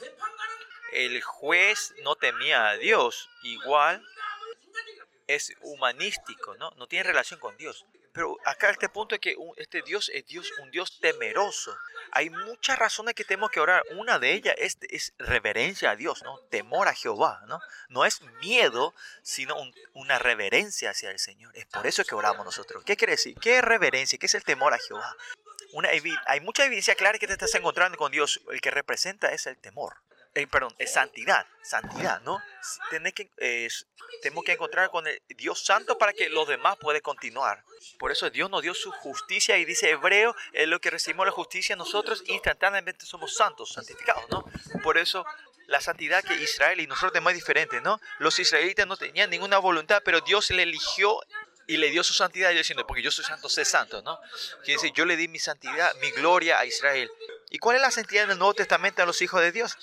El 0.92 1.22
juez 1.22 1.94
no 2.03 2.16
temía 2.16 2.68
a 2.68 2.77
Dios. 2.77 3.29
Igual 3.42 4.05
es 5.27 5.55
humanístico, 5.61 6.55
¿no? 6.57 6.70
No 6.77 6.87
tiene 6.87 7.05
relación 7.05 7.40
con 7.40 7.57
Dios. 7.57 7.87
Pero 8.12 8.37
acá 8.44 8.70
este 8.70 8.90
punto 8.90 9.14
es 9.14 9.20
que 9.20 9.35
este 9.57 9.81
Dios 9.83 10.11
es 10.12 10.27
Dios, 10.27 10.53
un 10.61 10.70
Dios 10.70 10.98
temeroso. 11.01 11.75
Hay 12.11 12.29
muchas 12.29 12.79
razones 12.79 13.14
que 13.14 13.25
tenemos 13.25 13.51
que 13.51 13.61
orar. 13.61 13.83
Una 13.92 14.18
de 14.18 14.33
ellas 14.33 14.55
es, 14.59 14.77
es 14.90 15.14
reverencia 15.18 15.90
a 15.90 15.96
Dios, 15.96 16.22
¿no? 16.22 16.38
Temor 16.51 16.88
a 16.88 16.94
Jehová, 16.94 17.40
¿no? 17.46 17.59
No 17.88 18.05
es 18.05 18.20
miedo, 18.42 18.94
sino 19.22 19.57
una 19.94 20.18
reverencia 20.18 20.90
hacia 20.90 21.11
el 21.11 21.18
Señor. 21.18 21.57
Es 21.57 21.64
por 21.66 21.87
eso 21.87 22.05
que 22.05 22.14
oramos 22.14 22.44
nosotros. 22.44 22.85
¿Qué 22.85 22.96
quiere 22.96 23.12
decir? 23.12 23.35
¿Qué 23.40 23.59
es 23.59 23.64
reverencia? 23.64 24.18
¿Qué 24.18 24.27
es 24.27 24.35
el 24.35 24.44
temor 24.44 24.75
a 24.75 24.79
Jehová? 24.79 25.16
Una, 25.72 25.88
hay 26.27 26.40
mucha 26.40 26.66
evidencia 26.66 26.94
clara 26.94 27.18
que 27.18 27.27
te 27.27 27.33
estás 27.33 27.55
encontrando 27.55 27.96
con 27.96 28.12
Dios. 28.12 28.42
El 28.51 28.61
que 28.61 28.70
representa 28.70 29.33
es 29.33 29.46
el 29.46 29.57
temor. 29.57 29.96
Eh, 30.35 30.47
perdón, 30.47 30.75
es 30.79 30.92
santidad, 30.92 31.47
santidad, 31.62 32.23
¿no? 32.23 32.42
Tenés 32.90 33.12
que, 33.12 33.31
tenemos 34.23 34.45
que 34.45 34.53
encontrar 34.53 34.90
con 34.90 35.07
el 35.07 35.21
Dios 35.37 35.62
santo 35.62 35.99
para 35.99 36.14
que 36.14 36.31
los 36.31 36.49
demás 36.49 36.79
puedan 36.81 37.03
continuar. 37.03 37.62
Por 37.99 38.12
eso 38.12 38.31
Dios 38.31 38.49
nos 38.49 38.62
dio 38.62 38.73
su 38.73 38.90
justicia 38.92 39.59
y 39.59 39.66
dice 39.66 39.90
Hebreo, 39.90 40.35
es 40.53 40.68
lo 40.68 40.81
que 40.81 40.88
recibimos 40.88 41.27
la 41.27 41.33
justicia, 41.33 41.77
nosotros 41.77 42.23
instantáneamente 42.27 43.05
somos 43.05 43.35
santos, 43.35 43.73
santificados, 43.73 44.25
¿no? 44.31 44.45
Por 44.83 44.97
eso 44.97 45.27
la 45.66 45.81
santidad 45.81 46.23
que 46.23 46.35
Israel 46.35 46.81
y 46.81 46.87
nosotros 46.87 47.12
tenemos 47.12 47.33
es 47.33 47.38
diferente, 47.38 47.81
¿no? 47.81 48.01
Los 48.18 48.38
israelitas 48.38 48.87
no 48.87 48.97
tenían 48.97 49.31
ninguna 49.31 49.59
voluntad, 49.59 50.03
pero 50.05 50.21
Dios 50.21 50.51
le 50.51 50.62
eligió 50.62 51.21
y 51.66 51.77
le 51.77 51.90
dio 51.90 52.03
su 52.03 52.12
santidad 52.12 52.51
y 52.51 52.57
diciendo, 52.57 52.87
porque 52.87 53.03
yo 53.03 53.11
soy 53.11 53.25
santo, 53.25 53.49
sé 53.49 53.64
santo, 53.64 54.03
¿no? 54.03 54.18
Quiere 54.64 54.75
decir, 54.75 54.92
yo 54.92 55.05
le 55.05 55.16
di 55.16 55.29
mi 55.29 55.38
santidad, 55.38 55.95
mi 56.01 56.11
gloria 56.11 56.59
a 56.59 56.66
Israel. 56.66 57.11
¿Y 57.51 57.59
cuál 57.59 57.77
es 57.77 57.83
la 57.83 57.90
santidad 57.90 58.25
en 58.25 58.33
el 58.33 58.38
Nuevo 58.38 58.55
Testamento 58.55 59.03
a 59.03 59.07
los 59.07 59.23
hijos 59.23 59.40
de 59.40 59.53
Dios? 59.53 59.77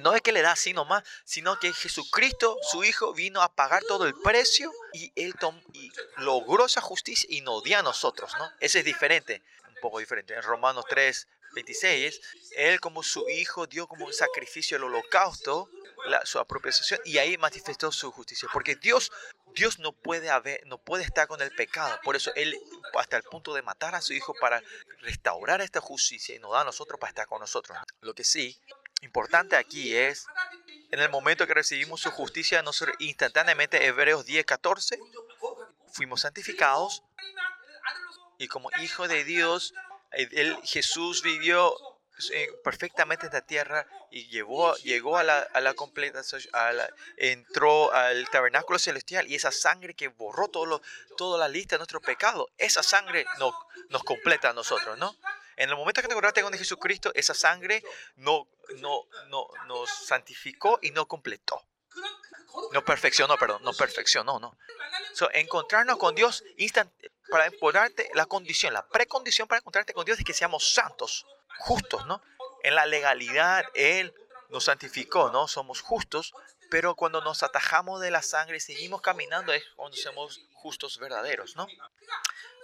No 0.00 0.14
es 0.14 0.22
que 0.22 0.32
le 0.32 0.42
da 0.42 0.52
así 0.52 0.72
nomás, 0.72 1.04
sino 1.24 1.58
que 1.58 1.72
Jesucristo, 1.72 2.56
su 2.62 2.84
Hijo, 2.84 3.14
vino 3.14 3.42
a 3.42 3.54
pagar 3.54 3.82
todo 3.84 4.06
el 4.06 4.14
precio 4.14 4.72
y 4.92 5.12
Él 5.16 5.34
y 5.72 5.92
logró 6.18 6.66
esa 6.66 6.80
justicia 6.80 7.26
y 7.30 7.40
nos 7.40 7.62
dio 7.62 7.78
a 7.78 7.82
nosotros, 7.82 8.32
¿no? 8.38 8.50
Ese 8.60 8.80
es 8.80 8.84
diferente, 8.84 9.42
un 9.68 9.76
poco 9.80 9.98
diferente. 9.98 10.34
En 10.34 10.42
Romanos 10.42 10.84
3, 10.88 11.28
26, 11.54 12.20
Él 12.56 12.80
como 12.80 13.02
su 13.02 13.28
Hijo 13.28 13.66
dio 13.66 13.86
como 13.86 14.06
un 14.06 14.12
sacrificio 14.12 14.76
el 14.76 14.84
holocausto, 14.84 15.70
su 16.24 16.38
apropiación, 16.38 17.00
y 17.04 17.18
ahí 17.18 17.36
manifestó 17.38 17.90
su 17.90 18.12
justicia. 18.12 18.48
Porque 18.52 18.76
Dios, 18.76 19.10
Dios 19.54 19.78
no 19.78 19.92
puede, 19.92 20.30
haber, 20.30 20.66
no 20.66 20.78
puede 20.78 21.04
estar 21.04 21.26
con 21.26 21.40
el 21.40 21.50
pecado. 21.54 21.98
Por 22.04 22.16
eso 22.16 22.32
Él, 22.34 22.58
hasta 22.94 23.16
el 23.16 23.22
punto 23.24 23.54
de 23.54 23.62
matar 23.62 23.94
a 23.94 24.00
su 24.00 24.12
Hijo 24.12 24.34
para 24.40 24.62
restaurar 25.00 25.60
esta 25.60 25.80
justicia 25.80 26.34
y 26.34 26.38
nos 26.38 26.52
da 26.52 26.60
a 26.60 26.64
nosotros 26.64 27.00
para 27.00 27.10
estar 27.10 27.26
con 27.26 27.40
nosotros. 27.40 27.76
Lo 28.00 28.14
que 28.14 28.24
sí, 28.24 28.58
importante 29.02 29.56
aquí 29.56 29.94
es, 29.94 30.26
en 30.90 31.00
el 31.00 31.10
momento 31.10 31.46
que 31.46 31.54
recibimos 31.54 32.00
su 32.00 32.10
justicia, 32.10 32.62
nosotros 32.62 32.96
instantáneamente, 33.00 33.84
Hebreos 33.84 34.24
10, 34.24 34.44
14, 34.44 34.98
fuimos 35.92 36.22
santificados 36.22 37.02
y 38.38 38.48
como 38.48 38.70
hijo 38.80 39.08
de 39.08 39.24
Dios, 39.24 39.74
el, 40.12 40.56
Jesús 40.62 41.22
vivió 41.22 41.74
eh, 42.32 42.48
perfectamente 42.64 43.26
en 43.26 43.32
la 43.32 43.42
tierra 43.42 43.86
y 44.10 44.26
llevó, 44.28 44.74
llegó 44.76 45.18
a 45.18 45.22
la, 45.22 45.40
a 45.40 45.60
la 45.60 45.74
completa, 45.74 46.22
a 46.52 46.72
entró 47.18 47.92
al 47.92 48.28
tabernáculo 48.30 48.78
celestial 48.78 49.26
y 49.28 49.34
esa 49.34 49.52
sangre 49.52 49.94
que 49.94 50.08
borró 50.08 50.48
todo 50.48 50.80
toda 51.18 51.38
la 51.38 51.48
lista 51.48 51.76
de 51.76 51.80
nuestro 51.80 52.00
pecado, 52.00 52.48
esa 52.56 52.82
sangre 52.82 53.26
nos, 53.38 53.54
nos 53.90 54.02
completa 54.04 54.50
a 54.50 54.52
nosotros, 54.54 54.96
¿no? 54.98 55.14
En 55.56 55.70
el 55.70 55.76
momento 55.76 56.02
que 56.02 56.08
te 56.08 56.12
encontraste 56.12 56.42
con 56.42 56.52
Jesucristo, 56.52 57.10
esa 57.14 57.34
sangre 57.34 57.82
no, 58.16 58.48
no, 58.76 59.06
no, 59.28 59.48
nos 59.66 59.90
santificó 59.90 60.78
y 60.82 60.90
no 60.90 61.06
completó. 61.06 61.62
No 62.72 62.84
perfeccionó, 62.84 63.36
perdón, 63.36 63.62
no 63.62 63.72
perfeccionó, 63.72 64.38
no. 64.38 64.56
So, 65.12 65.30
encontrarnos 65.32 65.98
con 65.98 66.14
Dios 66.14 66.44
instant, 66.56 66.90
para 67.28 67.50
ponerte 67.50 68.10
la 68.14 68.26
condición, 68.26 68.72
la 68.72 68.86
precondición 68.86 69.48
para 69.48 69.58
encontrarte 69.58 69.92
con 69.92 70.04
Dios 70.04 70.18
es 70.18 70.24
que 70.24 70.34
seamos 70.34 70.72
santos, 70.72 71.26
justos, 71.58 72.06
¿no? 72.06 72.22
En 72.62 72.74
la 72.74 72.86
legalidad 72.86 73.64
Él 73.74 74.14
nos 74.50 74.64
santificó, 74.64 75.30
¿no? 75.30 75.48
Somos 75.48 75.80
justos, 75.80 76.32
pero 76.70 76.94
cuando 76.94 77.20
nos 77.20 77.42
atajamos 77.42 78.00
de 78.00 78.10
la 78.10 78.22
sangre 78.22 78.58
y 78.58 78.60
seguimos 78.60 79.00
caminando 79.00 79.52
es 79.52 79.64
cuando 79.74 79.96
somos 79.96 80.40
justos 80.54 80.98
verdaderos, 80.98 81.56
¿no? 81.56 81.66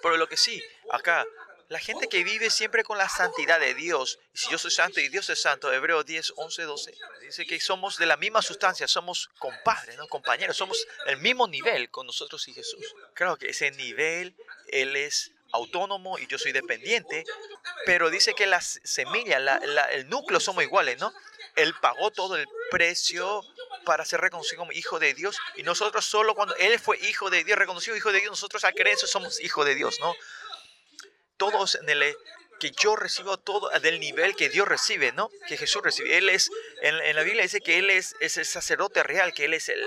Pero 0.02 0.16
lo 0.16 0.28
que 0.28 0.36
sí, 0.36 0.62
acá, 0.90 1.24
la 1.68 1.78
gente 1.78 2.08
que 2.08 2.24
vive 2.24 2.50
siempre 2.50 2.84
con 2.84 2.98
la 2.98 3.08
santidad 3.08 3.58
de 3.58 3.74
Dios, 3.74 4.18
y 4.34 4.38
si 4.38 4.50
yo 4.50 4.58
soy 4.58 4.70
santo 4.70 5.00
y 5.00 5.08
Dios 5.08 5.28
es 5.30 5.40
santo, 5.40 5.72
Hebreos 5.72 6.04
10, 6.04 6.34
11, 6.36 6.62
12, 6.62 6.94
dice 7.22 7.46
que 7.46 7.58
somos 7.60 7.96
de 7.98 8.06
la 8.06 8.16
misma 8.16 8.42
sustancia, 8.42 8.86
somos 8.86 9.30
compadres, 9.38 9.96
¿no? 9.96 10.06
compañeros, 10.08 10.56
somos 10.56 10.86
el 11.06 11.16
mismo 11.18 11.48
nivel 11.48 11.90
con 11.90 12.06
nosotros 12.06 12.46
y 12.48 12.52
Jesús. 12.54 12.94
Claro 13.14 13.36
que 13.36 13.48
ese 13.50 13.70
nivel, 13.70 14.34
Él 14.68 14.96
es 14.96 15.32
autónomo 15.52 16.18
y 16.18 16.26
yo 16.26 16.38
soy 16.38 16.52
dependiente, 16.52 17.24
pero 17.86 18.10
dice 18.10 18.34
que 18.34 18.46
las 18.46 18.80
semillas, 18.84 19.42
el 19.92 20.08
núcleo 20.08 20.40
somos 20.40 20.64
iguales, 20.64 20.98
¿no? 20.98 21.12
Él 21.56 21.74
pagó 21.80 22.10
todo 22.10 22.36
el 22.36 22.46
precio 22.70 23.42
para 23.84 24.04
ser 24.04 24.20
reconocido 24.20 24.58
como 24.58 24.72
hijo 24.72 24.98
de 24.98 25.12
Dios 25.12 25.36
y 25.56 25.62
nosotros 25.62 26.04
solo 26.04 26.34
cuando 26.34 26.54
Él 26.56 26.78
fue 26.78 26.98
hijo 27.00 27.30
de 27.30 27.44
Dios, 27.44 27.58
reconocido 27.58 27.96
hijo 27.96 28.12
de 28.12 28.20
Dios, 28.20 28.30
nosotros 28.30 28.64
al 28.64 28.74
creer 28.74 28.96
eso 28.96 29.06
somos 29.06 29.40
hijos 29.40 29.66
de 29.66 29.74
Dios, 29.74 29.98
¿no? 30.00 30.14
Todos 31.36 31.76
en 31.76 31.88
el 31.88 32.16
que 32.60 32.70
yo 32.70 32.94
recibo 32.94 33.38
todo 33.38 33.70
del 33.80 33.98
nivel 33.98 34.36
que 34.36 34.48
Dios 34.48 34.68
recibe, 34.68 35.12
¿no? 35.12 35.30
Que 35.48 35.56
Jesús 35.56 35.82
recibe. 35.82 36.16
Él 36.16 36.28
es, 36.28 36.50
en, 36.82 37.16
la 37.16 37.22
Biblia 37.22 37.42
dice 37.42 37.60
que 37.60 37.78
Él 37.78 37.90
es, 37.90 38.14
es 38.20 38.36
el 38.36 38.46
sacerdote 38.46 39.02
real, 39.02 39.34
que 39.34 39.46
Él 39.46 39.54
es 39.54 39.68
el, 39.68 39.84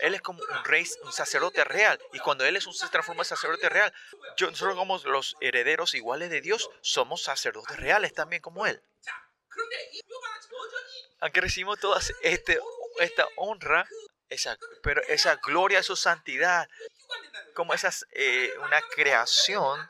él 0.00 0.14
es 0.14 0.22
como 0.22 0.42
un 0.42 0.64
rey, 0.64 0.86
un 1.04 1.12
sacerdote 1.12 1.64
real. 1.64 1.98
Y 2.12 2.18
cuando 2.18 2.44
Él 2.44 2.56
es 2.56 2.66
un, 2.66 2.74
se 2.74 2.88
transforma 2.88 3.22
en 3.22 3.26
sacerdote 3.26 3.68
real, 3.68 3.92
yo, 4.36 4.50
nosotros 4.50 4.76
como 4.76 4.98
los 4.98 5.36
herederos 5.40 5.94
iguales 5.94 6.30
de 6.30 6.40
Dios, 6.40 6.70
somos 6.80 7.22
sacerdotes 7.22 7.76
reales 7.76 8.12
también 8.12 8.42
como 8.42 8.66
Él. 8.66 8.80
Aunque 11.20 11.40
recibimos 11.40 11.80
toda 11.80 12.00
este, 12.22 12.60
esta 13.00 13.26
honra, 13.36 13.88
esa, 14.28 14.56
pero 14.82 15.02
esa 15.08 15.36
gloria, 15.36 15.82
su 15.82 15.96
santidad, 15.96 16.68
como 17.54 17.74
esa 17.74 17.90
eh, 18.12 18.52
una 18.62 18.80
creación, 18.94 19.88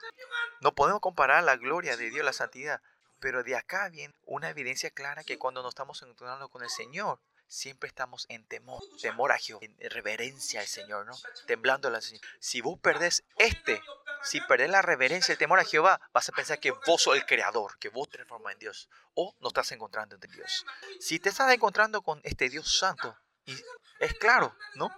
no 0.60 0.74
podemos 0.74 1.00
comparar 1.00 1.44
la 1.44 1.56
gloria 1.56 1.96
de 1.96 2.10
Dios, 2.10 2.24
la 2.24 2.32
santidad. 2.32 2.82
Pero 3.20 3.42
de 3.42 3.56
acá 3.56 3.88
viene 3.88 4.14
una 4.26 4.50
evidencia 4.50 4.90
clara 4.90 5.24
que 5.24 5.38
cuando 5.38 5.62
nos 5.62 5.70
estamos 5.70 6.00
encontrando 6.02 6.48
con 6.48 6.62
el 6.62 6.70
Señor, 6.70 7.20
siempre 7.48 7.88
estamos 7.88 8.26
en 8.28 8.46
temor, 8.46 8.82
temor 9.00 9.32
a 9.32 9.38
Jehová, 9.38 9.60
en 9.62 9.90
reverencia 9.90 10.60
al 10.60 10.66
Señor, 10.66 11.06
¿no? 11.06 11.16
Temblando 11.46 11.88
al 11.88 12.02
Señor. 12.02 12.22
Si 12.38 12.60
vos 12.60 12.78
perdés 12.78 13.24
este, 13.38 13.82
si 14.22 14.40
perdés 14.42 14.70
la 14.70 14.82
reverencia, 14.82 15.32
el 15.32 15.38
temor 15.38 15.58
a 15.58 15.64
Jehová, 15.64 16.00
vas 16.12 16.28
a 16.28 16.32
pensar 16.32 16.60
que 16.60 16.70
vos 16.70 17.02
sos 17.02 17.16
el 17.16 17.26
creador, 17.26 17.78
que 17.78 17.88
vos 17.88 18.08
transformas 18.08 18.52
en 18.52 18.58
Dios, 18.60 18.88
o 19.14 19.34
no 19.40 19.48
estás 19.48 19.72
encontrando 19.72 20.16
en 20.20 20.30
Dios. 20.30 20.64
Si 21.00 21.18
te 21.18 21.30
estás 21.30 21.50
encontrando 21.52 22.02
con 22.02 22.20
este 22.22 22.48
Dios 22.48 22.78
santo, 22.78 23.16
y 23.46 23.56
es 24.00 24.14
claro, 24.14 24.54
¿no? 24.74 24.94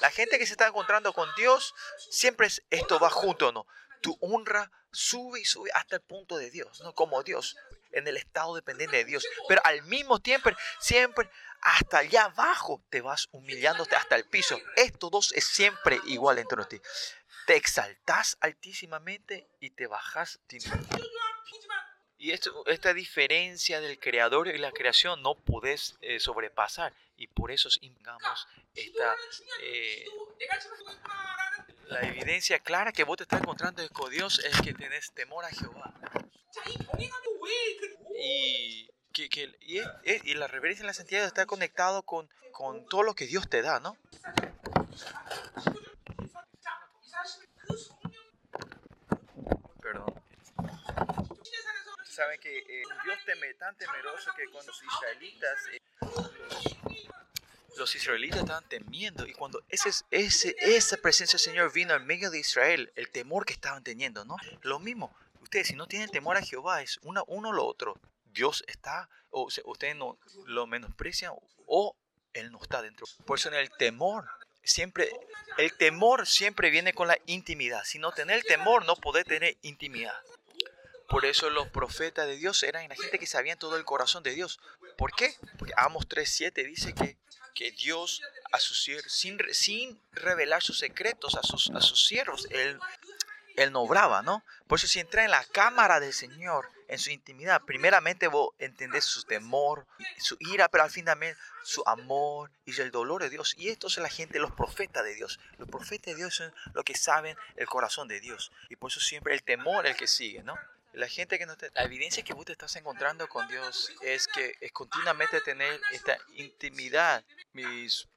La 0.00 0.10
gente 0.10 0.38
que 0.38 0.46
se 0.46 0.52
está 0.52 0.68
encontrando 0.68 1.12
con 1.12 1.28
Dios, 1.36 1.74
siempre 2.10 2.48
esto 2.70 2.98
va 2.98 3.10
junto, 3.10 3.52
¿no? 3.52 3.66
Tu 4.02 4.16
honra 4.20 4.70
sube 4.90 5.40
y 5.40 5.44
sube 5.44 5.70
hasta 5.72 5.96
el 5.96 6.02
punto 6.02 6.36
de 6.36 6.50
Dios, 6.50 6.80
¿no? 6.82 6.94
Como 6.94 7.22
Dios, 7.22 7.56
en 7.92 8.06
el 8.06 8.16
estado 8.16 8.54
dependiente 8.54 8.98
de 8.98 9.04
Dios. 9.04 9.24
Pero 9.48 9.60
al 9.64 9.82
mismo 9.84 10.20
tiempo, 10.20 10.50
siempre 10.80 11.30
hasta 11.62 11.98
allá 11.98 12.24
abajo 12.24 12.82
te 12.90 13.00
vas 13.00 13.28
humillándote 13.30 13.94
hasta 13.96 14.16
el 14.16 14.24
piso. 14.24 14.58
Esto 14.76 15.10
dos 15.10 15.32
es 15.32 15.46
siempre 15.46 16.00
igual 16.06 16.38
entre 16.38 16.64
ti. 16.64 16.80
Te 17.46 17.56
exaltas 17.56 18.36
altísimamente 18.40 19.48
y 19.60 19.70
te 19.70 19.86
bajas. 19.86 20.40
Y 22.18 22.30
esto, 22.30 22.64
esta 22.66 22.94
diferencia 22.94 23.80
del 23.80 23.98
creador 23.98 24.48
y 24.48 24.58
la 24.58 24.70
creación 24.70 25.22
no 25.22 25.34
puedes 25.34 25.96
eh, 26.00 26.20
sobrepasar. 26.20 26.92
Y 27.16 27.28
por 27.28 27.50
eso 27.50 27.68
ingamos 27.80 28.46
esta, 28.74 29.16
eh, 29.62 30.06
la 31.86 32.00
evidencia 32.02 32.58
clara 32.58 32.92
que 32.92 33.04
vos 33.04 33.16
te 33.16 33.24
estás 33.24 33.40
encontrando 33.40 33.86
con 33.90 34.10
Dios 34.10 34.38
es 34.44 34.60
que 34.60 34.74
tenés 34.74 35.12
temor 35.12 35.44
a 35.44 35.48
Jehová. 35.48 35.94
Y 38.14 38.88
que, 39.12 39.56
y, 39.60 40.34
la 40.34 40.46
reverencia 40.46 40.82
en 40.82 40.86
la 40.86 40.94
santidad 40.94 41.24
está 41.24 41.46
conectado 41.46 42.02
con, 42.02 42.28
con 42.52 42.86
todo 42.86 43.02
lo 43.02 43.14
que 43.14 43.26
Dios 43.26 43.48
te 43.48 43.62
da, 43.62 43.80
¿no? 43.80 43.96
Perdón. 49.80 50.22
Saben 52.04 52.40
que 52.40 52.58
eh, 52.58 52.82
Dios 53.04 53.18
teme, 53.26 53.54
tan 53.54 53.76
temeroso 53.76 54.30
que 54.36 54.48
cuando 54.50 54.72
los 54.72 54.82
israelitas, 54.82 55.66
eh, 55.72 55.80
los 57.76 57.94
israelitas 57.94 58.40
estaban 58.40 58.68
temiendo 58.68 59.26
y 59.26 59.32
cuando 59.32 59.62
ese, 59.68 59.90
ese, 60.10 60.54
esa 60.58 60.96
presencia 60.96 61.36
del 61.36 61.44
Señor 61.44 61.72
vino 61.72 61.94
en 61.94 62.06
medio 62.06 62.30
de 62.30 62.38
Israel, 62.38 62.92
el 62.96 63.10
temor 63.10 63.46
que 63.46 63.52
estaban 63.52 63.82
teniendo, 63.82 64.24
¿no? 64.24 64.36
Lo 64.62 64.78
mismo, 64.78 65.14
ustedes 65.40 65.68
si 65.68 65.74
no 65.74 65.86
tienen 65.86 66.08
temor 66.10 66.36
a 66.36 66.42
Jehová 66.42 66.82
es 66.82 66.98
una, 67.02 67.22
uno 67.26 67.52
lo 67.52 67.64
otro. 67.66 67.98
Dios 68.32 68.64
está, 68.66 69.08
o 69.30 69.48
ustedes 69.64 69.96
no 69.96 70.18
lo 70.46 70.66
menosprecian, 70.66 71.32
o 71.66 71.96
Él 72.32 72.50
no 72.50 72.60
está 72.62 72.80
dentro. 72.80 73.06
Por 73.26 73.38
eso 73.38 73.48
en 73.48 73.56
el 73.56 73.70
temor, 73.70 74.26
siempre, 74.62 75.10
el 75.58 75.76
temor 75.76 76.26
siempre 76.26 76.70
viene 76.70 76.94
con 76.94 77.08
la 77.08 77.18
intimidad. 77.26 77.84
Si 77.84 77.98
no 77.98 78.12
tener 78.12 78.36
el 78.36 78.44
temor, 78.44 78.86
no 78.86 78.96
poder 78.96 79.26
tener 79.26 79.56
intimidad. 79.62 80.14
Por 81.08 81.26
eso 81.26 81.50
los 81.50 81.68
profetas 81.68 82.26
de 82.26 82.36
Dios 82.36 82.62
eran 82.62 82.88
la 82.88 82.96
gente 82.96 83.18
que 83.18 83.26
sabían 83.26 83.58
todo 83.58 83.76
el 83.76 83.84
corazón 83.84 84.22
de 84.22 84.34
Dios. 84.34 84.60
¿Por 84.96 85.12
qué? 85.14 85.34
Porque 85.58 85.74
Amos 85.76 86.08
3.7 86.08 86.64
dice 86.66 86.94
que, 86.94 87.18
que 87.54 87.70
Dios 87.72 88.22
a 88.52 88.58
sus 88.58 88.82
siervos, 88.82 89.12
sin, 89.12 89.38
sin 89.52 90.00
revelar 90.12 90.62
sus 90.62 90.78
secretos 90.78 91.34
a 91.36 91.42
sus, 91.42 91.70
a 91.70 91.80
sus 91.80 92.06
siervos, 92.06 92.46
Él, 92.50 92.78
él 93.56 93.72
no 93.72 93.80
obraba, 93.82 94.22
¿no? 94.22 94.44
Por 94.66 94.78
eso 94.78 94.86
si 94.86 95.00
entra 95.00 95.24
en 95.24 95.30
la 95.30 95.44
cámara 95.44 96.00
del 96.00 96.12
Señor, 96.12 96.68
en 96.88 96.98
su 96.98 97.10
intimidad, 97.10 97.62
primeramente 97.62 98.28
vos 98.28 98.50
entendés 98.58 99.04
su 99.04 99.22
temor, 99.24 99.86
su 100.18 100.36
ira, 100.40 100.68
pero 100.68 100.84
al 100.84 100.90
fin 100.90 101.06
también 101.06 101.34
su 101.62 101.82
amor 101.86 102.50
y 102.66 102.78
el 102.80 102.90
dolor 102.90 103.22
de 103.22 103.30
Dios. 103.30 103.54
Y 103.56 103.70
esto 103.70 103.86
es 103.86 103.96
la 103.96 104.10
gente, 104.10 104.38
los 104.38 104.52
profetas 104.52 105.02
de 105.02 105.14
Dios. 105.14 105.40
Los 105.56 105.68
profetas 105.68 106.06
de 106.06 106.16
Dios 106.16 106.34
son 106.34 106.54
los 106.74 106.84
que 106.84 106.94
saben 106.94 107.36
el 107.56 107.66
corazón 107.66 108.08
de 108.08 108.20
Dios. 108.20 108.52
Y 108.68 108.76
por 108.76 108.90
eso 108.90 109.00
siempre 109.00 109.32
el 109.32 109.42
temor 109.42 109.86
el 109.86 109.96
que 109.96 110.06
sigue, 110.06 110.42
¿no? 110.42 110.54
La 110.92 111.08
gente 111.08 111.38
que 111.38 111.46
no 111.46 111.56
te, 111.56 111.70
la 111.74 111.84
evidencia 111.84 112.22
que 112.22 112.34
vos 112.34 112.44
te 112.44 112.52
estás 112.52 112.76
encontrando 112.76 113.28
con 113.28 113.48
Dios 113.48 113.92
es 114.02 114.28
que 114.28 114.54
es 114.60 114.72
continuamente 114.72 115.40
tener 115.40 115.80
esta 115.90 116.18
intimidad. 116.34 117.24
Mis 117.52 118.08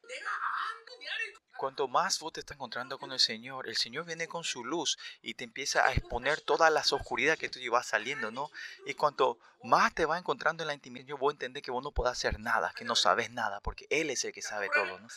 Cuanto 1.57 1.87
más 1.87 2.19
vos 2.19 2.33
te 2.33 2.41
estás 2.41 2.55
encontrando 2.55 2.99
con 2.99 3.13
el 3.13 3.19
Señor, 3.19 3.69
el 3.69 3.77
Señor 3.77 4.05
viene 4.05 4.27
con 4.27 4.43
su 4.43 4.65
luz 4.65 4.97
y 5.21 5.35
te 5.35 5.45
empieza 5.45 5.87
a 5.87 5.93
exponer 5.93 6.41
todas 6.41 6.71
las 6.71 6.91
oscuridades 6.91 7.39
que 7.39 7.47
tú 7.47 7.59
llevas 7.59 7.87
saliendo, 7.87 8.29
¿no? 8.29 8.51
Y 8.85 8.93
cuanto 8.93 9.39
más 9.63 9.93
te 9.93 10.05
vas 10.05 10.19
encontrando 10.19 10.63
en 10.63 10.67
la 10.67 10.73
intimidad, 10.73 11.05
yo 11.05 11.17
voy 11.17 11.31
a 11.31 11.35
entender 11.35 11.63
que 11.63 11.71
vos 11.71 11.81
no 11.81 11.91
podés 11.91 12.11
hacer 12.11 12.39
nada, 12.41 12.73
que 12.75 12.83
no 12.83 12.95
sabes 12.95 13.31
nada, 13.31 13.61
porque 13.61 13.87
Él 13.89 14.09
es 14.09 14.25
el 14.25 14.33
que 14.33 14.41
sabe 14.41 14.69
todo, 14.69 14.99
¿no? 14.99 15.07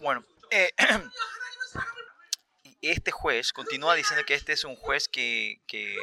Bueno, 0.00 0.24
eh, 0.50 0.72
este 2.82 3.10
juez 3.10 3.52
continúa 3.52 3.94
diciendo 3.94 4.24
que 4.24 4.34
este 4.34 4.52
es 4.52 4.64
un 4.64 4.76
juez 4.76 5.08
que, 5.08 5.60
que 5.66 5.96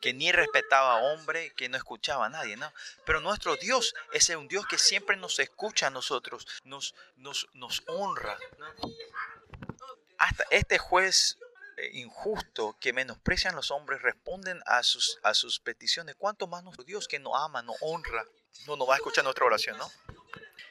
que 0.00 0.14
ni 0.14 0.32
respetaba 0.32 0.94
a 0.94 1.02
hombre, 1.02 1.52
que 1.54 1.68
no 1.68 1.76
escuchaba 1.76 2.26
a 2.26 2.28
nadie, 2.28 2.56
¿no? 2.56 2.72
Pero 3.04 3.20
nuestro 3.20 3.56
Dios 3.56 3.94
es 4.12 4.28
un 4.30 4.48
Dios 4.48 4.66
que 4.66 4.78
siempre 4.78 5.16
nos 5.16 5.38
escucha 5.38 5.88
a 5.88 5.90
nosotros, 5.90 6.46
nos, 6.64 6.94
nos, 7.16 7.48
nos 7.54 7.82
honra. 7.86 8.38
Hasta 10.18 10.44
este 10.50 10.78
juez 10.78 11.38
eh, 11.76 11.90
injusto 11.94 12.76
que 12.80 12.92
menosprecian 12.92 13.54
los 13.54 13.70
hombres 13.70 14.02
responden 14.02 14.60
a 14.66 14.82
sus, 14.82 15.18
a 15.22 15.34
sus 15.34 15.60
peticiones. 15.60 16.14
¿Cuánto 16.16 16.46
más 16.46 16.62
nuestro 16.62 16.84
Dios 16.84 17.08
que 17.08 17.18
nos 17.18 17.32
ama, 17.36 17.62
nos 17.62 17.76
honra, 17.80 18.24
no 18.66 18.76
nos 18.76 18.88
va 18.88 18.94
a 18.94 18.96
escuchar 18.98 19.24
nuestra 19.24 19.46
oración, 19.46 19.78
¿no? 19.78 19.90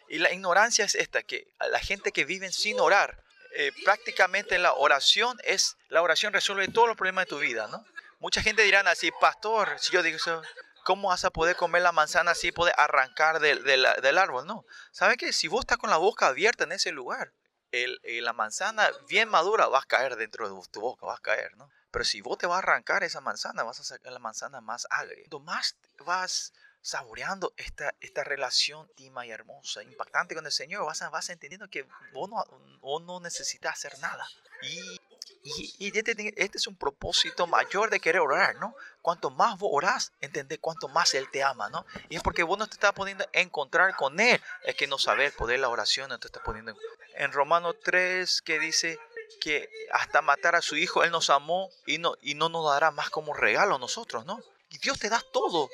Y 0.09 0.19
la 0.19 0.31
ignorancia 0.31 0.85
es 0.85 0.95
esta, 0.95 1.21
que 1.23 1.47
la 1.69 1.79
gente 1.79 2.13
que 2.13 2.23
vive 2.23 2.49
sin 2.53 2.79
orar, 2.79 3.21
eh, 3.59 3.73
prácticamente 3.83 4.59
la 4.59 4.73
oración 4.73 5.35
es, 5.43 5.77
la 5.89 6.03
oración 6.03 6.31
resuelve 6.31 6.67
todos 6.67 6.87
los 6.87 6.95
problemas 6.95 7.25
de 7.25 7.29
tu 7.29 7.39
vida, 7.39 7.67
¿no? 7.67 7.83
Mucha 8.19 8.43
gente 8.43 8.61
dirá 8.61 8.81
así, 8.81 9.09
pastor, 9.19 9.79
si 9.79 9.91
yo 9.91 10.03
digo 10.03 10.17
eso, 10.17 10.43
¿cómo 10.83 11.09
vas 11.09 11.25
a 11.25 11.31
poder 11.31 11.55
comer 11.55 11.81
la 11.81 11.91
manzana 11.91 12.31
así, 12.31 12.51
poder 12.51 12.75
arrancar 12.77 13.39
del, 13.39 14.17
árbol? 14.19 14.45
No. 14.45 14.63
¿Sabe 14.91 15.17
que 15.17 15.33
si 15.33 15.47
vos 15.47 15.61
estás 15.61 15.79
con 15.79 15.89
la 15.89 15.97
boca 15.97 16.27
abierta 16.27 16.65
en 16.65 16.71
ese 16.71 16.91
lugar, 16.91 17.33
el, 17.71 17.99
eh, 18.03 18.21
la 18.21 18.31
manzana 18.31 18.91
bien 19.09 19.27
madura 19.27 19.65
va 19.65 19.79
a 19.79 19.85
caer 19.87 20.17
dentro 20.17 20.47
de 20.47 20.61
tu 20.69 20.79
boca, 20.79 21.07
va 21.07 21.15
a 21.15 21.19
caer, 21.19 21.57
¿no? 21.57 21.67
Pero 21.89 22.05
si 22.05 22.21
vos 22.21 22.37
te 22.37 22.45
vas 22.45 22.57
a 22.57 22.59
arrancar 22.59 23.03
esa 23.03 23.21
manzana, 23.21 23.63
vas 23.63 23.79
a 23.79 23.83
sacar 23.83 24.13
la 24.13 24.19
manzana 24.19 24.61
más 24.61 24.85
agria. 24.91 25.23
Cuanto 25.23 25.39
más 25.39 25.75
vas 26.05 26.53
saboreando 26.87 27.53
esta, 27.57 27.93
esta 27.99 28.23
relación 28.23 28.87
íntima 28.87 29.25
y 29.25 29.31
hermosa, 29.31 29.83
impactante 29.83 30.35
con 30.35 30.45
el 30.45 30.53
Señor, 30.53 30.85
vas, 30.85 31.03
vas 31.11 31.29
entendiendo 31.29 31.69
que 31.69 31.85
vos 32.13 32.29
no, 32.29 32.45
vos 32.79 33.03
no 33.03 33.19
necesitas 33.19 33.73
hacer 33.73 33.99
nada. 33.99 34.25
Y 34.61 34.97
Y, 35.43 35.97
este, 35.97 36.11
este, 36.37 36.57
es 36.57 36.67
un 36.67 36.77
propósito 36.77 37.45
mayor 37.45 37.89
de 37.89 37.99
querer 37.99 38.21
orar, 38.21 38.55
¿no? 38.55 38.73
Cuanto 39.01 39.29
más 39.29 39.59
vos 39.59 39.69
orás, 39.73 40.13
entendés 40.21 40.59
cuánto 40.59 40.87
más 40.87 41.13
Él 41.13 41.29
te 41.29 41.43
ama, 41.43 41.69
¿no? 41.69 41.85
Y 42.07 42.15
es 42.15 42.23
porque 42.23 42.43
vos 42.43 42.57
no 42.57 42.67
te 42.67 42.75
estás 42.75 42.93
poniendo 42.93 43.25
a 43.25 43.39
encontrar 43.39 43.93
con 43.97 44.19
Él. 44.21 44.41
Es 44.63 44.75
que 44.75 44.87
no 44.87 44.97
sabes 44.97 45.33
poder 45.33 45.59
la 45.59 45.69
oración, 45.69 46.09
no 46.09 46.19
te 46.19 46.27
estás 46.27 46.43
poniendo 46.43 46.73
en 47.15 47.31
Romanos 47.33 47.75
3 47.83 48.41
que 48.43 48.59
dice 48.59 48.97
que 49.41 49.69
hasta 49.91 50.21
matar 50.21 50.55
a 50.55 50.61
su 50.61 50.77
hijo 50.77 51.03
Él 51.03 51.11
nos 51.11 51.29
amó 51.29 51.69
y 51.85 51.97
no, 51.97 52.15
y 52.21 52.35
no 52.35 52.47
nos 52.47 52.65
dará 52.65 52.91
más 52.91 53.09
como 53.09 53.33
regalo 53.33 53.75
a 53.75 53.79
nosotros, 53.79 54.25
¿no? 54.25 54.41
Y 54.69 54.77
Dios 54.79 54.99
te 54.99 55.09
da 55.09 55.21
todo. 55.31 55.69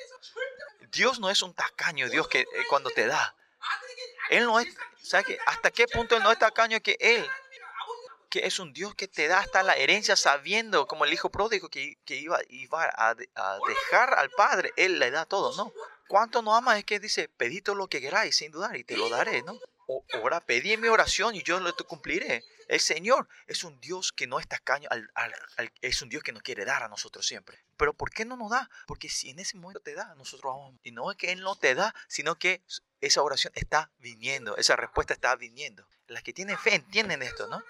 Dios 0.92 1.20
no 1.20 1.30
es 1.30 1.42
un 1.42 1.54
tacaño, 1.54 2.08
Dios 2.08 2.28
que 2.28 2.40
eh, 2.40 2.46
cuando 2.68 2.90
te 2.90 3.06
da. 3.06 3.34
Él 4.30 4.44
no 4.44 4.58
es, 4.60 4.66
¿sabes 5.02 5.26
qué? 5.26 5.38
¿Hasta 5.46 5.70
qué 5.70 5.86
punto 5.86 6.16
Él 6.16 6.22
no 6.22 6.32
es 6.32 6.38
tacaño 6.38 6.80
que 6.80 6.96
Él? 7.00 7.28
Que 8.30 8.46
es 8.46 8.58
un 8.58 8.72
Dios 8.72 8.94
que 8.94 9.06
te 9.06 9.28
da 9.28 9.38
hasta 9.40 9.62
la 9.62 9.74
herencia 9.74 10.16
sabiendo, 10.16 10.86
como 10.86 11.04
el 11.04 11.12
hijo 11.12 11.30
pródigo 11.30 11.68
que, 11.68 11.98
que 12.04 12.16
iba, 12.16 12.40
iba 12.48 12.84
a, 12.84 13.10
a, 13.10 13.58
dejar 13.68 14.14
al 14.14 14.30
Padre, 14.30 14.72
Él 14.76 14.98
le 14.98 15.10
da 15.10 15.24
todo, 15.24 15.56
¿no? 15.56 15.72
¿Cuánto 16.08 16.42
no 16.42 16.54
ama? 16.54 16.78
Es 16.78 16.84
que 16.84 16.98
dice, 17.00 17.28
pedid 17.28 17.62
todo 17.62 17.76
lo 17.76 17.88
que 17.88 18.00
queráis 18.00 18.36
sin 18.36 18.50
dudar 18.50 18.76
y 18.76 18.84
te 18.84 18.96
lo 18.96 19.08
daré, 19.08 19.42
¿no? 19.42 19.58
Ahora 20.14 20.40
pedí 20.40 20.76
mi 20.76 20.88
oración 20.88 21.34
y 21.34 21.42
yo 21.42 21.60
lo 21.60 21.74
cumpliré. 21.76 22.44
El 22.68 22.80
Señor 22.80 23.28
es 23.46 23.64
un 23.64 23.78
Dios 23.80 24.12
que 24.12 24.26
no 24.26 24.40
está 24.40 24.58
caño, 24.58 24.88
es 25.82 26.02
un 26.02 26.08
Dios 26.08 26.22
que 26.22 26.32
nos 26.32 26.42
quiere 26.42 26.64
dar 26.64 26.82
a 26.82 26.88
nosotros 26.88 27.26
siempre. 27.26 27.62
Pero 27.76 27.92
¿por 27.92 28.10
qué 28.10 28.24
no 28.24 28.36
nos 28.36 28.50
da? 28.50 28.70
Porque 28.86 29.08
si 29.08 29.30
en 29.30 29.38
ese 29.38 29.56
momento 29.56 29.80
te 29.80 29.94
da, 29.94 30.14
nosotros 30.14 30.54
vamos. 30.54 30.74
Y 30.82 30.92
no 30.92 31.10
es 31.10 31.16
que 31.16 31.32
Él 31.32 31.40
no 31.40 31.56
te 31.56 31.74
da, 31.74 31.94
sino 32.08 32.36
que 32.36 32.62
esa 33.00 33.22
oración 33.22 33.52
está 33.54 33.90
viniendo, 33.98 34.56
esa 34.56 34.76
respuesta 34.76 35.12
está 35.12 35.36
viniendo. 35.36 35.86
Las 36.06 36.22
que 36.22 36.32
tienen 36.32 36.58
fe 36.58 36.74
entienden 36.74 37.22
esto, 37.22 37.46
¿no? 37.46 37.62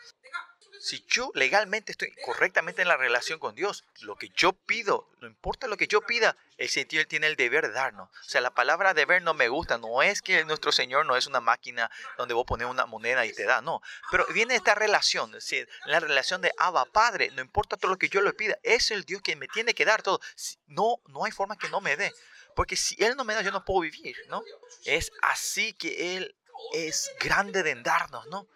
Si 0.84 1.02
yo 1.08 1.30
legalmente 1.34 1.92
estoy 1.92 2.14
correctamente 2.26 2.82
en 2.82 2.88
la 2.88 2.98
relación 2.98 3.38
con 3.38 3.54
Dios, 3.54 3.84
lo 4.02 4.16
que 4.16 4.28
yo 4.36 4.52
pido, 4.52 5.08
no 5.22 5.26
importa 5.26 5.66
lo 5.66 5.78
que 5.78 5.86
yo 5.86 6.02
pida, 6.02 6.36
el 6.58 6.68
Señor 6.68 7.06
tiene 7.06 7.26
el 7.26 7.36
deber 7.36 7.66
de 7.66 7.72
darnos. 7.72 8.10
O 8.10 8.28
sea, 8.28 8.42
la 8.42 8.52
palabra 8.52 8.92
deber 8.92 9.22
no 9.22 9.32
me 9.32 9.48
gusta. 9.48 9.78
No 9.78 10.02
es 10.02 10.20
que 10.20 10.44
nuestro 10.44 10.72
Señor 10.72 11.06
no 11.06 11.16
es 11.16 11.26
una 11.26 11.40
máquina 11.40 11.90
donde 12.18 12.34
vos 12.34 12.44
pones 12.44 12.66
una 12.66 12.84
moneda 12.84 13.24
y 13.24 13.32
te 13.32 13.44
da, 13.44 13.62
no. 13.62 13.80
Pero 14.10 14.26
viene 14.34 14.56
esta 14.56 14.74
relación, 14.74 15.32
decir, 15.32 15.66
la 15.86 16.00
relación 16.00 16.42
de 16.42 16.52
Abba 16.58 16.84
Padre. 16.84 17.30
No 17.30 17.40
importa 17.40 17.78
todo 17.78 17.90
lo 17.90 17.96
que 17.96 18.10
yo 18.10 18.20
le 18.20 18.34
pida, 18.34 18.58
es 18.62 18.90
el 18.90 19.04
Dios 19.04 19.22
que 19.22 19.36
me 19.36 19.48
tiene 19.48 19.72
que 19.72 19.86
dar 19.86 20.02
todo. 20.02 20.20
No, 20.66 21.00
no 21.06 21.24
hay 21.24 21.32
forma 21.32 21.56
que 21.56 21.70
no 21.70 21.80
me 21.80 21.96
dé. 21.96 22.12
Porque 22.54 22.76
si 22.76 23.02
Él 23.02 23.16
no 23.16 23.24
me 23.24 23.32
da, 23.32 23.40
yo 23.40 23.52
no 23.52 23.64
puedo 23.64 23.80
vivir, 23.80 24.18
¿no? 24.28 24.42
Es 24.84 25.12
así 25.22 25.72
que 25.72 26.18
Él 26.18 26.36
es 26.74 27.10
grande 27.20 27.62
de 27.62 27.74
darnos, 27.76 28.26
¿no? 28.26 28.46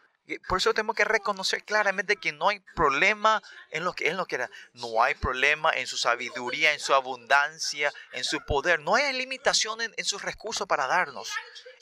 Por 0.47 0.59
eso 0.59 0.75
tenemos 0.75 0.95
que 0.95 1.05
reconocer 1.05 1.65
claramente 1.65 2.17
que 2.17 2.33
no 2.33 2.51
hay 2.51 2.61
problema 2.75 3.43
en 3.71 3.85
lo 3.85 3.95
que 3.95 4.09
Él 4.09 4.17
nos 4.17 4.27
quiera. 4.27 4.51
No 4.75 5.03
hay 5.03 5.15
problema 5.15 5.73
en 5.73 5.87
su 5.87 5.97
sabiduría, 5.97 6.73
en 6.73 6.81
su 6.81 6.93
abundancia, 6.93 7.93
en 8.13 8.25
su 8.25 8.45
poder. 8.45 8.81
No 8.81 8.95
hay 8.95 9.13
limitación 9.15 9.81
en, 9.81 10.05
sus 10.05 10.23
recursos 10.23 10.67
para 10.67 10.87
darnos. 10.87 11.33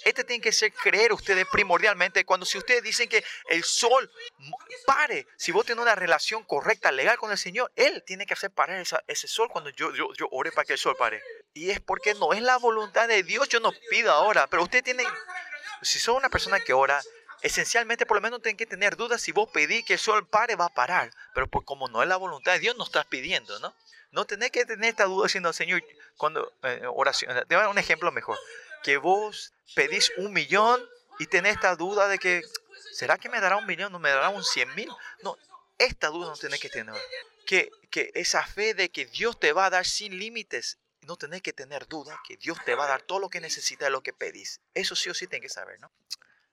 Este 0.04 0.22
tiene 0.22 0.40
que 0.40 0.52
ser 0.52 0.72
creer 0.72 1.12
ustedes 1.12 1.46
primordialmente 1.50 2.24
cuando 2.24 2.46
si 2.46 2.58
ustedes 2.58 2.82
dicen 2.82 3.08
que 3.08 3.24
el 3.48 3.64
sol 3.64 4.10
pare, 4.86 5.26
si 5.36 5.50
vos 5.50 5.66
tenés 5.66 5.82
una 5.82 5.94
relación 5.94 6.44
correcta, 6.44 6.92
legal 6.92 7.16
con 7.18 7.32
el 7.32 7.38
Señor, 7.38 7.72
Él 7.74 8.04
tiene 8.06 8.26
que 8.26 8.34
hacer 8.34 8.50
parar 8.50 8.84
ese 9.06 9.28
sol 9.28 9.48
cuando 9.50 9.70
yo, 9.70 9.92
yo, 9.92 10.12
yo 10.14 10.28
ore 10.30 10.52
para 10.52 10.64
que 10.64 10.74
el 10.74 10.78
sol 10.78 10.96
pare. 10.96 11.22
Y 11.54 11.70
es 11.70 11.80
porque 11.80 12.14
no 12.14 12.32
es 12.32 12.42
la 12.42 12.58
voluntad 12.58 13.08
de 13.08 13.22
Dios, 13.22 13.48
yo 13.48 13.58
no 13.60 13.72
pido 13.90 14.12
ahora, 14.12 14.46
pero 14.46 14.62
usted 14.62 14.84
tiene, 14.84 15.04
si 15.82 15.98
son 15.98 16.16
una 16.16 16.28
persona 16.28 16.60
que 16.60 16.72
ora, 16.72 17.02
esencialmente 17.42 18.06
por 18.06 18.16
lo 18.16 18.20
menos 18.20 18.42
tienen 18.42 18.56
que 18.56 18.66
tener 18.66 18.96
dudas 18.96 19.20
si 19.20 19.32
vos 19.32 19.48
pedís 19.50 19.84
que 19.84 19.94
el 19.94 19.98
sol 19.98 20.26
pare, 20.26 20.56
va 20.56 20.66
a 20.66 20.74
parar. 20.74 21.10
Pero 21.34 21.46
pues 21.46 21.64
como 21.64 21.88
no 21.88 22.02
es 22.02 22.08
la 22.08 22.16
voluntad 22.16 22.52
de 22.52 22.60
Dios, 22.60 22.76
no 22.76 22.84
estás 22.84 23.06
pidiendo, 23.06 23.58
¿no? 23.60 23.74
No 24.10 24.24
tenés 24.24 24.50
que 24.50 24.64
tener 24.64 24.90
esta 24.90 25.04
duda 25.04 25.26
diciendo, 25.26 25.52
Señor, 25.52 25.82
cuando 26.16 26.52
eh, 26.62 26.82
oración, 26.86 27.34
te 27.46 27.54
voy 27.54 27.56
a 27.56 27.60
dar 27.60 27.68
un 27.68 27.78
ejemplo 27.78 28.10
mejor. 28.12 28.38
Que 28.82 28.96
vos 28.96 29.52
pedís 29.74 30.12
un 30.16 30.32
millón 30.32 30.82
y 31.18 31.26
tenés 31.26 31.56
esta 31.56 31.76
duda 31.76 32.08
de 32.08 32.18
que, 32.18 32.42
¿será 32.92 33.18
que 33.18 33.28
me 33.28 33.40
dará 33.40 33.56
un 33.56 33.66
millón? 33.66 33.92
¿No 33.92 33.98
me 33.98 34.10
dará 34.10 34.28
un 34.28 34.44
cien 34.44 34.74
mil? 34.74 34.88
No, 35.22 35.36
esta 35.78 36.08
duda 36.08 36.28
no 36.28 36.36
tenés 36.36 36.60
que 36.60 36.70
tener. 36.70 36.94
Que, 37.46 37.70
que 37.90 38.10
esa 38.14 38.44
fe 38.44 38.74
de 38.74 38.90
que 38.90 39.06
Dios 39.06 39.38
te 39.38 39.52
va 39.52 39.66
a 39.66 39.70
dar 39.70 39.84
sin 39.84 40.18
límites 40.18 40.78
no 41.06 41.16
tenés 41.16 41.40
que 41.40 41.52
tener 41.52 41.86
duda 41.86 42.20
que 42.26 42.36
Dios 42.36 42.58
te 42.64 42.74
va 42.74 42.84
a 42.84 42.88
dar 42.88 43.02
todo 43.02 43.20
lo 43.20 43.28
que 43.28 43.40
necesitas 43.40 43.90
lo 43.90 44.02
que 44.02 44.12
pedís. 44.12 44.60
Eso 44.74 44.96
sí 44.96 45.08
o 45.08 45.14
sí 45.14 45.26
tenés 45.26 45.42
que 45.42 45.48
saber, 45.48 45.80
¿no? 45.80 45.90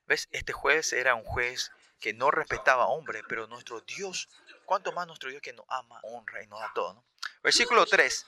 ¿Ves? 0.05 0.27
Este 0.31 0.53
juez 0.53 0.93
era 0.93 1.15
un 1.15 1.23
juez 1.23 1.71
que 1.99 2.13
no 2.13 2.31
respetaba 2.31 2.83
a 2.83 2.87
hombre, 2.87 3.23
pero 3.27 3.47
nuestro 3.47 3.81
Dios, 3.81 4.27
cuánto 4.65 4.91
más 4.91 5.07
nuestro 5.07 5.29
Dios 5.29 5.41
que 5.41 5.53
nos 5.53 5.65
ama, 5.69 5.99
honra 6.03 6.43
y 6.43 6.47
nos 6.47 6.59
da 6.59 6.71
todo. 6.73 7.03
Versículo 7.41 7.85
3. 7.85 8.25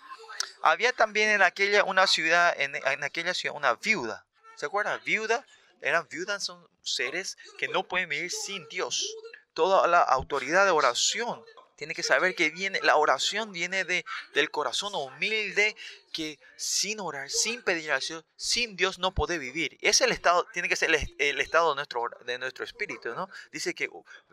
Había 0.62 0.94
también 0.94 1.30
en 1.30 1.42
aquella 1.42 1.84
una 1.84 2.08
ciudad, 2.08 2.54
en, 2.58 2.76
en 2.76 3.04
aquella 3.04 3.34
ciudad, 3.34 3.56
una 3.56 3.76
viuda. 3.76 4.26
¿Se 4.56 4.66
acuerdan? 4.66 5.02
Viuda. 5.04 5.46
Eran 5.82 6.08
viudas, 6.10 6.44
son 6.44 6.68
seres 6.82 7.38
que 7.58 7.68
no 7.68 7.84
pueden 7.84 8.10
vivir 8.10 8.32
sin 8.32 8.68
Dios. 8.70 9.14
Toda 9.54 9.88
la 9.88 10.02
autoridad 10.02 10.66
de 10.66 10.72
oración 10.72 11.44
tiene 11.76 11.94
que 11.94 12.04
saber 12.04 12.36
que 12.36 12.50
viene, 12.50 12.80
la 12.84 12.96
oración 12.96 13.52
viene 13.52 13.84
de, 13.84 14.06
del 14.34 14.50
corazón 14.52 14.96
humilde 14.96 15.76
que 16.14 16.40
sin 16.56 17.00
orar, 17.00 17.30
sin 17.30 17.62
pedir 17.62 17.92
a 17.92 18.00
Dios, 18.00 18.24
sin 18.36 18.76
Dios 18.76 19.00
no 19.00 19.14
puede 19.14 19.38
vivir. 19.38 19.78
Es 19.82 20.02
el 20.02 20.12
estado, 20.12 20.48
tiene 20.54 20.70
que 20.70 20.76
ser 20.76 20.90
el, 21.18 21.42
estado 21.42 21.70
de 21.72 21.76
nuestro, 21.76 22.10
de 22.26 22.38
nuestro 22.38 22.64
espíritu, 22.64 23.14
¿no? 23.14 23.30
Dice 23.52 23.74
que 23.74 23.90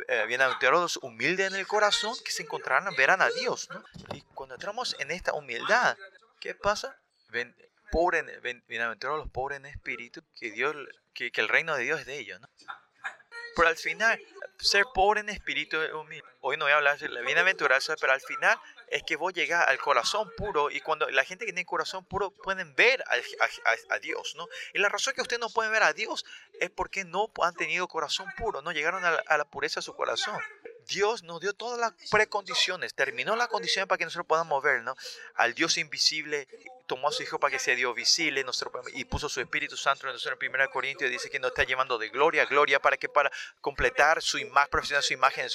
eh, 0.09 0.25
bienaventurados 0.27 0.99
humildes 0.99 1.53
en 1.53 1.59
el 1.59 1.67
corazón 1.67 2.15
que 2.25 2.31
se 2.31 2.45
encontrarán, 2.45 2.95
verán 2.95 3.21
a 3.21 3.31
Dios, 3.31 3.69
¿no? 3.71 3.85
Y 4.15 4.23
cuando 4.35 4.55
entramos 4.55 4.95
en 5.01 5.11
esta 5.11 5.33
humildad, 5.33 5.97
¿qué 6.41 6.55
pasa? 6.55 7.01
Ven, 7.31 7.57
pobre, 7.91 8.23
bienaventurados 8.69 9.25
los 9.25 9.33
pobres 9.33 9.59
en 9.59 9.67
espíritu, 9.67 10.23
que, 10.39 10.53
Dios, 10.53 10.77
que, 11.13 11.33
que 11.33 11.41
el 11.41 11.49
reino 11.49 11.75
de 11.75 11.83
Dios 11.83 12.01
es 12.01 12.07
de 12.07 12.19
ellos, 12.19 12.41
¿no? 12.41 12.49
Pero 13.55 13.69
al 13.69 13.77
final, 13.77 14.21
ser 14.63 14.87
pobre 14.95 15.21
en 15.21 15.29
espíritu 15.29 15.77
humilde. 15.95 16.25
Hoy 16.41 16.57
no 16.57 16.65
voy 16.65 16.73
a 16.73 16.77
hablar 16.77 16.99
de 16.99 17.09
la 17.09 17.21
bienaventuranza, 17.21 17.95
pero 18.01 18.13
al 18.13 18.21
final 18.21 18.59
es 18.89 19.03
que 19.03 19.17
vos 19.17 19.33
llegas 19.33 19.67
al 19.67 19.79
corazón 19.79 20.31
puro 20.37 20.71
y 20.71 20.81
cuando 20.81 21.09
la 21.11 21.25
gente 21.25 21.45
que 21.45 21.53
tiene 21.53 21.67
corazón 21.67 22.05
puro 22.05 22.31
pueden 22.31 22.75
ver 22.75 23.05
a, 23.89 23.99
Dios, 23.99 24.35
¿no? 24.37 24.49
Y 24.75 24.79
la 24.79 24.89
razón 24.89 25.15
que 25.15 25.23
ustedes 25.23 25.41
no 25.41 25.51
pueden 25.51 25.73
ver 25.73 25.83
a 25.83 25.93
Dios 25.93 26.25
es 26.61 26.71
porque 26.71 27.05
no 27.05 27.31
han 27.43 27.55
tenido 27.55 27.89
corazón 27.89 28.27
puro, 28.37 28.63
no 28.63 28.73
llegaron 28.73 29.05
a 29.05 29.11
la, 29.11 29.25
a 29.27 29.39
la 29.39 29.45
pureza 29.45 29.81
de 29.81 29.85
su 29.85 29.95
corazón. 29.95 30.41
Dios 30.89 31.23
nos 31.23 31.41
dio 31.41 31.53
todas 31.53 31.79
las 31.79 31.93
precondiciones, 32.11 32.95
terminó 32.95 33.37
la 33.37 33.49
condición 33.49 33.87
para 33.87 33.99
que 33.99 34.05
nosotros 34.05 34.27
podamos 34.27 34.63
ver, 34.63 34.83
¿no? 34.83 34.97
Al 35.35 35.55
Dios 35.55 35.79
invisible, 35.79 36.49
tomó 36.93 37.09
a 37.09 37.13
su 37.13 37.23
Hijo 37.23 37.41
para 37.41 37.53
que 37.53 37.59
sea 37.59 37.75
Dios 37.75 37.95
visible 37.95 38.45
y 38.93 39.05
puso 39.07 39.27
su 39.27 39.41
Espíritu 39.41 39.79
Santo 39.79 40.11
en. 40.11 40.13
En 40.15 40.55
1 40.55 40.71
Corintios 40.71 41.11
dice 41.11 41.31
que 41.31 41.39
nos 41.39 41.53
está 41.53 41.65
llevando 41.65 41.97
de 41.97 42.11
gloria 42.11 42.43
a 42.43 42.45
gloria 42.45 42.83
para 42.83 42.99
que 42.99 43.09
para 43.09 43.33
completar 43.63 44.21
su 44.21 44.37
imagen, 44.37 44.69
profesional 44.71 45.03
su 45.03 45.15
imagen 45.15 45.47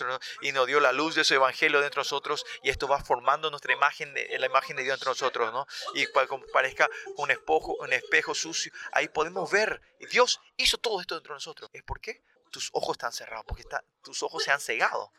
y 0.41 0.51
nos 0.51 0.65
dio 0.65 0.79
la 0.79 0.91
luz 0.91 1.13
de 1.13 1.23
su 1.23 1.35
Evangelio 1.35 1.79
dentro 1.79 2.01
de 2.01 2.05
nosotros 2.05 2.43
y 2.63 2.71
esto 2.71 2.88
va 2.88 3.03
formando 3.03 3.51
nuestra 3.51 3.71
imagen, 3.71 4.15
la 4.15 4.45
imagen 4.47 4.77
de 4.77 4.83
Dios 4.83 4.95
entre 4.95 5.11
nosotros, 5.11 5.53
¿no? 5.53 5.67
Y 5.93 6.07
para 6.07 6.25
que 6.25 6.39
parezca 6.51 6.89
un 7.17 7.29
espejo, 7.29 7.75
un 7.81 7.93
espejo 7.93 8.33
sucio, 8.33 8.71
ahí 8.93 9.07
podemos 9.07 9.51
ver. 9.51 9.79
Dios 10.09 10.41
hizo 10.55 10.79
todo 10.79 11.01
esto 11.01 11.13
dentro 11.13 11.35
de 11.35 11.38
nosotros. 11.38 11.69
¿Es 11.71 11.83
por 11.83 12.01
qué? 12.01 12.23
Tus 12.52 12.70
ojos 12.74 12.95
están 12.95 13.12
cerrados, 13.12 13.45
porque 13.48 13.64
tus 14.04 14.24
ojos 14.24 14.43
se 14.43 14.52
han 14.52 14.60
cegado. 14.60 15.12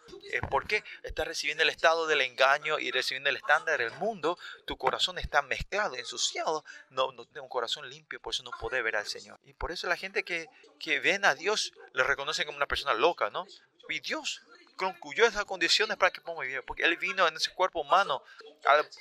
¿Por 0.50 0.66
qué? 0.66 0.84
Estás 1.02 1.26
recibiendo 1.26 1.62
el 1.62 1.70
estado 1.70 2.06
del 2.06 2.20
engaño 2.20 2.78
y 2.78 2.90
recibiendo 2.90 3.30
el 3.30 3.36
estándar 3.36 3.78
del 3.78 3.92
mundo. 3.92 4.38
Tu 4.66 4.76
corazón 4.76 5.18
está 5.18 5.42
mezclado, 5.42 5.94
ensuciado. 5.96 6.64
No, 6.90 7.12
no 7.12 7.24
tiene 7.24 7.40
un 7.40 7.48
corazón 7.48 7.88
limpio, 7.88 8.20
por 8.20 8.34
eso 8.34 8.42
no 8.42 8.50
puede 8.52 8.82
ver 8.82 8.96
al 8.96 9.06
Señor. 9.06 9.38
Y 9.44 9.52
por 9.52 9.72
eso 9.72 9.86
la 9.88 9.96
gente 9.96 10.24
que, 10.24 10.48
que 10.78 11.00
ven 11.00 11.24
a 11.24 11.34
Dios 11.34 11.72
le 11.92 12.02
reconocen 12.02 12.46
como 12.46 12.56
una 12.56 12.66
persona 12.66 12.94
loca, 12.94 13.30
¿no? 13.30 13.46
Y 13.88 14.00
Dios 14.00 14.42
concluyó 14.78 15.26
esas 15.26 15.44
condiciones 15.44 15.96
para 15.96 16.10
que 16.10 16.20
podamos 16.20 16.46
vivir, 16.46 16.62
porque 16.64 16.84
Él 16.84 16.96
vino 16.96 17.26
en 17.26 17.36
ese 17.36 17.52
cuerpo 17.52 17.80
humano, 17.80 18.22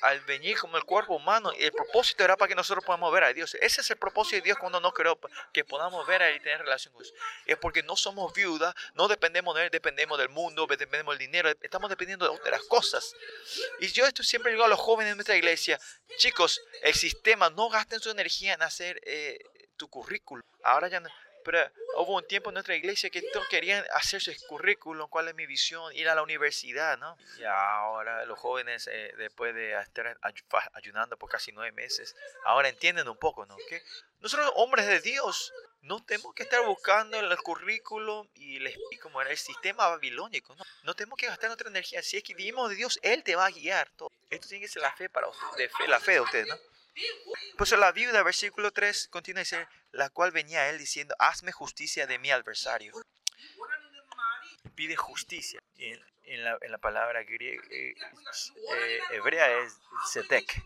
al, 0.02 0.20
venir 0.22 0.58
como 0.58 0.76
el 0.76 0.84
cuerpo 0.84 1.16
humano, 1.16 1.52
el 1.58 1.72
propósito 1.72 2.24
era 2.24 2.36
para 2.36 2.50
que 2.50 2.56
nosotros 2.56 2.84
podamos 2.84 3.14
ver 3.14 3.24
a 3.24 3.34
Dios. 3.34 3.56
Ese 3.62 3.82
es 3.82 3.90
el 3.92 3.98
propósito 3.98 4.38
de 4.38 4.42
Dios 4.42 4.58
cuando 4.58 4.80
nos 4.82 4.94
creó, 4.94 5.18
que 5.54 5.64
podamos 5.64 6.06
ver 6.08 6.22
a 6.22 6.30
Él 6.30 6.38
y 6.38 6.40
tener 6.40 6.60
relación 6.60 6.94
con 6.94 7.04
Dios. 7.04 7.14
Es 7.46 7.58
porque 7.58 7.84
no 7.84 7.96
somos 7.96 8.34
viudas, 8.34 8.74
no 8.96 9.08
dependemos 9.08 9.56
de 9.56 9.66
Él, 9.66 9.70
dependemos 9.70 10.18
del 10.18 10.30
mundo, 10.30 10.66
dependemos 10.68 11.18
del 11.18 11.28
dinero, 11.28 11.50
estamos 11.62 11.90
dependiendo 11.90 12.26
de 12.26 12.36
otras 12.36 12.64
cosas. 12.64 13.16
Y 13.80 13.88
yo 13.88 14.06
esto 14.06 14.24
siempre 14.24 14.52
digo 14.52 14.66
a 14.66 14.68
los 14.68 14.80
jóvenes 14.80 15.12
de 15.12 15.16
nuestra 15.16 15.36
iglesia, 15.36 15.80
chicos, 16.18 16.60
el 16.82 16.96
sistema, 16.96 17.50
no 17.52 17.70
gasten 17.70 18.00
su 18.00 18.10
energía 18.10 18.56
en 18.56 18.64
hacer 18.64 19.00
eh, 19.04 19.40
tu 19.78 19.88
currículum. 19.90 20.44
Ahora 20.64 20.88
ya 20.88 21.00
no 21.00 21.10
hubo 21.96 22.16
un 22.16 22.28
tiempo 22.28 22.50
en 22.50 22.56
nuestra 22.56 22.76
iglesia 22.76 23.10
que 23.10 23.22
todos 23.22 23.48
querían 23.48 23.84
hacer 23.94 24.22
su 24.22 24.32
currículum, 24.48 25.10
cuál 25.10 25.28
es 25.28 25.36
mi 25.36 25.46
visión, 25.46 25.94
ir 25.96 26.10
a 26.10 26.16
la 26.16 26.24
universidad, 26.24 26.98
¿no? 26.98 27.18
Y 27.40 27.44
ahora 27.44 28.26
los 28.26 28.38
jóvenes, 28.38 28.88
eh, 28.92 29.14
después 29.18 29.54
de 29.56 29.80
estar 29.80 30.18
ayunando 30.74 31.18
por 31.18 31.30
casi 31.30 31.52
nueve 31.52 31.72
meses, 31.72 32.16
ahora 32.46 32.70
entienden 32.70 33.08
un 33.08 33.18
poco, 33.18 33.46
¿no? 33.46 33.56
Que 33.70 33.82
nosotros, 34.20 34.52
hombres 34.56 34.88
de 34.88 35.00
Dios, 35.00 35.54
no 35.82 36.04
tenemos 36.04 36.34
que 36.34 36.44
estar 36.44 36.66
buscando 36.66 37.20
el 37.20 37.38
currículum 37.38 38.28
y 38.34 38.58
el, 38.58 38.76
como 39.02 39.22
era 39.22 39.32
el 39.32 39.38
sistema 39.38 39.88
babilónico. 39.88 40.56
No, 40.56 40.64
no 40.84 40.96
tenemos 40.96 41.18
que 41.18 41.28
gastar 41.28 41.50
nuestra 41.50 41.70
energía. 41.70 42.02
Si 42.02 42.18
es 42.18 42.24
que 42.24 42.34
vivimos 42.34 42.70
de 42.70 42.76
Dios, 42.76 43.00
Él 43.04 43.24
te 43.24 43.36
va 43.36 43.46
a 43.46 43.52
guiar. 43.52 43.90
Todo. 43.92 44.12
Esto 44.30 44.48
tiene 44.48 44.66
que 44.66 44.72
ser 44.72 44.82
la 44.82 44.92
fe 44.92 45.10
para 45.10 45.28
de 45.58 45.70
la 45.88 46.00
fe 46.00 46.14
de 46.14 46.22
ustedes, 46.22 46.48
¿no? 46.48 46.58
Pues 47.58 47.72
la 47.72 47.92
viuda, 47.92 48.24
versículo 48.24 48.72
3, 48.72 49.08
continúa 49.10 49.42
a 49.42 49.70
la 49.92 50.10
cual 50.10 50.32
venía 50.32 50.70
él 50.70 50.78
diciendo, 50.78 51.16
hazme 51.20 51.52
justicia 51.52 52.08
de 52.08 52.20
mi 52.20 52.32
adversario. 52.32 52.94
Pide 54.76 54.96
justicia. 54.96 55.60
En, 55.76 56.44
la, 56.44 56.58
en 56.62 56.72
la, 56.72 56.78
palabra 56.78 57.24
griega, 57.24 57.64
eh, 57.72 57.96
eh, 58.76 59.00
hebrea 59.12 59.64
es 59.64 59.80
setek. 60.12 60.62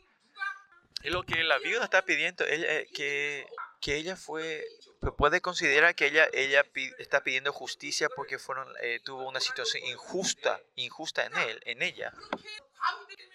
Es 1.04 1.12
lo 1.12 1.24
que 1.24 1.44
la 1.44 1.60
viuda 1.60 1.84
está 1.84 2.04
pidiendo, 2.04 2.46
ella, 2.46 2.80
eh, 2.80 2.88
que, 2.94 3.46
que 3.80 3.96
ella 3.96 4.16
fue 4.16 4.66
puede 5.18 5.42
considerar 5.42 5.96
que 5.96 6.08
ella, 6.08 6.28
ella 6.32 6.64
está 7.00 7.24
pidiendo 7.24 7.52
justicia 7.52 8.08
porque 8.16 8.38
fueron, 8.38 8.72
tuvo 9.04 9.28
una 9.28 9.40
situación 9.40 9.84
injusta, 9.86 10.62
injusta 10.76 11.26
en 11.26 11.36
él, 11.38 11.60
en 11.66 11.82
ella 11.82 12.14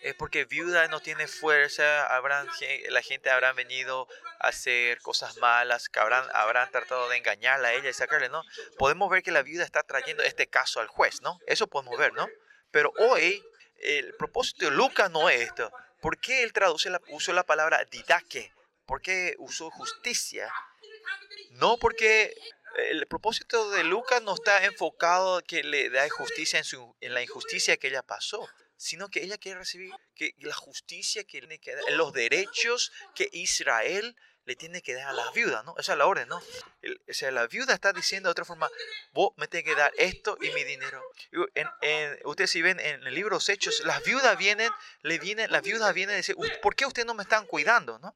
es 0.02 0.14
porque 0.14 0.44
viuda 0.44 0.86
no 0.88 1.00
tiene 1.00 1.26
fuerza, 1.26 2.06
habrán, 2.14 2.48
la 2.90 3.02
gente 3.02 3.30
habrá 3.30 3.52
venido 3.52 4.06
a 4.38 4.48
hacer 4.48 5.00
cosas 5.00 5.36
malas, 5.38 5.88
que 5.88 5.98
habrán, 5.98 6.24
habrán 6.32 6.70
tratado 6.70 7.08
de 7.08 7.16
engañarla 7.16 7.68
a 7.68 7.74
ella 7.74 7.88
y 7.88 7.92
sacarle, 7.92 8.28
¿no? 8.28 8.42
Podemos 8.78 9.10
ver 9.10 9.22
que 9.22 9.32
la 9.32 9.42
viuda 9.42 9.64
está 9.64 9.82
trayendo 9.82 10.22
este 10.22 10.46
caso 10.46 10.80
al 10.80 10.86
juez, 10.86 11.22
¿no? 11.22 11.40
Eso 11.46 11.66
podemos 11.66 11.98
ver, 11.98 12.12
¿no? 12.12 12.28
Pero 12.70 12.92
hoy 12.98 13.42
el 13.80 14.14
propósito 14.14 14.66
de 14.66 14.70
Lucas 14.70 15.10
no 15.10 15.28
es 15.28 15.40
esto. 15.40 15.72
¿Por 16.00 16.18
qué 16.18 16.42
él 16.42 16.52
traduce 16.52 16.88
la, 16.88 17.00
usó 17.08 17.32
la 17.32 17.44
palabra 17.44 17.84
didaque? 17.90 18.52
¿Por 18.86 19.00
qué 19.00 19.34
usó 19.38 19.70
justicia? 19.70 20.52
No 21.50 21.78
porque 21.78 22.32
el 22.76 23.06
propósito 23.06 23.70
de 23.70 23.82
Lucas 23.82 24.22
no 24.22 24.34
está 24.34 24.64
enfocado 24.64 25.42
que 25.42 25.64
le 25.64 25.90
da 25.90 26.08
justicia 26.10 26.58
en, 26.58 26.64
su, 26.64 26.94
en 27.00 27.14
la 27.14 27.22
injusticia 27.22 27.76
que 27.76 27.88
ella 27.88 28.02
pasó 28.02 28.48
sino 28.76 29.08
que 29.08 29.22
ella 29.22 29.38
quiere 29.38 29.58
recibir 29.58 29.90
que 30.14 30.34
la 30.38 30.54
justicia 30.54 31.24
que 31.24 31.40
tiene 31.40 31.58
que 31.58 31.74
dar, 31.74 31.84
los 31.92 32.12
derechos 32.12 32.92
que 33.14 33.28
Israel 33.32 34.16
le 34.44 34.54
tiene 34.54 34.80
que 34.80 34.94
dar 34.94 35.08
a 35.08 35.12
la 35.12 35.30
viuda, 35.32 35.64
¿no? 35.64 35.74
Esa 35.76 35.92
es 35.92 35.98
la 35.98 36.06
orden, 36.06 36.28
¿no? 36.28 36.36
o 36.36 37.12
sea, 37.12 37.32
la 37.32 37.48
viuda 37.48 37.74
está 37.74 37.92
diciendo 37.92 38.28
de 38.28 38.30
otra 38.30 38.44
forma, 38.44 38.70
vos 39.12 39.32
me 39.36 39.48
tenés 39.48 39.64
que 39.64 39.74
dar 39.74 39.92
esto 39.98 40.38
y 40.40 40.50
mi 40.50 40.62
dinero. 40.62 41.02
En, 41.82 42.18
ustedes 42.24 42.50
si 42.50 42.62
ven 42.62 42.78
en 42.78 43.04
el 43.04 43.14
libro 43.14 43.38
de 43.38 43.52
Hechos, 43.52 43.80
las 43.84 44.04
viudas 44.04 44.38
vienen, 44.38 44.70
le 45.02 45.18
vienen, 45.18 45.50
las 45.50 45.62
viudas 45.62 45.92
vienen 45.94 46.14
a 46.14 46.16
decir, 46.18 46.36
¿por 46.62 46.76
qué 46.76 46.86
ustedes 46.86 47.06
no 47.06 47.14
me 47.14 47.24
están 47.24 47.44
cuidando, 47.46 47.98
no? 47.98 48.14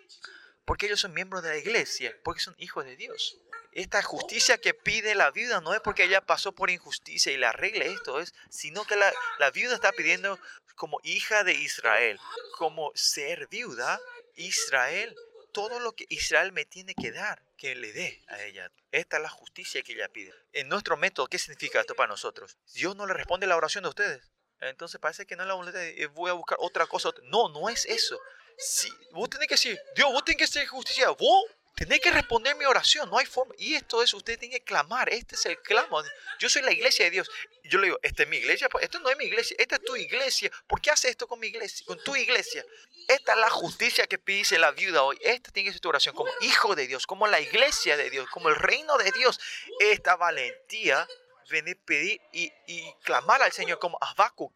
Porque 0.65 0.87
ellos 0.87 1.01
son 1.01 1.13
miembros 1.13 1.43
de 1.43 1.49
la 1.49 1.57
iglesia, 1.57 2.17
porque 2.23 2.41
son 2.41 2.55
hijos 2.59 2.85
de 2.85 2.95
Dios 2.95 3.41
esta 3.73 4.03
justicia 4.03 4.59
que 4.59 4.75
pide 4.75 5.15
la 5.15 5.31
viuda 5.31 5.61
no 5.61 5.75
es 5.75 5.81
porque 5.81 6.05
ella 6.05 6.21
pasó 6.21 6.53
por 6.53 6.71
injusticia 6.71 7.33
y 7.33 7.37
le 7.37 7.47
arregle 7.47 7.93
esto, 7.93 8.21
es, 8.21 8.35
sino 8.49 8.85
que 8.85 8.97
la, 8.97 9.13
la 9.39 9.51
viuda 9.51 9.75
está 9.75 9.93
pidiendo 9.93 10.39
como 10.75 10.99
hija 11.03 11.45
de 11.45 11.53
Israel, 11.53 12.19
como 12.57 12.91
ser 12.95 13.49
viuda, 13.49 14.01
Israel, 14.35 15.15
todo 15.53 15.81
lo 15.81 15.93
que 15.93 16.07
Israel 16.09 16.53
me 16.53 16.65
tiene 16.65 16.95
que 16.95 17.13
dar, 17.13 17.43
que 17.57 17.75
le 17.75 17.93
dé 17.93 18.23
a 18.29 18.43
ella. 18.43 18.71
Esta 18.91 19.19
es 19.19 19.23
la 19.23 19.29
justicia 19.29 19.83
que 19.83 19.93
ella 19.93 20.09
pide. 20.09 20.33
En 20.53 20.69
nuestro 20.69 20.97
método, 20.97 21.27
¿qué 21.27 21.39
significa 21.39 21.81
esto 21.81 21.95
para 21.95 22.09
nosotros? 22.09 22.57
Dios 22.73 22.97
no 22.97 23.07
le 23.07 23.15
responde 23.15 23.47
la 23.47 23.57
oración 23.57 23.83
de 23.83 23.91
ustedes. 23.91 24.31
Entonces 24.61 25.01
parece 25.01 25.27
que 25.27 25.37
no 25.37 25.45
la 25.45 25.55
voluntad 25.55 25.81
de 25.81 26.07
voy 26.09 26.31
a 26.31 26.35
buscar 26.35 26.59
otra 26.61 26.87
cosa. 26.87 27.11
No, 27.25 27.49
no 27.49 27.69
es 27.69 27.87
eso. 27.87 28.19
Si, 28.59 28.91
vos 29.13 29.31
tenés 29.31 29.49
que 29.49 29.55
decir, 29.55 29.81
Dios, 29.95 30.13
vos 30.13 30.25
tenés 30.25 30.39
que 30.39 30.47
ser 30.47 30.67
justicia. 30.67 31.11
Vos 31.11 31.45
Tenés 31.75 32.01
que 32.01 32.11
responder 32.11 32.55
mi 32.57 32.67
oración, 32.67 33.09
no 33.09 33.19
hay 33.19 33.27
forma. 33.27 33.55
Y 33.57 33.75
esto 33.75 34.03
es, 34.03 34.13
usted 34.13 34.39
tiene 34.39 34.57
que 34.57 34.65
clamar, 34.65 35.09
este 35.09 35.35
es 35.35 35.47
el 35.47 35.59
clamo. 35.63 36.03
Yo 36.39 36.49
soy 36.49 36.63
la 36.63 36.73
iglesia 36.73 37.07
de 37.07 37.11
Dios. 37.11 37.31
Yo 37.65 37.79
le 37.79 37.87
digo, 37.87 37.99
esta 38.03 38.25
es 38.25 38.29
mi 38.29 38.37
iglesia, 38.37 38.69
pues, 38.69 38.85
esto 38.85 38.99
no 39.01 39.09
es 39.09 39.17
mi 39.17 39.25
iglesia, 39.25 39.57
esta 39.59 39.77
es 39.77 39.83
tu 39.83 39.97
iglesia. 39.97 40.51
¿Por 40.67 40.81
qué 40.81 40.91
haces 40.91 41.13
esto 41.13 41.27
con 41.27 41.39
mi 41.41 41.47
iglesia, 41.47 41.87
con 41.87 42.03
tu 42.03 42.15
iglesia? 42.17 42.65
Esta 43.09 43.33
es 43.33 43.39
la 43.39 43.51
justicia 43.51 44.07
que 44.07 44.19
pide 44.19 44.59
la 44.59 44.73
viuda 44.73 45.03
hoy. 45.03 45.19
Esta 45.23 45.51
tiene 45.51 45.69
que 45.69 45.73
ser 45.73 45.81
tu 45.81 45.89
oración 45.89 46.15
como 46.15 46.31
hijo 46.43 46.75
de 46.75 46.87
Dios, 46.87 47.07
como 47.07 47.27
la 47.27 47.41
iglesia 47.41 47.97
de 47.97 48.11
Dios, 48.11 48.29
como 48.31 48.49
el 48.49 48.57
reino 48.57 48.99
de 48.99 49.11
Dios. 49.13 49.41
Esta 49.81 50.17
valentía, 50.17 51.09
venir 51.49 51.79
pedir 51.85 52.21
y, 52.33 52.53
y 52.67 52.93
clamar 53.03 53.43
al 53.43 53.53
Señor 53.53 53.79
como 53.79 53.99
Habacuc. 54.01 54.53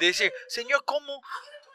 De 0.00 0.06
decir, 0.06 0.32
Señor, 0.48 0.84
¿cómo 0.84 1.22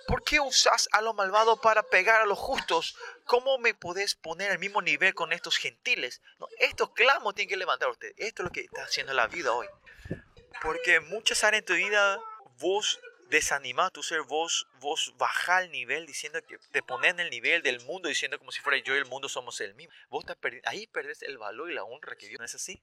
¿Por 0.08 0.24
qué 0.24 0.40
usas 0.40 0.88
a 0.92 1.02
lo 1.02 1.14
malvado 1.14 1.58
para 1.58 1.84
pegar 1.84 2.22
a 2.22 2.26
los 2.26 2.38
justos? 2.38 2.96
¿Cómo 3.26 3.58
me 3.58 3.74
podés 3.74 4.16
poner 4.16 4.52
al 4.52 4.60
mismo 4.60 4.82
nivel 4.82 5.16
con 5.16 5.34
estos 5.34 5.58
gentiles? 5.58 6.22
No, 6.40 6.48
estos 6.60 6.92
clamos 6.92 7.34
tienen 7.34 7.50
que 7.50 7.58
levantar 7.58 7.90
usted. 7.90 8.14
Esto 8.18 8.44
es 8.44 8.46
lo 8.46 8.52
que 8.52 8.62
está 8.62 8.84
haciendo 8.84 9.14
la 9.14 9.28
vida 9.28 9.52
hoy. 9.52 9.68
Porque 10.62 11.00
muchas 11.00 11.44
áreas 11.44 11.62
en 11.62 11.66
tu 11.66 11.74
vida 11.74 12.20
vos 12.60 13.00
desanimás 13.30 13.92
tu 13.92 14.04
ser, 14.04 14.22
vos, 14.22 14.68
vos 14.80 15.14
bajás 15.18 15.64
el 15.64 15.72
nivel 15.72 16.06
diciendo 16.06 16.40
que 16.48 16.58
te 16.72 16.84
pones 16.84 17.12
en 17.12 17.20
el 17.20 17.30
nivel 17.30 17.64
del 17.64 17.82
mundo 17.82 18.08
diciendo 18.08 18.38
como 18.38 18.52
si 18.52 18.62
fuera 18.62 18.78
yo 18.84 18.94
y 18.96 19.00
el 19.00 19.06
mundo 19.06 19.28
somos 19.28 19.60
el 19.62 19.74
mismo. 19.74 19.94
Vos 20.10 20.26
estás 20.28 20.38
ahí 20.66 20.88
perdés 20.88 21.24
el 21.24 21.38
valor 21.38 21.72
y 21.72 21.74
la 21.74 21.84
honra 21.84 22.16
que 22.16 22.28
Dios 22.28 22.40
no 22.40 22.46
es 22.46 22.56
así. 22.56 22.82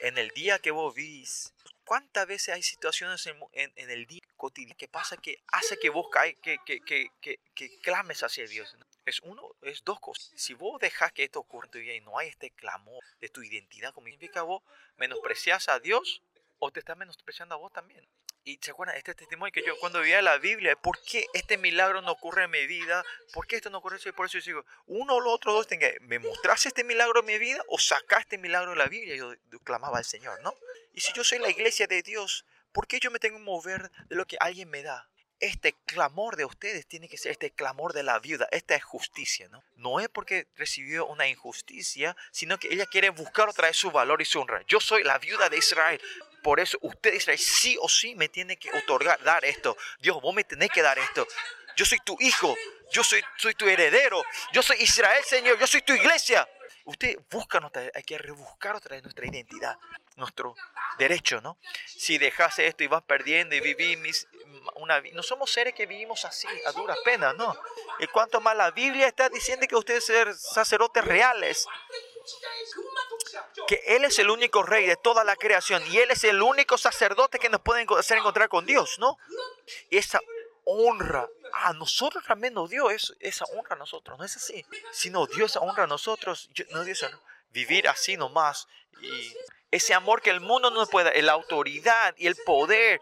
En 0.00 0.18
el 0.18 0.30
día 0.30 0.58
que 0.58 0.70
vos 0.70 0.94
vís 0.94 1.52
¿Cuántas 1.86 2.26
veces 2.26 2.52
hay 2.52 2.64
situaciones 2.64 3.24
en, 3.28 3.38
en, 3.52 3.90
el 3.90 4.06
día 4.06 4.20
cotidiano 4.36 4.76
que 4.76 4.88
pasa 4.88 5.16
que 5.16 5.38
hace 5.52 5.78
que 5.78 5.88
vos 5.88 6.08
caes, 6.10 6.36
que, 6.42 6.58
que, 6.66 6.80
que, 6.80 7.38
que, 7.54 7.78
clames 7.78 8.24
hacia 8.24 8.44
Dios? 8.48 8.76
Es 9.04 9.20
uno, 9.20 9.54
es 9.62 9.84
dos 9.84 10.00
cosas. 10.00 10.32
Si 10.34 10.52
vos 10.52 10.80
dejas 10.80 11.12
que 11.12 11.22
esto 11.22 11.38
ocurra 11.38 11.66
en 11.66 11.70
tu 11.70 11.78
vida 11.78 11.94
y 11.94 12.00
no 12.00 12.18
hay 12.18 12.26
este 12.26 12.50
clamor 12.50 13.04
de 13.20 13.28
tu 13.28 13.40
identidad, 13.40 13.94
como 13.94 14.08
significa 14.08 14.42
vos 14.42 14.64
menosprecias 14.96 15.68
a 15.68 15.78
Dios 15.78 16.22
o 16.58 16.72
te 16.72 16.80
estás 16.80 16.96
menospreciando 16.96 17.54
a 17.54 17.58
vos 17.58 17.72
también. 17.72 18.04
Y 18.46 18.60
se 18.62 18.70
acuerdan, 18.70 18.96
este 18.96 19.12
testimonio 19.12 19.52
que 19.52 19.64
yo 19.66 19.76
cuando 19.80 19.98
veía 19.98 20.22
la 20.22 20.38
Biblia, 20.38 20.76
¿por 20.76 21.02
qué 21.02 21.26
este 21.34 21.58
milagro 21.58 22.00
no 22.00 22.12
ocurre 22.12 22.44
en 22.44 22.50
mi 22.52 22.64
vida? 22.68 23.04
¿Por 23.32 23.44
qué 23.48 23.56
esto 23.56 23.70
no 23.70 23.78
ocurre? 23.78 23.98
Por 24.12 24.26
eso 24.26 24.38
yo 24.38 24.44
digo, 24.44 24.64
uno 24.86 25.16
o 25.16 25.20
los 25.20 25.34
otros 25.34 25.52
dos, 25.52 25.66
tenga, 25.66 25.88
¿me 26.02 26.20
mostraste 26.20 26.68
este 26.68 26.84
milagro 26.84 27.18
en 27.20 27.26
mi 27.26 27.38
vida 27.38 27.60
o 27.66 27.76
sacaste 27.76 28.36
este 28.36 28.38
milagro 28.38 28.70
de 28.70 28.76
la 28.76 28.86
Biblia? 28.86 29.16
Yo 29.16 29.34
clamaba 29.64 29.98
al 29.98 30.04
Señor, 30.04 30.40
¿no? 30.42 30.54
Y 30.94 31.00
si 31.00 31.12
yo 31.12 31.24
soy 31.24 31.40
la 31.40 31.50
iglesia 31.50 31.88
de 31.88 32.02
Dios, 32.02 32.44
¿por 32.70 32.86
qué 32.86 33.00
yo 33.00 33.10
me 33.10 33.18
tengo 33.18 33.36
que 33.36 33.42
mover 33.42 33.90
de 34.08 34.14
lo 34.14 34.26
que 34.26 34.36
alguien 34.38 34.70
me 34.70 34.84
da? 34.84 35.10
Este 35.40 35.74
clamor 35.84 36.36
de 36.36 36.44
ustedes 36.44 36.86
tiene 36.86 37.08
que 37.08 37.18
ser 37.18 37.32
este 37.32 37.50
clamor 37.50 37.94
de 37.94 38.04
la 38.04 38.20
viuda. 38.20 38.46
Esta 38.52 38.76
es 38.76 38.84
justicia, 38.84 39.48
¿no? 39.48 39.64
No 39.74 39.98
es 39.98 40.08
porque 40.08 40.46
recibió 40.54 41.04
una 41.06 41.26
injusticia, 41.26 42.16
sino 42.30 42.58
que 42.58 42.72
ella 42.72 42.86
quiere 42.86 43.10
buscar 43.10 43.48
otra 43.48 43.66
vez 43.66 43.76
su 43.76 43.90
valor 43.90 44.22
y 44.22 44.24
su 44.24 44.40
honra. 44.40 44.62
Yo 44.68 44.78
soy 44.78 45.02
la 45.02 45.18
viuda 45.18 45.48
de 45.50 45.58
Israel. 45.58 46.00
Por 46.46 46.60
eso 46.60 46.78
usted, 46.82 47.12
Israel, 47.12 47.40
sí 47.40 47.76
o 47.80 47.88
sí 47.88 48.14
me 48.14 48.28
tiene 48.28 48.56
que 48.56 48.70
otorgar, 48.70 49.20
dar 49.24 49.44
esto. 49.44 49.76
Dios, 49.98 50.22
vos 50.22 50.32
me 50.32 50.44
tenés 50.44 50.70
que 50.70 50.80
dar 50.80 50.96
esto. 50.96 51.26
Yo 51.74 51.84
soy 51.84 51.98
tu 52.04 52.16
hijo. 52.20 52.54
Yo 52.92 53.02
soy, 53.02 53.20
soy 53.36 53.54
tu 53.54 53.66
heredero. 53.66 54.22
Yo 54.52 54.62
soy 54.62 54.76
Israel, 54.80 55.24
Señor. 55.24 55.58
Yo 55.58 55.66
soy 55.66 55.82
tu 55.82 55.92
iglesia. 55.92 56.48
Usted 56.84 57.18
busca, 57.28 57.60
hay 57.92 58.02
que 58.04 58.16
rebuscar 58.16 58.76
otra 58.76 58.94
vez 58.94 59.02
nuestra 59.02 59.26
identidad 59.26 59.76
nuestro 60.16 60.56
derecho, 60.98 61.40
¿no? 61.40 61.58
Si 61.86 62.18
dejase 62.18 62.66
esto 62.66 62.82
y 62.82 62.86
vas 62.86 63.02
perdiendo 63.02 63.54
y 63.54 63.60
vivís 63.60 64.26
una 64.76 64.98
vida... 65.00 65.14
No 65.14 65.22
somos 65.22 65.50
seres 65.52 65.74
que 65.74 65.86
vivimos 65.86 66.24
así, 66.24 66.48
a 66.64 66.72
duras 66.72 66.98
penas, 67.04 67.36
¿no? 67.36 67.54
Y 68.00 68.06
cuanto 68.06 68.40
más 68.40 68.56
la 68.56 68.70
Biblia 68.70 69.06
está 69.06 69.28
diciendo 69.28 69.66
que 69.68 69.76
ustedes 69.76 70.06
son 70.06 70.34
sacerdotes 70.34 71.04
reales, 71.04 71.66
que 73.66 73.82
Él 73.86 74.04
es 74.04 74.18
el 74.18 74.30
único 74.30 74.62
rey 74.62 74.86
de 74.86 74.96
toda 74.96 75.24
la 75.24 75.36
creación 75.36 75.82
y 75.90 75.98
Él 75.98 76.10
es 76.10 76.24
el 76.24 76.42
único 76.42 76.78
sacerdote 76.78 77.38
que 77.38 77.48
nos 77.48 77.60
puede 77.60 77.86
hacer 77.98 78.18
encontrar 78.18 78.48
con 78.48 78.66
Dios, 78.66 78.98
¿no? 78.98 79.18
Y 79.90 79.98
esa 79.98 80.20
honra 80.64 81.28
a 81.52 81.72
nosotros 81.72 82.24
también 82.24 82.54
nos 82.54 82.70
dio 82.70 82.90
eso, 82.90 83.14
esa 83.20 83.44
honra 83.46 83.76
a 83.76 83.78
nosotros, 83.78 84.18
no 84.18 84.24
es 84.24 84.36
así. 84.36 84.64
Sino 84.92 85.26
Dios 85.26 85.56
honra 85.56 85.84
a 85.84 85.86
nosotros, 85.86 86.50
no 86.70 86.84
Dios 86.84 87.04
vivir 87.50 87.88
así 87.88 88.16
nomás 88.16 88.68
y 89.00 89.34
ese 89.70 89.94
amor 89.94 90.22
que 90.22 90.30
el 90.30 90.40
mundo 90.40 90.70
no 90.70 90.86
puede, 90.86 91.20
la 91.22 91.32
autoridad 91.32 92.14
y 92.16 92.26
el 92.26 92.36
poder 92.36 93.00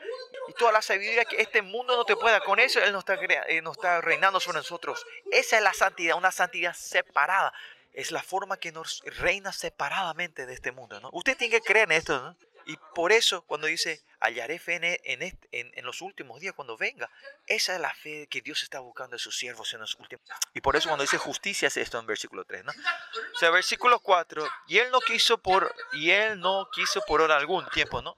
y 0.49 0.53
toda 0.55 0.73
la 0.73 0.83
sabiduría 0.83 1.25
que 1.25 1.41
este 1.41 1.63
mundo 1.63 1.97
no 1.97 2.05
te 2.05 2.17
pueda. 2.17 2.41
Con 2.41 2.59
eso 2.59 2.81
Él 2.81 2.93
no 2.93 2.99
está, 3.01 3.15
eh, 3.15 3.63
no 3.63 3.73
está 3.73 4.01
reinando 4.01 4.41
sobre 4.41 4.59
nosotros. 4.59 5.07
Esa 5.31 5.59
es 5.59 5.63
la 5.63 5.75
santidad, 5.75 6.17
una 6.17 6.33
santidad 6.33 6.75
separada. 6.75 7.53
Es 7.95 8.11
la 8.11 8.23
forma 8.23 8.59
que 8.59 8.73
nos 8.73 9.03
reina 9.19 9.53
separadamente 9.53 10.47
de 10.47 10.55
este 10.55 10.73
mundo. 10.73 11.01
¿no? 11.01 11.11
Usted 11.13 11.37
tiene 11.37 11.59
que 11.59 11.63
creer 11.63 11.91
en 11.91 11.99
esto. 11.99 12.37
Y 12.67 12.79
por 12.95 13.13
eso 13.13 13.43
cuando 13.43 13.67
dice, 13.67 14.03
hallaré 14.21 14.59
fe 14.59 14.77
en, 14.77 15.23
en, 15.23 15.39
en, 15.51 15.85
los 15.85 16.01
últimos 16.01 16.41
días, 16.41 16.55
cuando 16.55 16.77
venga, 16.79 17.11
esa 17.47 17.75
es 17.75 17.81
la 17.81 17.93
fe 17.93 18.27
que 18.29 18.41
Dios 18.41 18.63
está 18.63 18.81
buscando 18.81 19.17
en 19.17 19.19
sus 19.19 19.37
siervos 19.37 19.75
en 19.75 19.81
los 19.81 19.95
últimos 19.97 20.27
Y 20.55 20.63
por 20.63 20.75
eso 20.77 20.89
cuando 20.89 21.03
dice 21.03 21.19
justicia 21.19 21.69
es 21.69 21.77
esto 21.77 21.99
en 21.99 22.07
versículo 22.07 22.45
3, 22.45 22.65
¿no? 22.65 22.73
O 22.73 23.39
sea, 23.39 23.51
versículo 23.51 24.01
4, 24.01 24.49
y 24.69 24.79
él 24.79 24.91
no 24.91 25.01
quiso 25.01 25.39
por, 25.39 25.75
y 25.93 26.11
él 26.11 26.41
no 26.41 26.69
quiso 26.73 27.03
por 27.07 27.31
algún 27.31 27.69
tiempo, 27.69 28.01
¿no? 28.01 28.17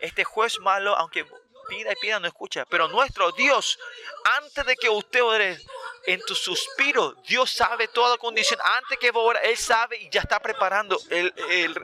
Este 0.00 0.22
juez 0.22 0.58
malo, 0.60 0.94
aunque 0.96 1.26
pida 1.68 1.92
y 1.92 1.96
pida, 1.96 2.18
no 2.18 2.26
escucha. 2.26 2.64
Pero 2.66 2.88
nuestro 2.88 3.32
Dios, 3.32 3.78
antes 4.24 4.64
de 4.66 4.76
que 4.76 4.88
usted 4.88 5.22
ore, 5.22 5.58
en 6.08 6.20
tu 6.22 6.34
suspiro, 6.34 7.12
Dios 7.26 7.50
sabe 7.50 7.86
toda 7.88 8.16
condición. 8.16 8.58
Antes 8.64 8.98
que 8.98 9.10
vos 9.10 9.36
Él 9.42 9.56
sabe 9.58 9.98
y 9.98 10.08
ya 10.08 10.22
está 10.22 10.40
preparando 10.40 10.98
el, 11.10 11.34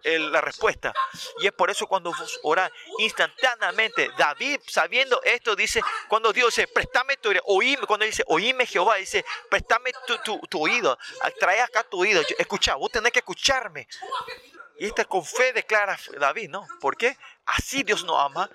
el, 0.03 0.33
la 0.33 0.41
respuesta. 0.41 0.95
Y 1.41 1.47
es 1.47 1.53
por 1.53 1.69
eso 1.69 1.87
cuando 1.87 2.11
vos 2.11 2.41
orás 2.43 2.71
instantáneamente, 2.99 4.11
David 4.17 4.61
sabiendo 4.67 5.21
esto 5.25 5.55
dice, 5.55 5.83
cuando 6.09 6.33
Dios 6.33 6.55
dice, 6.55 6.67
préstame 6.69 7.19
tu 7.19 7.31
oído, 7.45 7.87
cuando 7.87 8.07
dice, 8.07 8.25
oíme 8.27 8.65
Jehová, 8.65 8.97
dice, 8.97 9.25
préstame 9.51 9.93
tu, 10.07 10.17
tu, 10.19 10.39
tu 10.49 10.63
oído, 10.63 10.99
trae 11.39 11.61
acá 11.61 11.85
tu 11.85 12.01
oído, 12.01 12.23
escucha, 12.39 12.77
vos 12.77 12.91
tenés 12.91 13.13
que 13.13 13.19
escucharme. 13.19 13.87
Y 14.79 14.87
esta 14.87 15.05
con 15.05 15.25
fe 15.25 15.53
declara 15.53 15.99
David, 16.19 16.49
¿no? 16.49 16.67
¿Por 16.81 16.97
qué? 16.97 17.17
Así 17.45 17.83
Dios 17.83 18.05
nos 18.05 18.19
ama. 18.19 18.51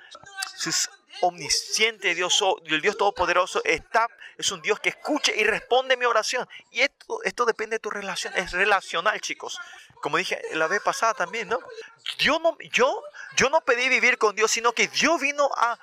Sus 0.58 0.90
omnisciente 1.22 2.16
Dios, 2.16 2.44
el 2.66 2.82
Dios 2.82 2.98
Todopoderoso, 2.98 3.62
está, 3.64 4.08
es 4.38 4.52
un 4.52 4.62
Dios 4.62 4.80
que 4.80 4.90
escucha 4.90 5.32
y 5.36 5.44
responde 5.44 5.98
mi 5.98 6.06
oración. 6.06 6.48
Y 6.72 6.82
esto, 6.82 7.22
esto 7.24 7.46
depende 7.46 7.76
de 7.76 7.80
tu 7.80 7.90
relación, 7.90 8.34
es 8.36 8.52
relacional, 8.52 9.20
chicos. 9.22 9.60
Como 10.02 10.18
dije 10.18 10.42
la 10.54 10.68
vez 10.68 10.82
pasada 10.82 11.14
también, 11.14 11.50
¿no? 11.50 11.60
Yo 12.18 12.40
no, 12.40 12.58
yo, 12.72 13.04
yo 13.36 13.50
no 13.50 13.62
pedí 13.62 13.90
vivir 13.90 14.18
con 14.18 14.36
Dios, 14.36 14.52
sino 14.52 14.72
que 14.72 14.88
Dios 14.88 15.20
vino 15.20 15.50
a, 15.56 15.78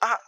a 0.00 0.20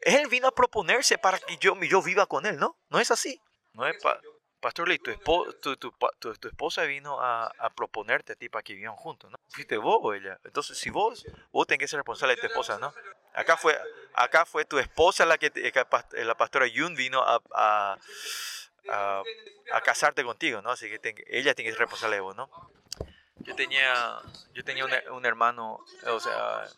Él 0.00 0.28
vino 0.28 0.48
a 0.48 0.52
proponerse 0.52 1.18
para 1.18 1.38
que 1.38 1.58
yo, 1.58 1.78
yo 1.82 2.02
viva 2.02 2.26
con 2.26 2.46
Él, 2.46 2.58
¿no? 2.58 2.76
No 2.88 2.98
es 2.98 3.10
así. 3.10 3.40
No 3.74 3.86
es 3.86 4.00
pa, 4.02 4.18
Pastor 4.60 4.88
Lee, 4.88 4.98
tu, 4.98 5.10
esposa, 5.10 5.52
tu, 5.60 5.76
tu, 5.76 5.90
tu, 6.18 6.34
tu, 6.34 6.48
esposa 6.48 6.82
vino 6.84 7.20
a, 7.20 7.46
a, 7.46 7.70
proponerte 7.70 8.34
a 8.34 8.36
ti 8.36 8.50
para 8.50 8.62
que 8.62 8.74
vivan 8.74 8.94
juntos, 8.94 9.30
¿no? 9.30 9.38
Fuiste 9.48 9.78
vos 9.78 9.98
o 10.02 10.12
ella. 10.12 10.38
Entonces, 10.44 10.78
si 10.78 10.90
vos, 10.90 11.24
vos 11.50 11.66
tenés 11.66 11.80
que 11.80 11.88
ser 11.88 11.98
responsable 11.98 12.34
de 12.34 12.42
tu 12.42 12.46
esposa, 12.46 12.78
¿no? 12.78 12.92
Acá 13.34 13.56
fue, 13.56 13.78
acá 14.14 14.44
fue 14.44 14.64
tu 14.64 14.78
esposa 14.78 15.24
la 15.24 15.38
que, 15.38 15.52
la 16.12 16.36
pastora 16.36 16.66
Yun 16.66 16.94
vino 16.94 17.22
a, 17.22 17.40
a, 17.54 17.98
a, 18.88 19.22
a 19.72 19.80
casarte 19.82 20.24
contigo, 20.24 20.62
¿no? 20.62 20.70
Así 20.70 20.88
que 20.88 20.98
ten, 20.98 21.16
ella 21.26 21.54
tiene 21.54 21.70
que 21.70 21.72
ser 21.72 21.80
responsable 21.80 22.16
de 22.16 22.20
vos, 22.20 22.36
¿no? 22.36 22.50
Yo 23.36 23.54
tenía, 23.54 24.20
yo 24.52 24.64
tenía 24.64 24.84
un, 24.84 25.24
hermano, 25.24 25.82
o 26.06 26.20
sea, 26.20 26.68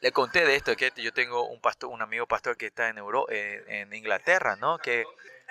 le 0.00 0.10
conté 0.10 0.46
de 0.46 0.56
esto, 0.56 0.74
que 0.76 0.90
yo 0.96 1.12
tengo 1.12 1.46
un 1.46 1.60
pastor, 1.60 1.90
un 1.90 2.00
amigo 2.00 2.26
pastor 2.26 2.56
que 2.56 2.66
está 2.66 2.88
en, 2.88 2.96
Euro, 2.96 3.28
en, 3.28 3.70
en 3.70 3.92
Inglaterra, 3.92 4.56
¿no? 4.56 4.78
Que, 4.78 5.04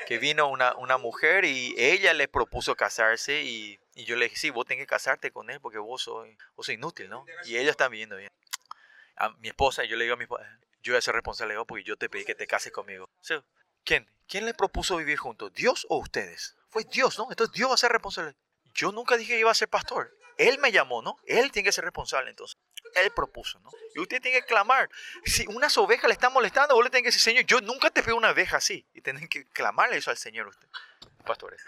que 0.07 0.17
vino 0.17 0.47
una, 0.47 0.73
una 0.75 0.97
mujer 0.97 1.45
y 1.45 1.75
ella 1.77 2.13
le 2.15 2.27
propuso 2.27 2.75
casarse 2.75 3.43
y, 3.43 3.79
y 3.93 4.05
yo 4.05 4.15
le 4.15 4.25
dije, 4.25 4.37
sí, 4.37 4.49
vos 4.49 4.65
tenés 4.65 4.83
que 4.83 4.87
casarte 4.87 5.29
con 5.29 5.51
él 5.51 5.59
porque 5.61 5.77
vos 5.77 6.01
sos, 6.01 6.27
vos 6.55 6.65
sos 6.65 6.73
inútil, 6.73 7.07
¿no? 7.07 7.25
Y 7.45 7.57
ellos 7.57 7.71
están 7.71 7.91
viendo 7.91 8.15
bien 8.15 8.31
a 9.21 9.29
mi 9.39 9.49
esposa, 9.49 9.83
yo 9.83 9.95
le 9.97 10.05
digo 10.05 10.15
a 10.15 10.17
mi 10.17 10.23
esposa, 10.23 10.43
yo 10.81 10.93
voy 10.93 10.97
a 10.97 11.01
ser 11.01 11.13
responsable 11.13 11.55
porque 11.67 11.83
yo 11.83 11.95
te 11.95 12.09
pedí 12.09 12.25
que 12.25 12.33
te 12.33 12.47
cases 12.47 12.71
conmigo. 12.71 13.07
¿Quién? 13.83 14.09
¿Quién 14.27 14.45
le 14.45 14.53
propuso 14.55 14.97
vivir 14.97 15.17
juntos? 15.17 15.53
¿Dios 15.53 15.85
o 15.89 15.97
ustedes? 15.97 16.57
Fue 16.69 16.83
Dios, 16.85 17.19
¿no? 17.19 17.27
Entonces 17.29 17.53
Dios 17.53 17.69
va 17.69 17.75
a 17.75 17.77
ser 17.77 17.91
responsable. 17.91 18.35
Yo 18.73 18.91
nunca 18.91 19.17
dije 19.17 19.33
que 19.33 19.39
iba 19.39 19.51
a 19.51 19.55
ser 19.55 19.69
pastor. 19.69 20.17
Él 20.37 20.57
me 20.57 20.71
llamó, 20.71 21.03
¿no? 21.03 21.17
Él 21.27 21.51
tiene 21.51 21.67
que 21.67 21.71
ser 21.71 21.83
responsable 21.83 22.31
entonces. 22.31 22.57
Él 22.95 23.11
propuso, 23.11 23.59
¿no? 23.59 23.69
Y 23.93 23.99
usted 23.99 24.21
tiene 24.21 24.39
que 24.39 24.45
clamar. 24.45 24.89
Si 25.23 25.45
unas 25.47 25.77
ovejas 25.77 26.07
le 26.07 26.13
están 26.13 26.33
molestando, 26.33 26.73
vos 26.73 26.83
le 26.83 26.89
tenés 26.89 27.03
que 27.03 27.07
decir, 27.09 27.21
Señor, 27.21 27.45
yo 27.45 27.61
nunca 27.61 27.91
te 27.91 28.01
veo 28.01 28.15
una 28.15 28.31
oveja 28.31 28.57
así. 28.57 28.87
Y 28.93 29.01
tienen 29.01 29.27
que 29.27 29.45
clamarle 29.49 29.97
eso 29.97 30.09
al 30.09 30.17
Señor 30.17 30.47
usted. 30.47 30.67
Pastores. 31.25 31.63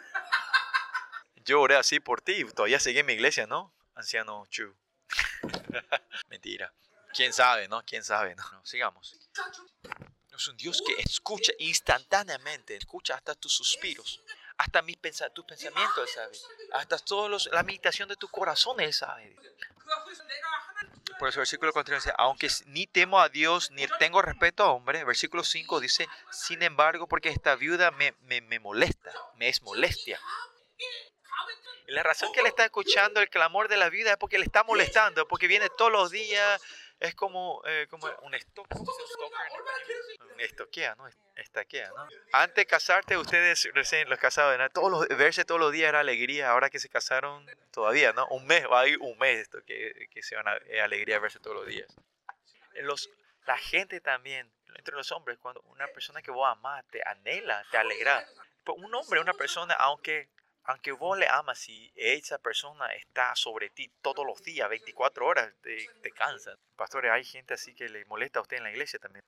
Yo 1.45 1.61
oré 1.61 1.75
así 1.75 1.99
por 1.99 2.21
ti. 2.21 2.45
Todavía 2.45 2.79
seguí 2.79 2.99
en 2.99 3.05
mi 3.05 3.13
iglesia, 3.13 3.45
¿no? 3.45 3.75
Anciano 3.93 4.45
Chu. 4.47 4.75
Mentira. 6.29 6.73
¿Quién 7.13 7.33
sabe, 7.33 7.67
no? 7.67 7.83
¿Quién 7.85 8.03
sabe, 8.03 8.35
no? 8.35 8.43
sigamos. 8.65 9.15
Es 10.35 10.47
un 10.47 10.57
Dios 10.57 10.81
que 10.85 10.93
escucha 11.01 11.51
instantáneamente, 11.59 12.75
escucha 12.75 13.15
hasta 13.15 13.35
tus 13.35 13.53
suspiros, 13.53 14.21
hasta 14.57 14.81
mis 14.81 14.97
pens 14.97 15.23
tus 15.33 15.45
pensamientos, 15.45 16.09
Él 16.09 16.15
sabe. 16.15 16.37
Hasta 16.73 16.97
todos 16.97 17.49
la 17.51 17.63
meditación 17.63 18.09
de 18.09 18.15
tu 18.15 18.27
corazón, 18.27 18.79
Él 18.79 18.93
sabe. 18.93 19.35
Por 21.19 21.29
eso 21.29 21.39
el 21.39 21.41
versículo 21.41 21.71
4 21.71 21.95
dice, 21.95 22.13
aunque 22.17 22.49
ni 22.65 22.87
temo 22.87 23.19
a 23.19 23.29
Dios, 23.29 23.69
ni 23.71 23.85
tengo 23.99 24.21
respeto 24.21 24.63
a 24.63 24.71
hombre, 24.71 25.03
versículo 25.03 25.43
5 25.43 25.79
dice, 25.79 26.07
sin 26.31 26.63
embargo, 26.63 27.07
porque 27.07 27.29
esta 27.29 27.55
viuda 27.55 27.91
me, 27.91 28.13
me, 28.21 28.41
me 28.41 28.59
molesta, 28.59 29.13
me 29.35 29.49
es 29.49 29.61
molestia. 29.61 30.19
La 31.87 32.01
razón 32.01 32.31
que 32.33 32.41
le 32.41 32.49
está 32.49 32.65
escuchando 32.65 33.19
el 33.19 33.29
clamor 33.29 33.67
de 33.67 33.77
la 33.77 33.89
vida 33.89 34.11
es 34.11 34.17
porque 34.17 34.39
le 34.39 34.45
está 34.45 34.63
molestando, 34.63 35.27
porque 35.27 35.47
viene 35.47 35.69
todos 35.77 35.91
los 35.91 36.11
días, 36.11 36.61
es 36.99 37.15
como, 37.15 37.61
eh, 37.65 37.87
como 37.89 38.07
un 38.21 38.33
stalker, 38.39 38.77
un 38.79 40.39
estoquea, 40.39 40.95
¿no? 40.95 41.07
Estaquea, 41.35 41.89
¿no? 41.95 42.07
Antes 42.31 42.55
de 42.55 42.65
casarte, 42.65 43.17
ustedes 43.17 43.69
recién 43.73 44.09
los 44.09 44.19
casados, 44.19 44.57
¿no? 44.57 44.69
todos 44.69 44.91
los, 44.91 45.07
verse 45.17 45.45
todos 45.45 45.59
los 45.59 45.71
días 45.71 45.89
era 45.89 45.99
alegría, 45.99 46.51
ahora 46.51 46.69
que 46.69 46.79
se 46.79 46.89
casaron, 46.89 47.45
todavía, 47.71 48.13
¿no? 48.13 48.27
Un 48.27 48.45
mes, 48.45 48.65
va 48.71 48.81
a 48.81 48.87
ir 48.87 48.97
un 48.99 49.17
mes 49.17 49.39
esto, 49.39 49.63
que, 49.65 50.07
que 50.11 50.23
se 50.23 50.35
van 50.35 50.47
a 50.47 50.55
es 50.55 50.81
alegría 50.81 51.19
verse 51.19 51.39
todos 51.39 51.57
los 51.57 51.67
días. 51.67 51.87
Los, 52.75 53.09
la 53.45 53.57
gente 53.57 53.99
también, 53.99 54.51
entre 54.75 54.95
los 54.95 55.11
hombres, 55.11 55.37
cuando 55.39 55.61
una 55.63 55.87
persona 55.87 56.21
que 56.21 56.31
vos 56.31 56.49
amás 56.49 56.85
te 56.91 57.01
anhela, 57.05 57.65
te 57.69 57.77
alegra. 57.77 58.25
Un 58.65 58.93
hombre, 58.95 59.19
una 59.19 59.33
persona, 59.33 59.73
aunque 59.73 60.29
aunque 60.65 60.91
vos 60.91 61.17
le 61.17 61.27
amas 61.27 61.67
y 61.67 61.91
esa 61.95 62.37
persona 62.37 62.87
está 62.93 63.35
sobre 63.35 63.69
ti 63.69 63.91
todos 64.01 64.25
los 64.25 64.41
días, 64.41 64.69
24 64.69 65.25
horas, 65.25 65.53
te, 65.61 65.87
te 66.01 66.11
cansa. 66.11 66.57
Pastores, 66.75 67.11
hay 67.11 67.23
gente 67.23 67.53
así 67.53 67.73
que 67.75 67.89
le 67.89 68.05
molesta 68.05 68.39
a 68.39 68.41
usted 68.41 68.57
en 68.57 68.63
la 68.63 68.71
iglesia 68.71 68.99
también. 68.99 69.23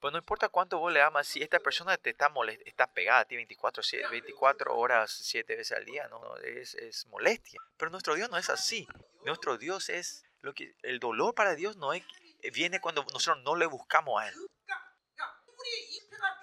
Pues 0.00 0.12
no 0.12 0.18
importa 0.18 0.48
cuánto 0.48 0.78
vos 0.78 0.92
le 0.92 1.00
amas, 1.00 1.28
si 1.28 1.42
esta 1.42 1.60
persona 1.60 1.96
te 1.96 2.10
está, 2.10 2.28
molest 2.28 2.60
está 2.66 2.86
pegada 2.86 3.20
a 3.20 3.24
ti 3.24 3.36
24, 3.36 3.82
24 4.10 4.76
horas, 4.76 5.12
7 5.12 5.56
veces 5.56 5.76
al 5.76 5.84
día, 5.84 6.08
no, 6.08 6.36
es, 6.38 6.74
es 6.74 7.06
molestia. 7.06 7.60
Pero 7.76 7.90
nuestro 7.90 8.14
Dios 8.14 8.30
no 8.30 8.38
es 8.38 8.50
así. 8.50 8.88
Nuestro 9.24 9.58
Dios 9.58 9.90
es 9.90 10.24
lo 10.40 10.54
que 10.54 10.74
el 10.82 10.98
dolor 10.98 11.34
para 11.34 11.54
Dios 11.54 11.76
no 11.76 11.92
es, 11.92 12.02
viene 12.52 12.80
cuando 12.80 13.04
nosotros 13.12 13.44
no 13.44 13.54
le 13.56 13.66
buscamos 13.66 14.20
a 14.20 14.28
Él. 14.28 14.34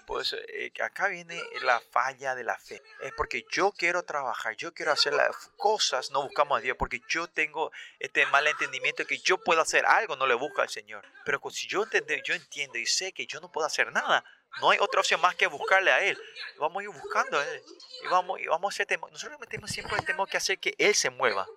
Pues 0.10 0.36
acá 0.84 1.08
viene 1.08 1.40
la 1.62 1.80
falla 1.80 2.34
de 2.34 2.44
la 2.44 2.58
fe. 2.58 2.82
Es 3.00 3.14
porque 3.14 3.46
yo 3.52 3.72
quiero 3.72 4.02
trabajar, 4.02 4.56
yo 4.56 4.74
quiero 4.74 4.92
hacer 4.92 5.14
las 5.14 5.52
cosas, 5.56 6.10
no 6.10 6.24
buscamos 6.24 6.58
a 6.58 6.62
Dios, 6.62 6.76
porque 6.80 7.00
yo 7.08 7.28
tengo 7.28 7.72
este 8.00 8.26
mal 8.26 8.48
entendimiento 8.48 9.06
que 9.06 9.20
yo 9.20 9.38
puedo 9.38 9.62
hacer 9.62 9.86
algo, 9.86 10.16
no 10.16 10.26
le 10.26 10.34
busco 10.34 10.64
al 10.64 10.70
Señor. 10.70 11.06
Pero 11.26 11.40
si 11.52 11.68
yo 11.68 11.84
entiendo, 11.84 12.16
yo 12.26 12.34
entiendo 12.34 12.80
y 12.80 12.88
sé 12.88 13.14
que 13.14 13.28
yo 13.28 13.40
no 13.40 13.52
puedo 13.52 13.68
hacer 13.68 13.92
nada, 13.92 14.26
no 14.62 14.72
hay 14.72 14.80
otra 14.80 15.00
opción 15.00 15.22
más 15.22 15.36
que 15.36 15.46
buscarle 15.46 15.92
a 15.92 16.04
Él. 16.04 16.20
Vamos 16.58 16.82
a 16.82 16.84
ir 16.86 16.90
buscando 16.90 17.38
a 17.38 17.48
Él. 17.48 17.64
Vamos, 18.10 18.40
vamos 18.50 18.80
a 18.80 18.84
hacer, 18.84 19.00
nosotros 19.00 19.38
siempre 19.68 20.00
tenemos 20.02 20.28
que 20.28 20.38
hacer 20.38 20.58
que 20.58 20.74
Él 20.80 20.96
se 20.96 21.12
mueva. 21.12 21.48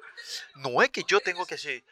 No 0.57 0.83
es 0.83 0.91
que 0.91 1.05
yo 1.05 1.21
tengo 1.21 1.47
que 1.47 1.55
hacer, 1.55 1.83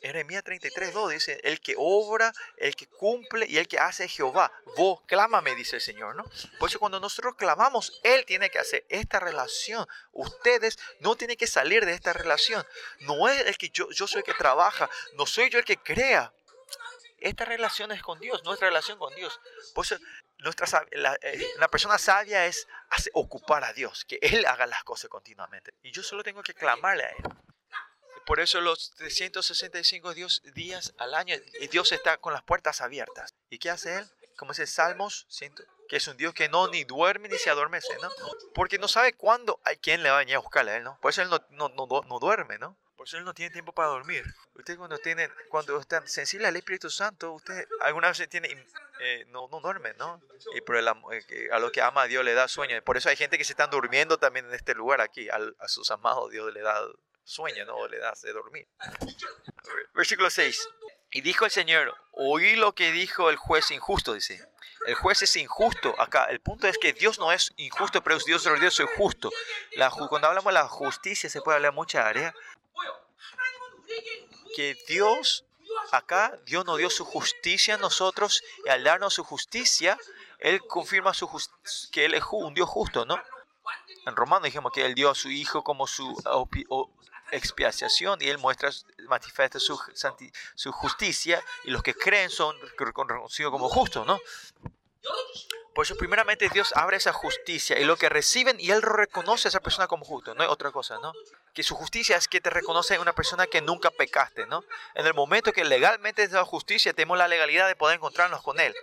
Jeremías 0.00 0.42
33, 0.42 0.92
2 0.92 1.10
dice, 1.10 1.40
el 1.44 1.60
que 1.60 1.74
obra, 1.76 2.32
el 2.56 2.74
que 2.74 2.86
cumple 2.86 3.46
y 3.46 3.58
el 3.58 3.68
que 3.68 3.78
hace 3.78 4.08
Jehová. 4.08 4.50
Vos, 4.76 5.00
clámame, 5.06 5.54
dice 5.54 5.76
el 5.76 5.82
Señor, 5.82 6.16
¿no? 6.16 6.24
Por 6.58 6.70
eso 6.70 6.78
cuando 6.78 6.98
nosotros 6.98 7.34
clamamos, 7.36 8.00
Él 8.02 8.24
tiene 8.24 8.50
que 8.50 8.58
hacer 8.58 8.84
esta 8.88 9.20
relación. 9.20 9.86
Ustedes 10.12 10.78
no 11.00 11.16
tienen 11.16 11.36
que 11.36 11.46
salir 11.46 11.84
de 11.84 11.92
esta 11.92 12.12
relación. 12.12 12.64
No 13.00 13.28
es 13.28 13.46
el 13.46 13.58
que 13.58 13.68
yo, 13.70 13.90
yo 13.90 14.06
soy 14.06 14.20
el 14.20 14.24
que 14.24 14.34
trabaja, 14.34 14.88
no 15.14 15.26
soy 15.26 15.50
yo 15.50 15.58
el 15.58 15.64
que 15.64 15.76
crea. 15.76 16.32
Esta 17.18 17.44
relación 17.44 17.92
es 17.92 18.02
con 18.02 18.18
Dios, 18.20 18.44
nuestra 18.44 18.68
relación 18.68 18.98
con 18.98 19.14
Dios. 19.14 19.40
Por 19.74 19.84
eso 19.84 19.96
nuestra, 20.38 20.86
la, 20.92 21.14
eh, 21.22 21.46
la, 21.58 21.68
persona 21.68 21.98
sabia 21.98 22.46
es 22.46 22.68
hacer, 22.90 23.10
ocupar 23.14 23.64
a 23.64 23.72
Dios, 23.72 24.04
que 24.04 24.18
Él 24.20 24.44
haga 24.46 24.66
las 24.66 24.84
cosas 24.84 25.08
continuamente. 25.08 25.72
Y 25.82 25.92
yo 25.92 26.02
solo 26.02 26.22
tengo 26.22 26.42
que 26.42 26.54
clamarle 26.54 27.04
a 27.04 27.08
Él. 27.08 27.24
Por 28.26 28.40
eso 28.40 28.60
los 28.60 28.90
365 28.96 30.12
Dios, 30.12 30.42
días 30.52 30.94
al 30.98 31.14
año, 31.14 31.36
Dios 31.70 31.92
está 31.92 32.18
con 32.18 32.32
las 32.32 32.42
puertas 32.42 32.80
abiertas. 32.80 33.32
¿Y 33.50 33.58
qué 33.58 33.70
hace 33.70 33.98
Él? 33.98 34.06
Como 34.36 34.50
dice 34.50 34.66
Salmos, 34.66 35.26
que 35.88 35.96
es 35.96 36.08
un 36.08 36.16
Dios 36.16 36.34
que 36.34 36.48
no 36.48 36.66
ni 36.66 36.82
duerme 36.82 37.28
ni 37.28 37.38
se 37.38 37.50
adormece, 37.50 37.96
¿no? 38.02 38.10
Porque 38.52 38.78
no 38.78 38.88
sabe 38.88 39.12
cuándo 39.12 39.60
hay 39.64 39.76
quien 39.76 40.02
le 40.02 40.10
va 40.10 40.16
a 40.16 40.18
venir 40.18 40.34
a 40.34 40.40
buscarle 40.40 40.72
a 40.72 40.76
Él, 40.76 40.82
¿no? 40.82 40.98
Por 41.00 41.10
eso 41.10 41.22
Él 41.22 41.30
no, 41.30 41.38
no, 41.50 41.68
no, 41.68 42.02
no 42.02 42.18
duerme, 42.18 42.58
¿no? 42.58 42.76
Por 42.96 43.06
eso 43.06 43.16
Él 43.16 43.24
no 43.24 43.32
tiene 43.32 43.52
tiempo 43.52 43.72
para 43.72 43.90
dormir. 43.90 44.24
Usted 44.54 44.76
cuando 44.76 44.98
tiene, 44.98 45.30
cuando 45.48 45.78
está 45.78 46.04
sensible 46.06 46.48
al 46.48 46.56
Espíritu 46.56 46.90
Santo, 46.90 47.32
usted 47.32 47.68
alguna 47.80 48.08
vez 48.08 48.28
tiene, 48.28 48.48
eh, 49.00 49.24
no, 49.28 49.46
no 49.52 49.60
duerme, 49.60 49.94
¿no? 49.94 50.20
Y 50.56 50.62
por 50.62 50.76
el, 50.76 50.88
eh, 50.88 51.48
a 51.52 51.60
lo 51.60 51.70
que 51.70 51.80
ama 51.80 52.02
a 52.02 52.06
Dios 52.08 52.24
le 52.24 52.34
da 52.34 52.48
sueño. 52.48 52.82
Por 52.82 52.96
eso 52.96 53.08
hay 53.08 53.16
gente 53.16 53.38
que 53.38 53.44
se 53.44 53.52
están 53.52 53.70
durmiendo 53.70 54.18
también 54.18 54.46
en 54.46 54.54
este 54.54 54.74
lugar 54.74 55.00
aquí. 55.00 55.28
A, 55.28 55.38
a 55.60 55.68
sus 55.68 55.90
amados 55.92 56.32
Dios 56.32 56.52
le 56.52 56.62
da 56.62 56.82
sueña, 57.26 57.64
no 57.64 57.86
le 57.88 57.98
das 57.98 58.22
de 58.22 58.32
dormir. 58.32 58.66
Versículo 59.94 60.30
6. 60.30 60.68
Y 61.10 61.20
dijo 61.20 61.44
el 61.44 61.50
Señor, 61.50 61.94
oí 62.12 62.56
lo 62.56 62.74
que 62.74 62.92
dijo 62.92 63.30
el 63.30 63.36
juez 63.36 63.70
injusto, 63.70 64.14
dice. 64.14 64.48
El 64.86 64.94
juez 64.94 65.22
es 65.22 65.36
injusto. 65.36 65.94
Acá 66.00 66.26
el 66.26 66.40
punto 66.40 66.68
es 66.68 66.78
que 66.78 66.92
Dios 66.92 67.18
no 67.18 67.32
es 67.32 67.52
injusto, 67.56 68.02
pero 68.02 68.18
Dios, 68.18 68.44
Dios 68.60 68.80
es 68.80 68.90
justo. 68.96 69.32
La, 69.72 69.90
cuando 69.90 70.28
hablamos 70.28 70.46
de 70.46 70.52
la 70.52 70.68
justicia 70.68 71.28
se 71.28 71.42
puede 71.42 71.56
hablar 71.56 71.72
mucha 71.72 72.06
área. 72.06 72.34
Que 74.54 74.76
Dios, 74.88 75.44
acá 75.90 76.38
Dios 76.46 76.64
nos 76.64 76.78
dio 76.78 76.90
su 76.90 77.04
justicia 77.04 77.74
a 77.74 77.78
nosotros 77.78 78.42
y 78.64 78.68
al 78.68 78.84
darnos 78.84 79.14
su 79.14 79.24
justicia, 79.24 79.98
Él 80.38 80.60
confirma 80.66 81.12
su 81.12 81.28
que 81.90 82.04
Él 82.04 82.14
es 82.14 82.22
un 82.30 82.54
Dios 82.54 82.68
justo, 82.68 83.04
¿no? 83.04 83.20
En 84.06 84.14
Romano 84.14 84.44
dijimos 84.44 84.72
que 84.72 84.86
Él 84.86 84.94
dio 84.94 85.10
a 85.10 85.14
su 85.14 85.28
Hijo 85.30 85.64
como 85.64 85.86
su 85.86 86.14
expiación 87.30 88.20
y 88.20 88.28
Él 88.28 88.38
muestra, 88.38 88.70
manifiesta 89.08 89.58
su, 89.58 89.76
justicia 90.72 91.42
y 91.64 91.70
los 91.70 91.82
que 91.82 91.94
creen 91.94 92.30
son 92.30 92.56
reconocidos 92.78 93.52
como 93.52 93.68
justos, 93.68 94.06
¿no? 94.06 94.18
Por 95.74 95.84
eso 95.84 95.94
primeramente 95.96 96.48
Dios 96.48 96.72
abre 96.74 96.96
esa 96.96 97.12
justicia 97.12 97.78
y 97.78 97.84
lo 97.84 97.96
que 97.96 98.08
reciben 98.08 98.56
y 98.58 98.70
Él 98.70 98.80
reconoce 98.80 99.48
a 99.48 99.50
esa 99.50 99.60
persona 99.60 99.86
como 99.86 100.06
justo, 100.06 100.34
no 100.34 100.42
hay 100.42 100.48
otra 100.48 100.70
cosa, 100.70 100.98
¿no? 101.00 101.12
Que 101.52 101.62
su 101.62 101.74
justicia 101.74 102.16
es 102.16 102.28
que 102.28 102.40
te 102.40 102.48
reconoce 102.48 102.98
una 102.98 103.12
persona 103.12 103.46
que 103.46 103.60
nunca 103.60 103.90
pecaste, 103.90 104.46
¿no? 104.46 104.64
En 104.94 105.06
el 105.06 105.12
momento 105.12 105.52
que 105.52 105.64
legalmente 105.64 106.22
es 106.22 106.32
la 106.32 106.44
justicia, 106.44 106.94
tenemos 106.94 107.18
la 107.18 107.28
legalidad 107.28 107.68
de 107.68 107.76
poder 107.76 107.96
encontrarnos 107.96 108.42
con 108.42 108.58
Él. 108.58 108.74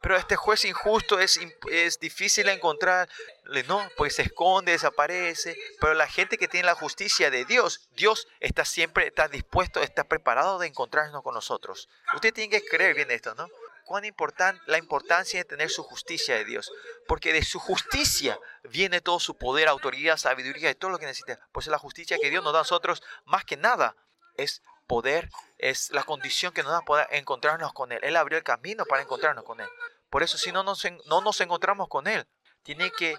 Pero 0.00 0.16
este 0.16 0.36
juez 0.36 0.64
injusto 0.64 1.18
es, 1.18 1.40
es 1.70 1.98
difícil 1.98 2.48
encontrarle, 2.48 3.64
¿no? 3.66 3.88
Pues 3.96 4.14
se 4.14 4.22
esconde, 4.22 4.72
desaparece. 4.72 5.56
Pero 5.80 5.94
la 5.94 6.06
gente 6.06 6.38
que 6.38 6.46
tiene 6.46 6.66
la 6.66 6.74
justicia 6.74 7.30
de 7.30 7.44
Dios, 7.44 7.88
Dios 7.96 8.28
está 8.40 8.64
siempre, 8.64 9.08
está 9.08 9.28
dispuesto, 9.28 9.82
está 9.82 10.04
preparado 10.04 10.58
de 10.58 10.68
encontrarnos 10.68 11.22
con 11.22 11.34
nosotros. 11.34 11.88
Usted 12.14 12.32
tiene 12.32 12.50
que 12.50 12.64
creer 12.64 12.94
bien 12.94 13.10
esto, 13.10 13.34
¿no? 13.34 13.48
Cuán 13.84 14.04
importante 14.04 14.62
la 14.66 14.78
importancia 14.78 15.40
de 15.40 15.44
tener 15.44 15.70
su 15.70 15.82
justicia 15.82 16.36
de 16.36 16.44
Dios. 16.44 16.70
Porque 17.08 17.32
de 17.32 17.42
su 17.42 17.58
justicia 17.58 18.38
viene 18.64 19.00
todo 19.00 19.18
su 19.18 19.36
poder, 19.36 19.66
autoridad, 19.66 20.16
sabiduría 20.16 20.70
y 20.70 20.74
todo 20.74 20.92
lo 20.92 20.98
que 20.98 21.06
necesita. 21.06 21.40
Pues 21.52 21.66
la 21.66 21.78
justicia 21.78 22.18
que 22.20 22.30
Dios 22.30 22.44
nos 22.44 22.52
da 22.52 22.60
a 22.60 22.62
nosotros, 22.62 23.02
más 23.24 23.44
que 23.44 23.56
nada, 23.56 23.96
es 24.36 24.62
poder, 24.88 25.30
es 25.58 25.90
la 25.92 26.02
condición 26.02 26.52
que 26.52 26.64
nos 26.64 26.72
da 26.72 26.80
poder 26.80 27.06
encontrarnos 27.12 27.72
con 27.72 27.92
Él. 27.92 28.00
Él 28.02 28.16
abrió 28.16 28.38
el 28.38 28.44
camino 28.44 28.84
para 28.86 29.02
encontrarnos 29.02 29.44
con 29.44 29.60
Él. 29.60 29.68
Por 30.10 30.24
eso 30.24 30.36
si 30.38 30.50
no 30.50 30.64
nos, 30.64 30.84
no 31.06 31.20
nos 31.20 31.40
encontramos 31.40 31.88
con 31.88 32.08
Él, 32.08 32.26
tiene 32.64 32.90
que 32.90 33.16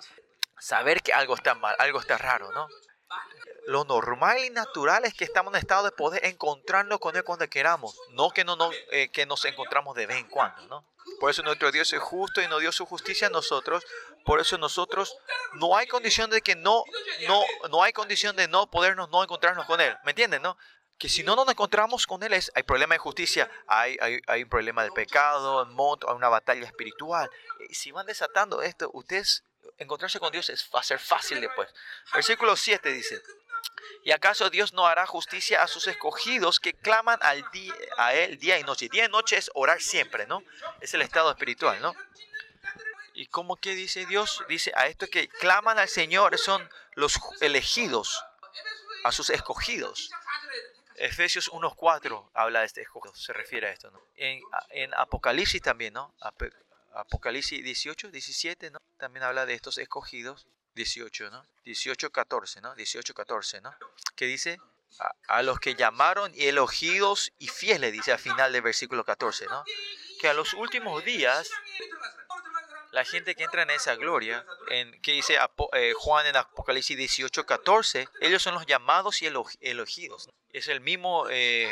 saber 0.59 1.01
que 1.01 1.13
algo 1.13 1.35
está 1.35 1.55
mal, 1.55 1.75
algo 1.79 1.99
está 1.99 2.17
raro, 2.17 2.51
¿no? 2.51 2.67
Lo 3.67 3.85
normal 3.85 4.39
y 4.39 4.49
natural 4.49 5.05
es 5.05 5.13
que 5.13 5.23
estamos 5.23 5.53
en 5.53 5.59
estado 5.59 5.83
de 5.85 5.91
poder 5.91 6.25
encontrarnos 6.25 6.99
con 6.99 7.15
Él 7.15 7.23
cuando 7.23 7.47
queramos, 7.47 7.95
no 8.11 8.31
que, 8.31 8.43
no, 8.43 8.55
no 8.55 8.71
eh, 8.91 9.09
que 9.09 9.25
nos 9.25 9.45
encontramos 9.45 9.95
de 9.95 10.07
vez 10.07 10.17
en 10.17 10.27
cuando, 10.27 10.67
¿no? 10.67 10.85
Por 11.19 11.31
eso 11.31 11.43
nuestro 11.43 11.71
Dios 11.71 11.91
es 11.93 11.99
justo 11.99 12.41
y 12.41 12.47
nos 12.47 12.61
dio 12.61 12.71
su 12.71 12.85
justicia 12.85 13.27
a 13.27 13.29
nosotros. 13.29 13.83
Por 14.25 14.39
eso 14.39 14.57
nosotros 14.57 15.17
no 15.53 15.75
hay 15.75 15.87
condición 15.87 16.29
de 16.29 16.41
que 16.41 16.55
no, 16.55 16.83
no, 17.27 17.43
no 17.69 17.83
hay 17.83 17.93
condición 17.93 18.35
de 18.35 18.47
no 18.47 18.69
podernos 18.69 19.09
no 19.09 19.23
encontrarnos 19.23 19.65
con 19.65 19.81
Él. 19.81 19.95
¿Me 20.03 20.11
entienden, 20.11 20.41
no? 20.41 20.57
Que 20.99 21.07
si 21.07 21.23
no 21.23 21.35
nos 21.37 21.47
encontramos 21.47 22.05
con 22.05 22.21
Él, 22.23 22.33
es, 22.33 22.51
hay 22.53 22.63
problema 22.63 22.93
de 22.93 22.99
justicia, 22.99 23.49
hay, 23.67 23.97
hay, 24.01 24.19
hay 24.27 24.43
un 24.43 24.49
problema 24.49 24.83
de 24.83 24.91
pecado, 24.91 25.65
hay 25.65 26.15
una 26.15 26.27
batalla 26.27 26.65
espiritual. 26.65 27.31
Si 27.71 27.91
van 27.91 28.05
desatando 28.05 28.61
esto, 28.61 28.91
ustedes 28.93 29.45
encontrarse 29.77 30.19
con 30.19 30.31
Dios 30.31 30.49
es, 30.49 30.69
va 30.75 30.81
a 30.81 30.83
ser 30.83 30.99
fácil 30.99 31.39
después. 31.39 31.69
Versículo 32.13 32.57
7 32.57 32.91
dice, 32.91 33.23
¿y 34.03 34.11
acaso 34.11 34.49
Dios 34.49 34.73
no 34.73 34.87
hará 34.87 35.07
justicia 35.07 35.63
a 35.63 35.67
sus 35.67 35.87
escogidos 35.87 36.59
que 36.59 36.73
claman 36.73 37.17
al 37.21 37.49
día, 37.51 37.73
a 37.97 38.13
Él 38.13 38.37
día 38.37 38.59
y 38.59 38.63
noche? 38.63 38.89
Día 38.89 39.05
y 39.05 39.09
noche 39.09 39.37
es 39.37 39.49
orar 39.53 39.81
siempre, 39.81 40.27
¿no? 40.27 40.43
Es 40.81 40.93
el 40.93 41.01
estado 41.01 41.31
espiritual, 41.31 41.81
¿no? 41.81 41.95
¿Y 43.13 43.27
cómo 43.27 43.55
que 43.55 43.73
dice 43.73 44.05
Dios? 44.05 44.43
Dice 44.49 44.73
a 44.75 44.87
esto 44.87 45.07
que 45.07 45.29
claman 45.29 45.79
al 45.79 45.87
Señor 45.87 46.37
son 46.37 46.69
los 46.95 47.19
elegidos, 47.39 48.21
a 49.05 49.13
sus 49.13 49.29
escogidos. 49.29 50.11
Efesios 50.99 51.51
1.4 51.51 52.29
habla 52.33 52.59
de 52.59 52.65
este 52.65 52.81
escogido, 52.81 53.15
se 53.15 53.33
refiere 53.33 53.67
a 53.67 53.71
esto, 53.71 53.89
¿no? 53.91 54.01
En, 54.15 54.41
en 54.71 54.93
Apocalipsis 54.95 55.61
también, 55.61 55.93
¿no? 55.93 56.13
Apocalipsis 56.93 57.63
18, 57.63 58.11
17, 58.11 58.71
¿no? 58.71 58.79
También 58.97 59.23
habla 59.23 59.45
de 59.45 59.53
estos 59.53 59.77
escogidos, 59.77 60.47
18, 60.75 61.29
¿no? 61.29 61.45
18, 61.63 62.11
14, 62.11 62.61
¿no? 62.61 62.75
18, 62.75 63.13
14, 63.13 63.61
¿no? 63.61 63.73
Que 64.15 64.25
dice, 64.25 64.59
a, 65.27 65.41
los 65.43 65.59
que 65.59 65.75
llamaron 65.75 66.33
y 66.35 66.45
elogidos 66.47 67.31
y 67.37 67.47
fieles, 67.47 67.91
dice 67.91 68.11
al 68.11 68.19
final 68.19 68.51
del 68.51 68.61
versículo 68.61 69.03
14, 69.03 69.45
¿no? 69.45 69.63
Que 70.19 70.29
a 70.29 70.33
los 70.33 70.53
últimos 70.53 71.03
días 71.05 71.49
la 72.91 73.05
gente 73.05 73.35
que 73.35 73.43
entra 73.43 73.63
en 73.63 73.69
esa 73.69 73.95
gloria, 73.95 74.45
en, 74.69 74.99
que 75.01 75.13
dice 75.13 75.37
eh, 75.73 75.93
Juan 75.95 76.25
en 76.25 76.35
Apocalipsis 76.35 76.97
18, 76.97 77.45
14, 77.45 78.07
ellos 78.21 78.41
son 78.41 78.55
los 78.55 78.65
llamados 78.65 79.21
y 79.21 79.27
elegidos. 79.61 80.29
Es 80.51 80.67
el 80.67 80.81
mismo, 80.81 81.27
eh, 81.29 81.71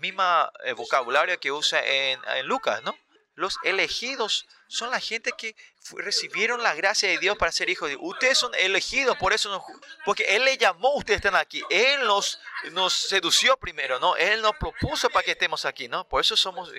misma 0.00 0.52
eh, 0.64 0.72
vocabulario 0.72 1.38
que 1.40 1.50
usa 1.52 1.84
en, 1.84 2.20
en 2.36 2.46
Lucas, 2.46 2.82
¿no? 2.82 2.96
Los 3.34 3.56
elegidos 3.64 4.46
son 4.68 4.90
la 4.90 5.00
gente 5.00 5.32
que 5.36 5.56
recibieron 5.96 6.62
la 6.62 6.74
gracia 6.74 7.08
de 7.08 7.18
Dios 7.18 7.36
para 7.36 7.52
ser 7.52 7.70
hijos 7.70 7.88
de 7.88 7.96
Dios. 7.96 8.02
Ustedes 8.04 8.38
son 8.38 8.54
elegidos, 8.54 9.16
por 9.16 9.32
eso 9.32 9.64
porque 10.04 10.24
Él 10.36 10.44
le 10.44 10.56
llamó, 10.56 10.94
ustedes 10.94 11.18
están 11.18 11.36
aquí. 11.36 11.62
Él 11.70 12.00
nos, 12.06 12.40
nos 12.72 12.92
sedució 12.92 13.56
primero, 13.56 13.98
¿no? 13.98 14.16
Él 14.16 14.42
nos 14.42 14.56
propuso 14.56 15.10
para 15.10 15.24
que 15.24 15.32
estemos 15.32 15.64
aquí, 15.64 15.88
¿no? 15.88 16.08
Por 16.08 16.20
eso 16.20 16.36
somos, 16.36 16.72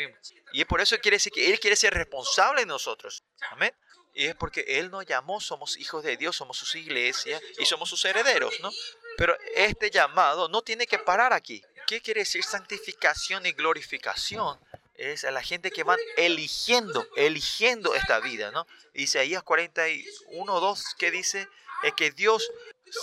y 0.54 0.66
por 0.66 0.82
eso 0.82 0.98
quiere 1.00 1.16
decir 1.16 1.32
que 1.32 1.52
Él 1.52 1.60
quiere 1.60 1.76
ser 1.76 1.94
responsable 1.94 2.62
de 2.62 2.68
nosotros. 2.68 3.24
Amén. 3.50 3.74
Y 4.14 4.26
es 4.26 4.36
porque 4.36 4.66
Él 4.68 4.92
nos 4.92 5.06
llamó, 5.06 5.40
somos 5.40 5.78
hijos 5.78 6.04
de 6.04 6.18
Dios, 6.18 6.36
somos 6.36 6.58
sus 6.58 6.76
iglesias 6.76 7.42
y 7.58 7.66
somos 7.66 7.90
sus 7.90 8.04
herederos, 8.06 8.54
¿no? 8.62 8.70
Pero 9.18 9.38
este 9.56 9.90
llamado 9.90 10.50
no 10.50 10.62
tiene 10.62 10.88
que 10.88 11.00
parar 11.00 11.34
aquí. 11.34 11.62
¿Qué 11.88 12.02
quiere 12.02 12.22
decir 12.22 12.44
santificación 12.44 13.46
y 13.46 13.52
glorificación? 13.52 14.60
Es 15.02 15.24
a 15.24 15.32
la 15.32 15.42
gente 15.42 15.72
que 15.72 15.84
van 15.84 16.00
eligiendo, 16.16 17.08
eligiendo 17.16 17.96
esta 17.96 18.20
vida, 18.20 18.52
¿no? 18.52 18.68
Isaías 18.94 19.44
41, 19.44 20.60
2, 20.60 20.96
que 20.98 21.12
dice 21.12 21.48
es 21.84 21.94
que 21.94 22.12
Dios 22.12 22.52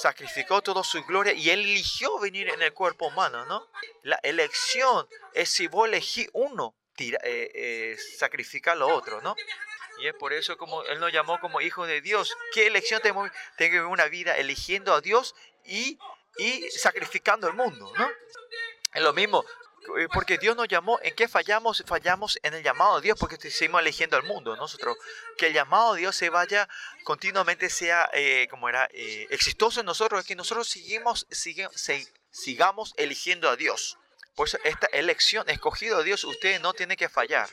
sacrificó 0.00 0.62
toda 0.62 0.84
su 0.84 1.02
gloria 1.04 1.32
y 1.32 1.50
él 1.50 1.60
eligió 1.60 2.18
venir 2.20 2.48
en 2.50 2.62
el 2.62 2.72
cuerpo 2.72 3.08
humano, 3.08 3.44
¿no? 3.46 3.66
La 4.02 4.20
elección 4.22 5.08
es 5.34 5.48
si 5.48 5.66
vos 5.66 5.88
elegís 5.88 6.28
uno, 6.32 6.74
tira, 6.94 7.18
eh, 7.24 7.50
eh, 7.54 7.96
sacrificar 8.16 8.76
lo 8.76 8.88
otro, 8.88 9.20
¿no? 9.20 9.34
Y 9.98 10.06
es 10.06 10.14
por 10.14 10.32
eso 10.32 10.56
como 10.56 10.84
Él 10.84 11.00
nos 11.00 11.12
llamó 11.12 11.40
como 11.40 11.60
hijos 11.60 11.88
de 11.88 12.00
Dios. 12.00 12.36
¿Qué 12.52 12.68
elección 12.68 13.00
tenemos? 13.02 13.30
Tengo 13.56 13.88
una 13.88 14.06
vida 14.06 14.36
eligiendo 14.36 14.94
a 14.94 15.00
Dios 15.00 15.34
y, 15.64 15.98
y 16.36 16.70
sacrificando 16.70 17.48
el 17.48 17.54
mundo, 17.54 17.92
¿no? 17.98 18.08
Es 18.94 19.02
lo 19.02 19.12
mismo, 19.12 19.44
porque 20.12 20.38
Dios 20.38 20.56
nos 20.56 20.68
llamó, 20.68 20.98
¿en 21.02 21.14
qué 21.14 21.28
fallamos? 21.28 21.82
Fallamos 21.86 22.38
en 22.42 22.54
el 22.54 22.62
llamado 22.62 22.96
de 22.96 23.02
Dios, 23.02 23.18
porque 23.18 23.36
seguimos 23.50 23.80
eligiendo 23.80 24.16
al 24.16 24.22
mundo, 24.24 24.56
nosotros. 24.56 24.96
Que 25.36 25.48
el 25.48 25.52
llamado 25.54 25.94
de 25.94 26.00
Dios 26.00 26.16
se 26.16 26.30
vaya 26.30 26.68
continuamente, 27.04 27.70
sea, 27.70 28.08
eh, 28.12 28.48
como 28.50 28.68
era, 28.68 28.88
eh, 28.92 29.26
exitoso 29.30 29.80
en 29.80 29.86
nosotros, 29.86 30.20
es 30.20 30.26
que 30.26 30.36
nosotros 30.36 30.68
seguimos, 30.68 31.26
sigamos 32.30 32.94
eligiendo 32.96 33.48
a 33.48 33.56
Dios. 33.56 33.98
Por 34.34 34.46
eso 34.46 34.58
esta 34.64 34.86
elección, 34.92 35.48
escogido 35.48 35.98
a 35.98 36.02
Dios, 36.02 36.22
usted 36.24 36.60
no 36.60 36.72
tiene 36.74 36.96
que 36.96 37.08
fallar. 37.08 37.48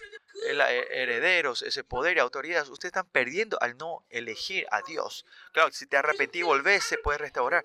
Herederos, 0.47 1.61
ese 1.63 1.83
poder 1.83 2.17
y 2.17 2.19
autoridad, 2.19 2.67
ustedes 2.69 2.89
están 2.89 3.09
perdiendo 3.09 3.57
al 3.61 3.77
no 3.77 4.05
elegir 4.09 4.67
a 4.69 4.81
Dios. 4.81 5.25
Claro, 5.53 5.71
si 5.71 5.87
te 5.87 5.97
arrepentí 5.97 6.39
y 6.39 6.43
volvés, 6.43 6.83
se 6.83 6.97
puede 6.97 7.17
restaurar 7.17 7.63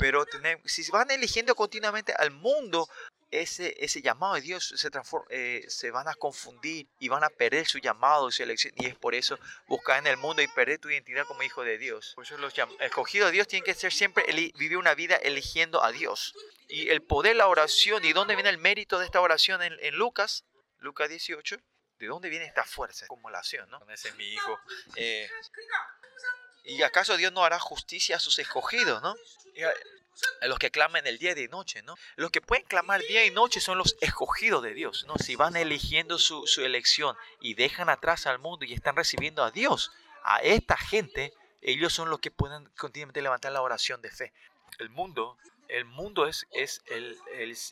pero 0.00 0.24
si 0.64 0.90
van 0.90 1.10
eligiendo 1.10 1.54
continuamente 1.54 2.14
al 2.16 2.30
mundo, 2.30 2.88
ese, 3.30 3.76
ese 3.78 4.02
llamado 4.02 4.34
de 4.34 4.40
Dios 4.40 4.74
se, 4.76 4.90
transforma, 4.90 5.26
eh, 5.30 5.64
se 5.68 5.90
van 5.90 6.08
a 6.08 6.14
confundir 6.14 6.88
y 6.98 7.08
van 7.08 7.24
a 7.24 7.30
perder 7.30 7.66
su 7.66 7.78
llamado 7.78 8.28
y 8.28 8.32
su 8.32 8.42
elección. 8.42 8.72
Y 8.76 8.86
es 8.86 8.96
por 8.96 9.14
eso 9.14 9.38
buscar 9.66 9.98
en 9.98 10.06
el 10.06 10.16
mundo 10.16 10.42
y 10.42 10.48
perder 10.48 10.78
tu 10.78 10.90
identidad 10.90 11.26
como 11.26 11.42
hijo 11.42 11.62
de 11.62 11.78
Dios. 11.78 12.12
Por 12.14 12.24
eso 12.24 12.36
los 12.38 12.54
escogidos 12.80 13.28
de 13.28 13.32
Dios 13.32 13.48
tienen 13.48 13.64
que 13.64 13.74
ser 13.74 13.92
siempre 13.92 14.24
vivir 14.56 14.76
una 14.76 14.94
vida 14.94 15.16
eligiendo 15.16 15.82
a 15.82 15.92
Dios. 15.92 16.34
Y 16.68 16.88
el 16.88 17.02
poder, 17.02 17.36
la 17.36 17.46
oración, 17.46 18.04
¿y 18.04 18.12
dónde 18.12 18.34
viene 18.34 18.50
el 18.50 18.58
mérito 18.58 18.98
de 18.98 19.06
esta 19.06 19.20
oración 19.20 19.62
en, 19.62 19.76
en 19.80 19.96
Lucas? 19.96 20.44
Lucas 20.78 21.08
18. 21.08 21.58
¿De 21.98 22.06
dónde 22.06 22.30
viene 22.30 22.46
esta 22.46 22.64
fuerza? 22.64 23.06
Como 23.06 23.28
la 23.28 23.38
acción, 23.38 23.68
¿no? 23.68 23.78
Ese 23.90 24.08
es 24.08 24.16
mi 24.16 24.24
hijo. 24.24 24.58
Eh, 24.96 25.28
¿Y 26.64 26.82
acaso 26.82 27.16
Dios 27.16 27.32
no 27.32 27.44
hará 27.44 27.58
justicia 27.58 28.16
a 28.16 28.20
sus 28.20 28.38
escogidos, 28.38 29.02
no? 29.02 29.14
Los 30.42 30.58
que 30.58 30.70
claman 30.70 31.06
el 31.06 31.18
día 31.18 31.38
y 31.38 31.48
noche, 31.48 31.82
¿no? 31.82 31.96
Los 32.16 32.30
que 32.30 32.40
pueden 32.40 32.64
clamar 32.64 33.00
día 33.02 33.24
y 33.24 33.30
noche 33.30 33.60
son 33.60 33.78
los 33.78 33.96
escogidos 34.00 34.62
de 34.62 34.74
Dios, 34.74 35.04
¿no? 35.06 35.16
Si 35.18 35.36
van 35.36 35.56
eligiendo 35.56 36.18
su, 36.18 36.44
elección 36.58 37.16
y 37.40 37.54
dejan 37.54 37.88
atrás 37.88 38.26
al 38.26 38.38
mundo 38.38 38.64
y 38.64 38.72
están 38.72 38.96
recibiendo 38.96 39.42
a 39.42 39.50
Dios, 39.50 39.92
a 40.24 40.38
esta 40.40 40.76
gente, 40.76 41.32
ellos 41.62 41.92
son 41.92 42.10
los 42.10 42.20
que 42.20 42.30
pueden 42.30 42.66
continuamente 42.76 43.22
levantar 43.22 43.52
la 43.52 43.62
oración 43.62 44.02
de 44.02 44.10
fe. 44.10 44.32
El 44.78 44.90
mundo, 44.90 45.36
el 45.68 45.84
mundo 45.84 46.26
es, 46.26 46.46
es 46.52 46.82
el, 46.86 47.16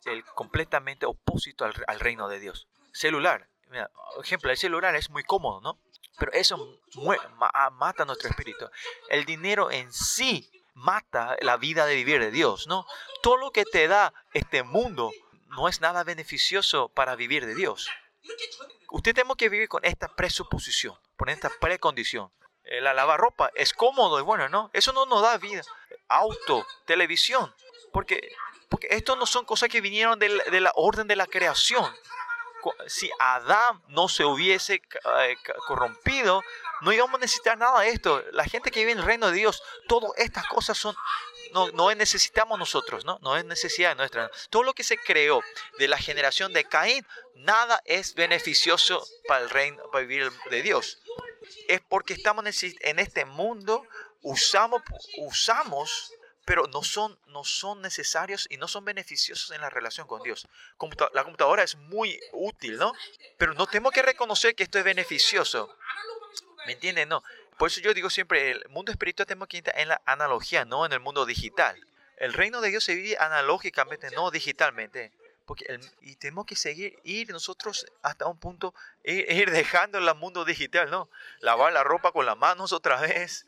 el, 0.07 0.25
completamente 0.35 1.07
opósito 1.07 1.65
al, 1.65 1.75
al, 1.87 2.01
reino 2.01 2.29
de 2.29 2.41
Dios. 2.41 2.67
Celular, 2.93 3.49
mira, 3.69 3.91
ejemplo, 4.23 4.51
el 4.51 4.57
celular 4.57 4.95
es 4.97 5.11
muy 5.11 5.23
cómodo, 5.23 5.61
¿no? 5.61 5.79
Pero 6.19 6.33
eso 6.33 6.81
mata 7.75 8.05
nuestro 8.05 8.29
espíritu. 8.29 8.69
El 9.09 9.25
dinero 9.25 9.71
en 9.71 9.93
sí 9.93 10.51
mata 10.79 11.37
la 11.41 11.57
vida 11.57 11.87
de 11.87 11.95
vivir 11.95 12.21
de 12.21 12.31
Dios, 12.31 12.67
¿no? 12.67 12.87
Todo 13.23 13.37
lo 13.37 13.51
que 13.51 13.65
te 13.65 13.89
da 13.89 14.15
este 14.33 14.63
mundo 14.63 15.13
no 15.49 15.69
es 15.69 15.81
nada 15.81 16.05
beneficioso 16.05 16.89
para 16.89 17.17
vivir 17.17 17.47
de 17.47 17.55
Dios. 17.55 17.89
Usted 18.91 19.15
tenemos 19.15 19.37
que 19.37 19.49
vivir 19.49 19.69
con 19.69 19.85
esta 19.85 20.09
presuposición, 20.09 20.95
con 21.17 21.29
esta 21.29 21.51
precondición. 21.61 22.31
Eh, 22.65 22.81
la 22.81 22.95
lavarropa 22.95 23.51
es 23.55 23.73
cómodo 23.73 24.19
y 24.21 24.23
bueno, 24.23 24.49
¿no? 24.49 24.71
Eso 24.73 24.93
no 24.93 25.07
nos 25.07 25.23
da 25.23 25.37
vida. 25.39 25.63
Auto, 26.09 26.67
televisión. 26.87 27.55
Porque, 27.93 28.31
porque 28.69 28.89
esto 28.91 29.17
no 29.17 29.27
son 29.27 29.45
cosas 29.45 29.69
que 29.69 29.81
vinieron 29.81 30.19
de 30.19 30.29
la, 30.29 30.45
de 30.45 30.61
la 30.61 30.73
orden 30.75 31.07
de 31.07 31.17
la 31.17 31.27
creación. 31.27 31.85
Si 32.87 33.11
Adán 33.19 33.83
no 33.89 34.09
se 34.09 34.25
hubiese 34.25 34.75
eh, 34.75 35.37
corrompido, 35.67 36.43
no 36.81 36.93
íbamos 36.93 37.17
a 37.17 37.21
necesitar 37.21 37.57
nada 37.59 37.81
de 37.81 37.91
esto. 37.91 38.23
La 38.33 38.45
gente 38.45 38.71
que 38.71 38.81
vive 38.81 38.93
en 38.93 38.99
el 38.99 39.05
reino 39.05 39.29
de 39.29 39.35
Dios, 39.35 39.63
todas 39.87 40.11
estas 40.17 40.47
cosas 40.47 40.77
son 40.77 40.95
no, 41.53 41.71
no 41.73 41.95
necesitamos 41.95 42.59
nosotros, 42.59 43.05
¿no? 43.05 43.19
No 43.23 43.37
es 43.37 43.45
necesidad 43.45 43.97
nuestra. 43.97 44.31
Todo 44.51 44.63
lo 44.63 44.75
que 44.75 44.85
se 44.85 44.99
creó 44.99 45.43
de 45.79 45.89
la 45.89 45.99
generación 45.99 46.53
de 46.53 46.65
Caín, 46.65 47.07
nada 47.35 47.81
es 47.85 48.15
beneficioso 48.15 49.07
para 49.27 49.43
el 49.43 49.51
reino, 49.51 49.83
para 49.91 50.05
vivir 50.05 50.31
de 50.51 50.63
Dios. 50.63 50.99
Es 51.69 51.81
porque 51.89 52.15
estamos 52.15 52.45
en 52.63 52.99
este 52.99 53.25
mundo, 53.25 53.87
usamos, 54.23 54.83
usamos 55.19 56.13
pero 56.49 56.67
no 56.69 56.83
son, 56.83 57.19
no 57.27 57.45
son 57.45 57.83
necesarios 57.83 58.47
y 58.49 58.57
no 58.57 58.69
son 58.69 58.83
beneficiosos 58.83 59.51
en 59.51 59.61
la 59.61 59.69
relación 59.69 60.07
con 60.07 60.23
Dios. 60.23 60.49
La 61.13 61.23
computadora 61.23 61.63
es 61.63 61.77
muy 61.77 62.19
útil, 62.33 62.79
¿no? 62.79 62.95
Pero 63.37 63.53
no 63.53 63.67
tenemos 63.67 63.93
que 63.93 64.01
reconocer 64.01 64.55
que 64.55 64.63
esto 64.63 64.79
es 64.79 64.85
beneficioso. 64.85 65.77
¿Me 66.67 66.73
entienden? 66.73 67.11
No. 67.11 67.23
Por 67.59 67.69
eso 67.69 67.83
yo 67.83 67.93
digo 67.93 68.09
siempre, 68.09 68.53
el 68.53 68.67
mundo 68.71 68.91
espiritual 68.91 69.27
tenemos 69.27 69.47
que 69.47 69.59
entrar 69.59 69.79
en 69.79 69.89
la 69.89 70.01
analogía, 70.07 70.65
no 70.65 70.87
en 70.87 70.93
el 70.95 71.01
mundo 71.01 71.27
digital. 71.27 71.79
El 72.17 72.33
reino 72.33 72.63
de 72.63 72.71
Dios 72.71 72.83
se 72.83 72.95
vive 72.95 73.19
analógicamente, 73.21 74.11
no 74.13 74.31
digitalmente. 74.31 75.13
Porque 75.45 75.79
y 76.01 76.17
tenemos 76.17 76.47
que 76.47 76.57
seguir, 76.57 76.99
ir 77.05 77.31
nosotros 77.31 77.85
hasta 78.01 78.27
un 78.27 78.39
punto, 78.39 78.75
ir, 79.05 79.51
dejando 79.51 79.99
el 79.99 80.15
mundo 80.15 80.47
digital, 80.47 80.91
¿no? 80.91 81.11
Lavar 81.41 81.75
la 81.75 81.85
ropa 81.85 82.11
con 82.11 82.25
las 82.25 82.39
manos 82.39 82.73
otra 82.73 82.99
vez. 83.03 83.47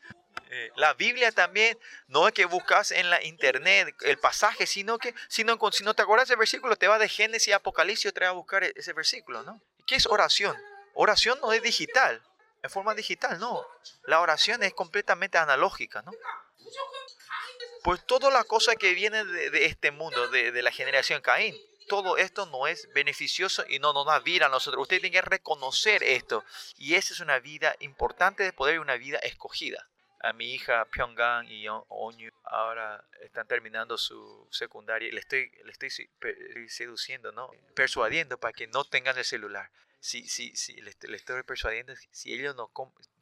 Eh, 0.53 0.71
la 0.77 0.95
Biblia 0.95 1.31
también 1.31 1.79
no 2.09 2.27
es 2.27 2.35
que 2.35 2.45
buscas 2.45 2.91
en 2.91 3.09
la 3.09 3.23
internet 3.23 3.95
el 4.01 4.19
pasaje, 4.19 4.67
sino 4.67 4.99
que 4.99 5.15
si 5.29 5.45
no, 5.45 5.59
si 5.71 5.85
no 5.85 5.95
te 5.95 6.03
acuerdas 6.03 6.29
ese 6.29 6.37
versículo, 6.37 6.75
te 6.77 6.89
va 6.89 6.99
de 6.99 7.09
Génesis 7.09 7.49
y 7.49 7.53
Apocalipsis 7.53 8.11
y 8.11 8.13
te 8.13 8.21
va 8.21 8.31
a 8.31 8.33
buscar 8.33 8.65
e, 8.65 8.73
ese 8.75 8.93
versículo, 8.93 9.45
¿no? 9.45 9.63
¿Qué 9.87 9.95
es 9.95 10.07
oración? 10.07 10.57
Oración 10.95 11.39
no 11.41 11.53
es 11.53 11.63
digital 11.63 12.21
en 12.63 12.71
forma 12.71 12.95
digital, 12.95 13.39
no. 13.39 13.67
La 14.05 14.21
oración 14.21 14.63
es 14.63 14.75
completamente 14.75 15.39
analógica, 15.39 16.03
¿no? 16.03 16.13
Pues 17.83 18.05
toda 18.05 18.31
la 18.31 18.45
cosa 18.45 18.77
que 18.77 18.93
viene 18.93 19.25
de, 19.25 19.65
este 19.65 19.91
mundo, 19.91 20.29
de, 20.29 20.63
la 20.63 20.71
generación 20.71 21.23
Caín, 21.23 21.57
todo 21.89 22.19
esto 22.19 22.45
no 22.47 22.67
es 22.67 22.93
beneficioso 22.93 23.65
y 23.67 23.79
no 23.79 23.93
nos 23.93 24.07
da 24.07 24.19
vida 24.19 24.47
a 24.47 24.49
nosotros. 24.51 24.83
Usted 24.83 25.01
tiene 25.01 25.13
que 25.13 25.23
reconocer 25.23 26.03
esto. 26.03 26.45
Y 26.77 26.95
esa 26.95 27.15
es 27.15 27.21
una 27.21 27.39
vida 27.39 27.75
importante 27.81 28.43
de 28.43 28.53
poder 28.53 28.81
una 28.81 28.97
vida 28.97 29.19
escogida. 29.19 29.90
A 30.21 30.33
mi 30.33 30.55
hija 30.55 30.85
Pyongyang 30.87 31.51
y 31.51 31.67
Onyu 31.69 32.31
ahora 32.45 33.05
están 33.21 33.47
terminando 33.47 33.97
su 33.97 34.47
secundaria 34.51 35.09
y 35.09 35.13
le 35.13 35.21
estoy, 35.21 35.51
le 35.65 35.73
estoy 35.73 35.91
seduciendo, 36.69 37.33
¿no? 37.33 37.51
Persuadiendo 37.75 38.39
para 38.39 38.53
que 38.53 38.67
no 38.67 38.85
tengan 38.85 39.17
el 39.17 39.25
celular 39.25 39.71
si, 40.01 40.27
si, 40.27 40.57
si 40.57 40.81
le, 40.81 40.91
estoy 40.91 41.43
persuadiendo, 41.43 41.95
si 42.11 42.33
ellos 42.33 42.57
no, 42.57 42.73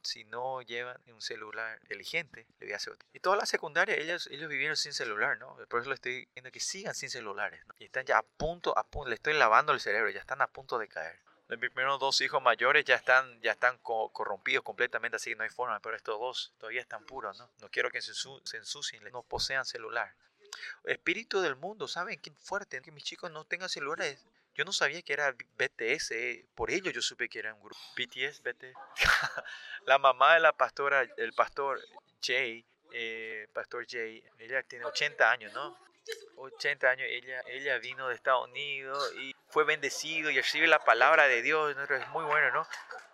si 0.01 0.23
no 0.23 0.61
llevan 0.61 0.97
un 1.07 1.21
celular 1.21 1.77
inteligente, 1.81 2.47
le 2.59 2.67
voy 2.67 2.73
a 2.73 2.77
hacer 2.77 2.93
otro. 2.93 3.07
Y 3.13 3.19
toda 3.19 3.35
la 3.35 3.45
secundaria, 3.45 3.95
ellos, 3.95 4.27
ellos 4.31 4.49
vivieron 4.49 4.77
sin 4.77 4.93
celular, 4.93 5.37
¿no? 5.37 5.57
Por 5.67 5.81
eso 5.81 5.89
le 5.89 5.95
estoy 5.95 6.25
diciendo 6.25 6.51
que 6.51 6.61
sigan 6.61 6.95
sin 6.95 7.09
celulares, 7.09 7.65
¿no? 7.67 7.75
Y 7.79 7.85
están 7.85 8.05
ya 8.05 8.17
a 8.17 8.23
punto, 8.23 8.77
a 8.77 8.87
punto, 8.87 9.09
le 9.09 9.15
estoy 9.15 9.33
lavando 9.33 9.73
el 9.73 9.81
cerebro, 9.81 10.09
ya 10.09 10.21
están 10.21 10.41
a 10.41 10.47
punto 10.47 10.79
de 10.79 10.87
caer. 10.87 11.19
Los 11.49 11.59
primeros 11.59 11.99
dos 11.99 12.21
hijos 12.21 12.41
mayores 12.41 12.85
ya 12.85 12.95
están, 12.95 13.41
ya 13.41 13.51
están 13.51 13.77
corrompidos 13.79 14.63
completamente, 14.63 15.17
así 15.17 15.31
que 15.31 15.35
no 15.35 15.43
hay 15.43 15.49
forma, 15.49 15.79
pero 15.81 15.95
estos 15.95 16.19
dos 16.19 16.53
todavía 16.57 16.81
están 16.81 17.03
puros, 17.05 17.37
¿no? 17.37 17.49
No 17.59 17.69
quiero 17.69 17.91
que 17.91 18.01
se, 18.01 18.13
se 18.13 18.57
ensucien, 18.57 19.03
no 19.11 19.23
posean 19.23 19.65
celular. 19.65 20.13
Espíritu 20.85 21.41
del 21.41 21.55
mundo, 21.55 21.87
¿saben 21.87 22.19
qué 22.21 22.31
fuerte? 22.31 22.81
Que 22.81 22.91
mis 22.91 23.03
chicos 23.03 23.31
no 23.31 23.43
tengan 23.45 23.67
celulares 23.67 24.25
yo 24.59 24.65
no 24.65 24.73
sabía 24.73 25.01
que 25.01 25.13
era 25.13 25.31
BTS, 25.31 26.11
por 26.53 26.69
ello 26.69 26.91
yo 26.91 27.01
supe 27.01 27.29
que 27.29 27.39
era 27.39 27.53
un 27.53 27.61
grupo. 27.61 27.79
BTS, 27.95 28.41
BTS. 28.43 28.75
la 29.85 29.97
mamá 29.97 30.33
de 30.33 30.41
la 30.41 30.51
pastora, 30.51 31.07
el 31.15 31.31
pastor 31.31 31.79
Jay, 32.21 32.65
eh, 32.91 33.47
pastor 33.53 33.85
Jay, 33.87 34.21
ella 34.37 34.61
tiene 34.63 34.83
80 34.83 35.31
años, 35.31 35.53
¿no? 35.53 35.77
80 36.35 36.89
años, 36.89 37.07
ella, 37.09 37.41
ella 37.47 37.77
vino 37.77 38.09
de 38.09 38.15
Estados 38.15 38.49
Unidos 38.49 39.13
y 39.17 39.33
fue 39.49 39.63
bendecido 39.63 40.29
y 40.29 40.37
recibe 40.37 40.67
la 40.67 40.83
palabra 40.83 41.27
de 41.27 41.41
Dios, 41.41 41.75
es 41.77 42.07
muy 42.09 42.23
bueno, 42.25 42.51
¿no? 42.51 42.67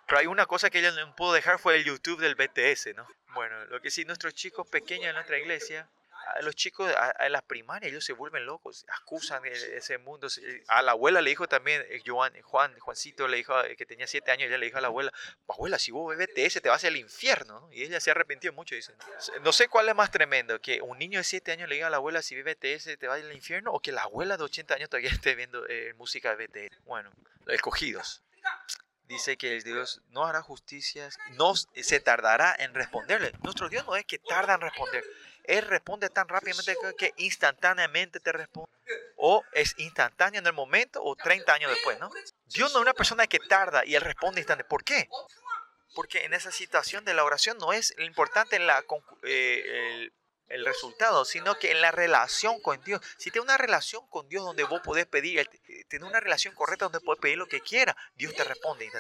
Pero 0.08 0.20
hay 0.20 0.28
una 0.28 0.46
cosa 0.46 0.70
que 0.70 0.80
ella 0.80 0.92
no 0.92 1.16
pudo 1.16 1.34
dejar 1.34 1.58
fue 1.60 1.76
el 1.76 1.84
YouTube 1.84 2.20
del 2.20 2.36
BTS, 2.36 2.96
¿no? 2.96 3.08
Bueno, 3.34 3.66
lo 3.66 3.82
que 3.82 3.90
sí, 3.90 4.06
nuestros 4.06 4.34
chicos 4.34 4.68
pequeños 4.68 5.08
en 5.08 5.16
nuestra 5.16 5.38
iglesia, 5.38 5.88
los 6.42 6.56
chicos 6.56 6.92
a, 6.96 7.30
las 7.30 7.44
primarias 7.44 7.92
ellos 7.92 8.06
se 8.06 8.14
vuelven 8.14 8.46
locos, 8.46 8.86
acusan 9.02 9.46
ese 9.46 9.98
mundo. 9.98 10.28
A 10.68 10.82
la 10.82 10.92
abuela 10.92 11.22
le 11.22 11.30
dijo 11.30 11.48
también, 11.48 11.86
eh, 11.90 12.02
Juan, 12.06 12.34
Juan, 12.42 12.78
Juancito 12.80 13.28
le 13.28 13.38
dijo 13.38 13.60
eh, 13.64 13.76
que 13.76 13.86
tenía 13.86 14.08
siete 14.08 14.32
años, 14.32 14.48
ella 14.48 14.58
le 14.58 14.66
dijo 14.66 14.78
a 14.78 14.82
la 14.82 14.88
abuela, 14.88 15.12
abuela, 15.48 15.80
si 15.80 15.92
vos 15.92 16.16
bebés 16.16 16.30
BTS 16.34 16.62
te 16.62 16.70
vas 16.70 16.84
al 16.84 16.98
infierno. 16.98 17.70
Y 17.72 17.84
ella 17.84 18.00
se 18.00 18.12
arrepintió 18.12 18.54
mucho, 18.54 18.76
dice. 18.76 18.94
No 19.44 19.52
sé 19.52 19.68
cuál 19.68 19.90
es 19.90 19.96
más 19.96 20.12
tremendo, 20.12 20.60
que 20.60 20.82
un 20.82 20.98
niño 20.98 21.20
de 21.20 21.24
siete 21.24 21.52
años 21.52 21.70
le 21.70 21.76
diga 21.76 21.88
a 21.88 21.90
la 21.90 21.98
abuela 21.98 22.22
si 22.22 22.36
ve 22.36 22.44
BTS 22.54 22.98
te 22.98 23.08
vas 23.08 23.22
al 23.22 23.34
infierno, 23.34 23.72
o 23.72 23.80
que 23.80 23.92
la 23.92 24.04
abuela 24.04 24.38
de 24.38 24.44
80 24.44 24.76
años 24.76 24.90
todavía 24.90 25.10
esté 25.14 25.36
viendo 25.36 25.68
eh, 25.68 25.94
música 25.96 26.36
de 26.36 26.48
BTS. 26.48 26.84
Bueno, 26.86 27.12
escogidos 27.48 28.24
dice 29.08 29.38
que 29.38 29.60
Dios 29.62 30.02
no 30.10 30.26
hará 30.26 30.42
justicia, 30.42 31.10
no 31.34 31.54
se 31.56 32.00
tardará 32.00 32.56
en 32.58 32.74
responderle. 32.74 33.32
Nuestro 33.44 33.70
Dios 33.70 33.86
no 33.86 33.96
es 33.96 34.06
que 34.06 34.20
tarda 34.20 34.56
en 34.56 34.62
responder, 34.62 35.04
él 35.48 35.66
responde 35.66 36.10
tan 36.10 36.28
rápidamente 36.28 36.76
que 36.98 37.14
instantáneamente 37.18 38.20
te 38.20 38.32
responde. 38.32 38.70
O 39.18 39.44
es 39.54 39.74
instantáneo 39.78 40.40
en 40.40 40.48
el 40.48 40.54
momento 40.54 41.04
o 41.04 41.16
30 41.16 41.54
años 41.54 41.72
después, 41.72 42.00
¿no? 42.00 42.12
Dios 42.46 42.72
no 42.74 42.80
es 42.80 42.84
una 42.84 42.94
persona 42.94 43.28
que 43.28 43.40
tarda 43.40 43.86
y 43.86 43.96
Él 43.96 44.02
responde 44.02 44.42
instantáneamente. 44.42 44.70
¿Por 44.70 44.84
qué? 44.84 45.10
Porque 45.96 46.26
en 46.26 46.34
esa 46.34 46.52
situación 46.52 47.06
de 47.06 47.14
la 47.14 47.24
oración 47.24 47.58
no 47.58 47.74
es 47.74 47.94
lo 47.98 48.06
importante 48.06 48.56
en 48.56 48.68
la, 48.68 48.84
eh, 49.24 49.64
el 49.66 50.14
resultado, 50.50 51.26
sino 51.26 51.58
que 51.58 51.72
en 51.72 51.82
la 51.82 51.92
relación 51.92 52.62
con 52.62 52.82
Dios. 52.84 53.02
Si 53.18 53.32
tienes 53.32 53.46
una 53.46 53.58
relación 53.58 54.08
con 54.08 54.28
Dios 54.30 54.44
donde 54.44 54.64
vos 54.64 54.82
podés 54.82 55.06
pedir, 55.06 55.40
eh, 55.40 55.86
tener 55.90 56.08
una 56.08 56.20
relación 56.20 56.54
correcta 56.54 56.86
donde 56.86 57.00
puedes 57.00 57.22
pedir 57.22 57.38
lo 57.38 57.48
que 57.48 57.62
quiera, 57.62 57.96
Dios 58.16 58.34
te 58.36 58.44
responde. 58.44 58.92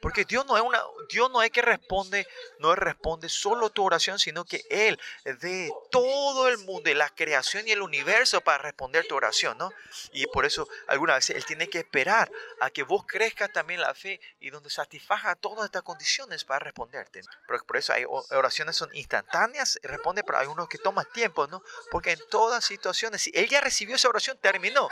Porque 0.00 0.24
Dios 0.24 0.46
no 0.46 0.56
es 0.56 0.62
una, 0.62 0.82
Dios 1.10 1.30
no 1.30 1.42
es 1.42 1.50
que 1.50 1.62
responde, 1.62 2.26
no 2.58 2.74
responde 2.74 3.28
solo 3.28 3.70
tu 3.70 3.84
oración, 3.84 4.18
sino 4.18 4.44
que 4.44 4.62
Él 4.70 4.98
de 5.24 5.72
todo 5.90 6.48
el 6.48 6.58
mundo, 6.58 6.82
de 6.82 6.94
la 6.94 7.10
creación 7.10 7.66
y 7.68 7.72
el 7.72 7.82
universo 7.82 8.40
para 8.40 8.58
responder 8.58 9.06
tu 9.06 9.16
oración, 9.16 9.58
¿no? 9.58 9.72
Y 10.12 10.26
por 10.26 10.46
eso 10.46 10.68
algunas 10.86 11.16
veces 11.16 11.36
Él 11.36 11.44
tiene 11.44 11.68
que 11.68 11.78
esperar 11.78 12.30
a 12.60 12.70
que 12.70 12.82
vos 12.82 13.04
crezcas 13.06 13.52
también 13.52 13.80
la 13.80 13.94
fe 13.94 14.20
y 14.40 14.50
donde 14.50 14.70
satisfaga 14.70 15.34
todas 15.34 15.66
estas 15.66 15.82
condiciones 15.82 16.44
para 16.44 16.60
responderte. 16.60 17.22
Pero 17.46 17.64
por 17.64 17.76
eso 17.76 17.92
hay 17.92 18.04
oraciones 18.06 18.76
son 18.76 18.94
instantáneas, 18.94 19.78
responde, 19.82 20.22
pero 20.22 20.38
hay 20.38 20.46
unos 20.46 20.68
que 20.68 20.77
toma 20.78 21.04
tiempo, 21.04 21.46
¿no? 21.46 21.62
Porque 21.90 22.12
en 22.12 22.20
todas 22.30 22.64
situaciones, 22.64 23.22
si 23.22 23.30
él 23.34 23.48
ya 23.48 23.60
recibió 23.60 23.96
esa 23.96 24.08
oración, 24.08 24.38
terminó. 24.38 24.88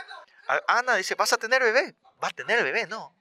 Ana 0.67 0.95
dice, 0.95 1.15
¿vas 1.15 1.33
a 1.33 1.37
tener 1.37 1.61
bebé? 1.61 1.95
Va 2.23 2.29
a 2.29 2.31
tener 2.31 2.63
bebé, 2.63 2.87
no. 2.87 3.15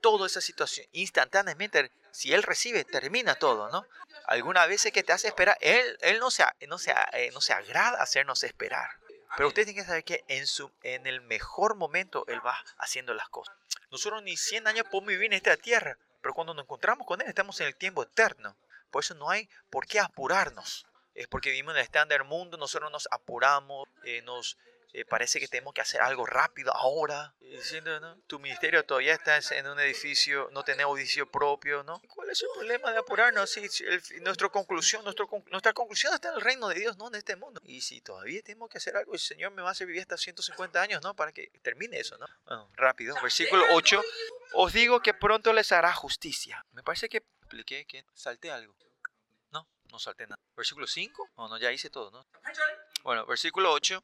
Toda 0.00 0.26
esa 0.26 0.40
situación, 0.40 0.86
instantáneamente, 0.92 1.92
si 2.10 2.32
él 2.32 2.42
recibe, 2.42 2.84
termina 2.84 3.34
todo, 3.34 3.70
¿no? 3.70 3.86
Algunas 4.26 4.66
veces 4.68 4.92
que 4.92 5.02
te 5.02 5.12
hace 5.12 5.28
esperar, 5.28 5.58
él, 5.60 5.98
él 6.00 6.18
no, 6.20 6.30
se, 6.30 6.44
no, 6.68 6.78
se, 6.78 6.94
eh, 7.12 7.30
no 7.34 7.40
se 7.40 7.52
agrada 7.52 8.02
hacernos 8.02 8.42
esperar. 8.44 8.88
Pero 9.36 9.48
usted 9.48 9.64
tiene 9.64 9.80
que 9.80 9.86
saber 9.86 10.04
que 10.04 10.24
en, 10.28 10.46
su, 10.46 10.70
en 10.82 11.06
el 11.06 11.20
mejor 11.20 11.74
momento 11.74 12.24
Él 12.28 12.44
va 12.44 12.56
haciendo 12.78 13.14
las 13.14 13.28
cosas. 13.28 13.54
Nosotros 13.90 14.22
ni 14.22 14.36
100 14.36 14.68
años 14.68 14.86
podemos 14.90 15.08
vivir 15.08 15.26
en 15.26 15.32
esta 15.34 15.56
tierra, 15.56 15.98
pero 16.22 16.34
cuando 16.34 16.54
nos 16.54 16.64
encontramos 16.64 17.06
con 17.06 17.20
Él 17.20 17.28
estamos 17.28 17.60
en 17.60 17.66
el 17.66 17.76
tiempo 17.76 18.04
eterno. 18.04 18.56
Por 18.90 19.02
eso 19.02 19.14
no 19.14 19.28
hay 19.28 19.48
por 19.70 19.86
qué 19.86 19.98
apurarnos 19.98 20.86
es 21.14 21.28
porque 21.28 21.50
vivimos 21.50 21.72
en 21.72 21.78
el 21.78 21.84
estándar 21.84 22.24
mundo, 22.24 22.56
nosotros 22.56 22.90
nos 22.90 23.08
apuramos, 23.10 23.88
eh, 24.04 24.22
nos 24.22 24.58
eh, 24.94 25.04
parece 25.04 25.40
que 25.40 25.48
tenemos 25.48 25.74
que 25.74 25.80
hacer 25.80 26.00
algo 26.00 26.24
rápido 26.24 26.72
ahora. 26.72 27.34
Diciendo, 27.40 27.98
¿no? 27.98 28.16
Tu 28.28 28.38
ministerio 28.38 28.84
todavía 28.84 29.14
está 29.14 29.38
en 29.50 29.66
un 29.66 29.80
edificio, 29.80 30.48
no 30.52 30.62
tenemos 30.62 30.96
edificio 30.96 31.28
propio, 31.28 31.82
¿no? 31.82 32.00
¿Cuál 32.06 32.30
es 32.30 32.40
el 32.42 32.48
problema 32.54 32.92
de 32.92 32.98
apurarnos? 32.98 33.50
Si, 33.50 33.60
nuestra, 34.20 34.48
conclusión, 34.50 35.02
nuestro, 35.02 35.28
nuestra 35.50 35.72
conclusión 35.72 36.14
está 36.14 36.28
en 36.28 36.34
el 36.36 36.40
reino 36.40 36.68
de 36.68 36.76
Dios, 36.76 36.96
no 36.96 37.08
en 37.08 37.16
este 37.16 37.34
mundo. 37.34 37.60
Y 37.64 37.80
si 37.80 38.02
todavía 38.02 38.40
tenemos 38.42 38.68
que 38.68 38.78
hacer 38.78 38.96
algo, 38.96 39.14
el 39.14 39.18
Señor 39.18 39.50
me 39.50 39.62
va 39.62 39.70
a 39.70 39.72
hacer 39.72 39.88
vivir 39.88 40.02
hasta 40.02 40.16
150 40.16 40.80
años, 40.80 41.02
¿no? 41.02 41.14
Para 41.14 41.32
que 41.32 41.50
termine 41.62 41.98
eso, 41.98 42.16
¿no? 42.18 42.26
Bueno, 42.46 42.70
rápido, 42.76 43.16
versículo 43.20 43.64
8. 43.72 44.00
Os 44.52 44.72
digo 44.72 45.00
que 45.00 45.12
pronto 45.12 45.52
les 45.52 45.72
hará 45.72 45.92
justicia. 45.92 46.64
Me 46.72 46.84
parece 46.84 47.08
que 47.08 47.24
expliqué 47.42 47.84
que 47.84 48.04
salté 48.14 48.52
algo 48.52 48.76
no 49.94 49.98
salté 50.00 50.26
nada. 50.26 50.38
Versículo 50.56 50.86
5, 50.86 51.30
o 51.36 51.48
no, 51.48 51.56
ya 51.58 51.72
hice 51.72 51.88
todo, 51.88 52.10
¿no? 52.10 52.26
Bueno, 53.04 53.24
versículo 53.26 53.72
8. 53.72 54.02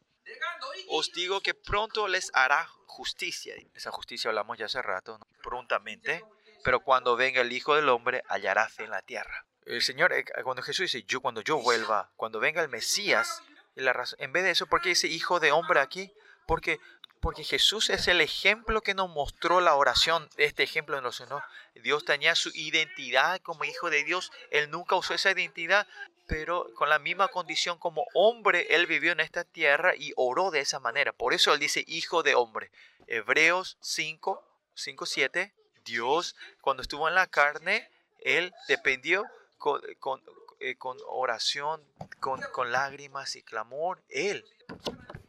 os 0.88 1.12
digo 1.12 1.40
que 1.40 1.54
pronto 1.54 2.06
les 2.06 2.30
hará 2.34 2.66
justicia. 2.86 3.54
Esa 3.74 3.90
justicia 3.90 4.28
hablamos 4.28 4.56
ya 4.56 4.66
hace 4.66 4.80
rato, 4.82 5.18
¿no? 5.18 5.26
prontamente. 5.42 6.24
Pero 6.62 6.80
cuando 6.80 7.16
venga 7.16 7.40
el 7.40 7.52
Hijo 7.52 7.74
del 7.74 7.88
Hombre, 7.88 8.22
hallará 8.28 8.68
fe 8.68 8.84
en 8.84 8.90
la 8.90 9.02
tierra. 9.02 9.46
El 9.64 9.82
Señor, 9.82 10.12
eh, 10.12 10.24
cuando 10.44 10.62
Jesús 10.62 10.92
dice, 10.92 11.04
yo 11.04 11.20
cuando 11.20 11.40
yo 11.40 11.58
vuelva, 11.58 12.12
cuando 12.16 12.38
venga 12.38 12.62
el 12.62 12.68
Mesías, 12.68 13.42
en 13.74 14.32
vez 14.32 14.44
de 14.44 14.50
eso, 14.50 14.66
¿por 14.66 14.80
qué 14.80 14.90
dice 14.90 15.08
Hijo 15.08 15.40
de 15.40 15.52
Hombre 15.52 15.80
aquí? 15.80 16.12
Porque 16.46 16.78
porque 17.20 17.44
Jesús 17.44 17.90
es 17.90 18.08
el 18.08 18.20
ejemplo 18.20 18.80
que 18.80 18.94
nos 18.94 19.10
mostró 19.10 19.60
la 19.60 19.74
oración, 19.74 20.28
este 20.36 20.62
ejemplo 20.62 21.00
nos 21.00 21.20
¿no? 21.28 21.42
Dios 21.74 22.04
tenía 22.04 22.34
su 22.34 22.50
identidad 22.54 23.40
como 23.42 23.64
hijo 23.64 23.90
de 23.90 24.04
Dios, 24.04 24.32
Él 24.50 24.70
nunca 24.70 24.96
usó 24.96 25.14
esa 25.14 25.30
identidad, 25.30 25.86
pero 26.26 26.72
con 26.74 26.88
la 26.88 26.98
misma 26.98 27.28
condición 27.28 27.78
como 27.78 28.06
hombre, 28.14 28.66
Él 28.70 28.86
vivió 28.86 29.12
en 29.12 29.20
esta 29.20 29.44
tierra 29.44 29.94
y 29.96 30.12
oró 30.16 30.50
de 30.50 30.60
esa 30.60 30.80
manera. 30.80 31.12
Por 31.12 31.34
eso 31.34 31.52
Él 31.52 31.60
dice 31.60 31.84
hijo 31.86 32.22
de 32.22 32.34
hombre. 32.34 32.70
Hebreos 33.06 33.76
5, 33.80 34.42
5, 34.74 35.06
7, 35.06 35.52
Dios 35.84 36.36
cuando 36.60 36.82
estuvo 36.82 37.08
en 37.08 37.14
la 37.14 37.26
carne, 37.26 37.90
Él 38.20 38.52
dependió 38.68 39.24
con, 39.58 39.82
con, 39.98 40.22
eh, 40.60 40.76
oración, 41.08 41.82
con, 42.20 42.40
con 42.52 42.72
lágrimas 42.72 43.36
y 43.36 43.42
clamor, 43.42 44.00
Él 44.08 44.44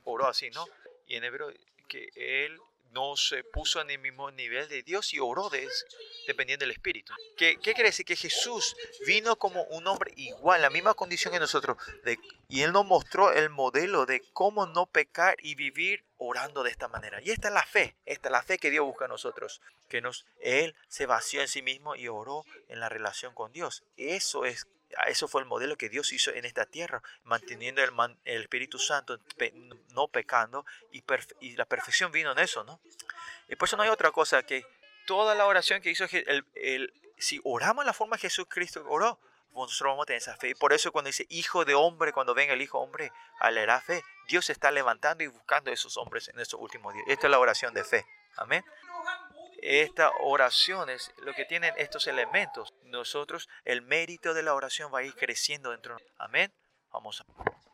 oró 0.03 0.27
así, 0.27 0.49
¿no? 0.51 0.65
Y 1.07 1.15
en 1.15 1.23
hebreo 1.23 1.51
que 1.91 2.09
él 2.15 2.57
no 2.91 3.17
se 3.17 3.43
puso 3.43 3.81
en 3.81 3.89
el 3.89 3.99
mismo 3.99 4.31
nivel 4.31 4.67
de 4.69 4.81
Dios 4.83 5.13
y 5.13 5.19
oró 5.19 5.49
de, 5.49 5.67
dependiendo 6.25 6.63
del 6.63 6.71
Espíritu. 6.71 7.13
¿Qué, 7.37 7.57
¿Qué, 7.57 7.73
quiere 7.73 7.89
decir? 7.89 8.05
Que 8.05 8.15
Jesús 8.15 8.75
vino 9.05 9.35
como 9.37 9.63
un 9.63 9.87
hombre 9.87 10.13
igual, 10.15 10.61
la 10.61 10.69
misma 10.69 10.93
condición 10.93 11.33
que 11.33 11.39
nosotros. 11.39 11.77
De, 12.03 12.17
y 12.47 12.61
Él 12.61 12.71
nos 12.71 12.85
mostró 12.85 13.33
el 13.33 13.49
modelo 13.49 14.05
de 14.05 14.21
cómo 14.33 14.65
no 14.67 14.85
pecar 14.85 15.35
y 15.41 15.55
vivir 15.55 16.03
orando 16.17 16.63
de 16.63 16.71
esta 16.71 16.87
manera. 16.87 17.21
Y 17.21 17.31
esta 17.31 17.49
es 17.49 17.53
la 17.53 17.65
fe, 17.65 17.95
esta 18.05 18.29
es 18.29 18.31
la 18.31 18.43
fe 18.43 18.57
que 18.57 18.69
Dios 18.69 18.85
busca 18.85 19.05
a 19.05 19.09
nosotros. 19.09 19.61
Que 19.89 20.01
nos, 20.01 20.25
Él 20.39 20.75
se 20.87 21.05
vació 21.05 21.41
en 21.41 21.47
sí 21.47 21.61
mismo 21.61 21.95
y 21.95 22.07
oró 22.07 22.45
en 22.67 22.79
la 22.79 22.89
relación 22.89 23.33
con 23.33 23.51
Dios. 23.51 23.83
Eso 23.97 24.45
es 24.45 24.67
eso 25.07 25.27
fue 25.27 25.41
el 25.41 25.47
modelo 25.47 25.77
que 25.77 25.89
Dios 25.89 26.11
hizo 26.13 26.31
en 26.31 26.45
esta 26.45 26.65
tierra, 26.65 27.01
manteniendo 27.23 27.81
el, 27.83 28.41
Espíritu 28.41 28.79
Santo, 28.79 29.19
no 29.89 30.07
pecando, 30.07 30.65
y, 30.91 31.03
la 31.55 31.65
perfección 31.65 32.11
vino 32.11 32.31
en 32.31 32.39
eso, 32.39 32.63
¿no? 32.63 32.79
Y 33.49 33.55
por 33.55 33.67
eso 33.67 33.77
no 33.77 33.83
hay 33.83 33.89
otra 33.89 34.11
cosa 34.11 34.43
que 34.43 34.65
toda 35.05 35.35
la 35.35 35.45
oración 35.45 35.81
que 35.81 35.89
hizo, 35.89 36.05
el, 36.55 36.93
si 37.17 37.39
oramos 37.43 37.83
en 37.83 37.87
la 37.87 37.93
forma 37.93 38.17
que 38.17 38.29
Jesucristo 38.29 38.83
oró, 38.87 39.19
nosotros 39.53 39.91
vamos 39.91 40.03
a 40.03 40.05
tener 40.05 40.21
esa 40.21 40.37
fe. 40.37 40.49
Y 40.49 40.55
por 40.55 40.71
eso 40.71 40.91
cuando 40.91 41.09
dice 41.09 41.25
hijo 41.29 41.65
de 41.65 41.73
hombre, 41.73 42.13
cuando 42.13 42.33
venga 42.33 42.53
el 42.53 42.61
hijo 42.61 42.79
hombre, 42.79 43.11
la 43.41 43.81
fe, 43.81 44.01
Dios 44.27 44.49
está 44.49 44.71
levantando 44.71 45.23
y 45.23 45.27
buscando 45.27 45.71
a 45.71 45.73
esos 45.73 45.97
hombres 45.97 46.29
en 46.29 46.39
estos 46.39 46.59
últimos 46.59 46.93
días. 46.93 47.05
Esta 47.09 47.27
es 47.27 47.31
la 47.31 47.39
oración 47.39 47.73
de 47.73 47.83
fe. 47.83 48.05
Amén 48.37 48.63
estas 49.61 50.11
oraciones, 50.21 51.11
lo 51.23 51.33
que 51.33 51.45
tienen 51.45 51.73
estos 51.77 52.07
elementos, 52.07 52.73
nosotros, 52.85 53.47
el 53.63 53.81
mérito 53.81 54.33
de 54.33 54.43
la 54.43 54.53
oración 54.53 54.93
va 54.93 54.99
a 54.99 55.03
ir 55.03 55.15
creciendo 55.15 55.71
dentro. 55.71 55.97
Amén. 56.17 56.51
Vamos 56.91 57.21
a, 57.21 57.25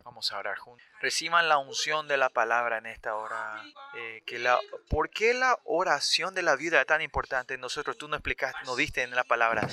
vamos 0.03 0.31
a 0.31 0.37
orar 0.37 0.57
juntos. 0.57 0.85
Reciban 1.01 1.49
la 1.49 1.57
unción 1.57 2.07
de 2.07 2.17
la 2.17 2.29
palabra 2.29 2.77
en 2.77 2.85
esta 2.85 3.15
hora. 3.15 3.63
Eh, 3.95 4.21
que 4.25 4.37
la, 4.37 4.59
¿Por 4.89 5.09
qué 5.09 5.33
la 5.33 5.59
oración 5.63 6.35
de 6.35 6.43
la 6.43 6.55
vida 6.55 6.79
es 6.79 6.87
tan 6.87 7.01
importante? 7.01 7.57
Nosotros, 7.57 7.97
tú 7.97 8.07
nos 8.07 8.17
explicaste, 8.17 8.59
nos 8.65 8.77
diste 8.77 9.03
en 9.03 9.15
la 9.15 9.23
palabra. 9.23 9.67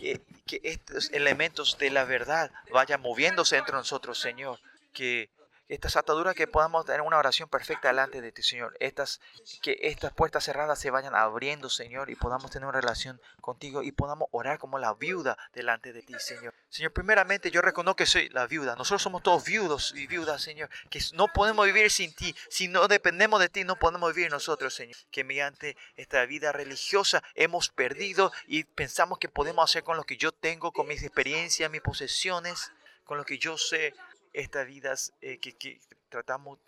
Que 0.00 0.60
estos 0.62 1.10
elementos 1.10 1.76
de 1.78 1.90
la 1.90 2.04
verdad 2.04 2.50
vayan 2.72 3.02
moviéndose 3.02 3.56
entre 3.56 3.74
nosotros, 3.74 4.18
Señor. 4.18 4.58
Que 4.94 5.30
estas 5.68 5.96
ataduras 5.96 6.34
que 6.34 6.46
podamos 6.46 6.86
tener 6.86 7.02
una 7.02 7.18
oración 7.18 7.48
perfecta 7.48 7.88
delante 7.88 8.20
de 8.20 8.32
ti, 8.32 8.42
Señor. 8.42 8.76
Estas, 8.80 9.20
que 9.60 9.78
estas 9.82 10.12
puertas 10.12 10.44
cerradas 10.44 10.78
se 10.78 10.90
vayan 10.90 11.14
abriendo, 11.14 11.68
Señor, 11.68 12.10
y 12.10 12.14
podamos 12.14 12.50
tener 12.50 12.66
una 12.66 12.80
relación 12.80 13.20
contigo 13.40 13.82
y 13.82 13.92
podamos 13.92 14.28
orar 14.32 14.58
como 14.58 14.78
la 14.78 14.94
viuda 14.94 15.36
delante 15.52 15.92
de 15.92 16.02
ti, 16.02 16.14
Señor. 16.18 16.54
Señor, 16.70 16.92
primeramente 16.92 17.50
yo 17.50 17.60
reconozco 17.60 17.96
que 17.96 18.06
soy 18.06 18.28
la 18.30 18.46
viuda. 18.46 18.76
Nosotros 18.76 19.02
somos 19.02 19.22
todos 19.22 19.44
viudos 19.44 19.92
y 19.94 20.06
viudas, 20.06 20.42
Señor, 20.42 20.70
que 20.90 21.00
no 21.12 21.28
podemos 21.28 21.66
vivir 21.66 21.90
sin 21.90 22.14
ti. 22.14 22.34
Si 22.48 22.68
no 22.68 22.88
dependemos 22.88 23.40
de 23.40 23.48
ti, 23.48 23.64
no 23.64 23.76
podemos 23.76 24.14
vivir 24.14 24.30
nosotros, 24.30 24.74
Señor. 24.74 24.96
Que 25.10 25.24
mediante 25.24 25.76
esta 25.96 26.24
vida 26.26 26.52
religiosa 26.52 27.22
hemos 27.34 27.68
perdido 27.68 28.32
y 28.46 28.64
pensamos 28.64 29.18
que 29.18 29.28
podemos 29.28 29.70
hacer 29.70 29.84
con 29.84 29.96
lo 29.96 30.04
que 30.04 30.16
yo 30.16 30.32
tengo, 30.32 30.72
con 30.72 30.86
mis 30.86 31.02
experiencias, 31.02 31.70
mis 31.70 31.82
posesiones, 31.82 32.72
con 33.04 33.16
lo 33.16 33.24
que 33.24 33.38
yo 33.38 33.56
sé, 33.56 33.94
estas 34.32 34.66
vidas 34.66 35.12
eh, 35.20 35.38
que, 35.38 35.80
tratamos, 36.08 36.58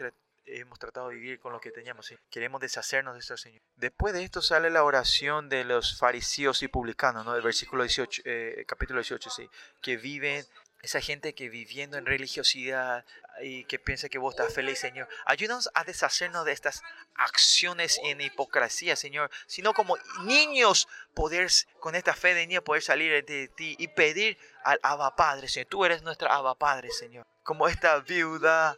hemos 0.46 0.78
tratado 0.78 1.08
de 1.08 1.16
vivir 1.16 1.40
con 1.40 1.52
lo 1.52 1.60
que 1.60 1.70
teníamos. 1.70 2.12
Queremos 2.30 2.60
deshacernos 2.60 3.14
de 3.14 3.20
eso, 3.20 3.36
Señor. 3.36 3.62
Después 3.76 4.14
de 4.14 4.24
esto 4.24 4.42
sale 4.42 4.70
la 4.70 4.84
oración 4.84 5.48
de 5.48 5.64
los 5.64 5.98
fariseos 5.98 6.62
y 6.62 6.68
publicanos, 6.68 7.24
¿no? 7.24 7.34
El 7.36 7.42
versículo 7.42 7.82
18, 7.82 8.22
eh, 8.24 8.64
capítulo 8.66 9.00
18, 9.00 9.30
sí, 9.30 9.48
que 9.80 9.96
viven 9.96 10.44
esa 10.82 11.00
gente 11.00 11.34
que 11.34 11.48
viviendo 11.48 11.98
en 11.98 12.06
religiosidad 12.06 13.04
y 13.42 13.64
que 13.64 13.78
piensa 13.78 14.08
que 14.08 14.18
vos 14.18 14.34
estás 14.34 14.54
feliz, 14.54 14.78
Señor. 14.78 15.08
Ayúdanos 15.24 15.70
a 15.74 15.84
deshacernos 15.84 16.44
de 16.44 16.52
estas 16.52 16.82
acciones 17.14 18.00
en 18.04 18.20
hipocresía, 18.20 18.96
Señor. 18.96 19.30
Sino 19.46 19.72
como 19.72 19.96
niños, 20.24 20.88
poder, 21.14 21.50
con 21.80 21.94
esta 21.94 22.14
fe 22.14 22.34
de 22.34 22.46
niño, 22.46 22.62
poder 22.62 22.82
salir 22.82 23.24
de 23.24 23.48
ti 23.48 23.76
y 23.78 23.88
pedir 23.88 24.38
al 24.64 24.78
Abba 24.82 25.16
Padre, 25.16 25.48
Señor. 25.48 25.68
Tú 25.68 25.84
eres 25.84 26.02
nuestra 26.02 26.34
Abba 26.34 26.54
Padre, 26.54 26.90
Señor. 26.90 27.26
Como 27.42 27.68
esta 27.68 27.98
viuda 28.00 28.76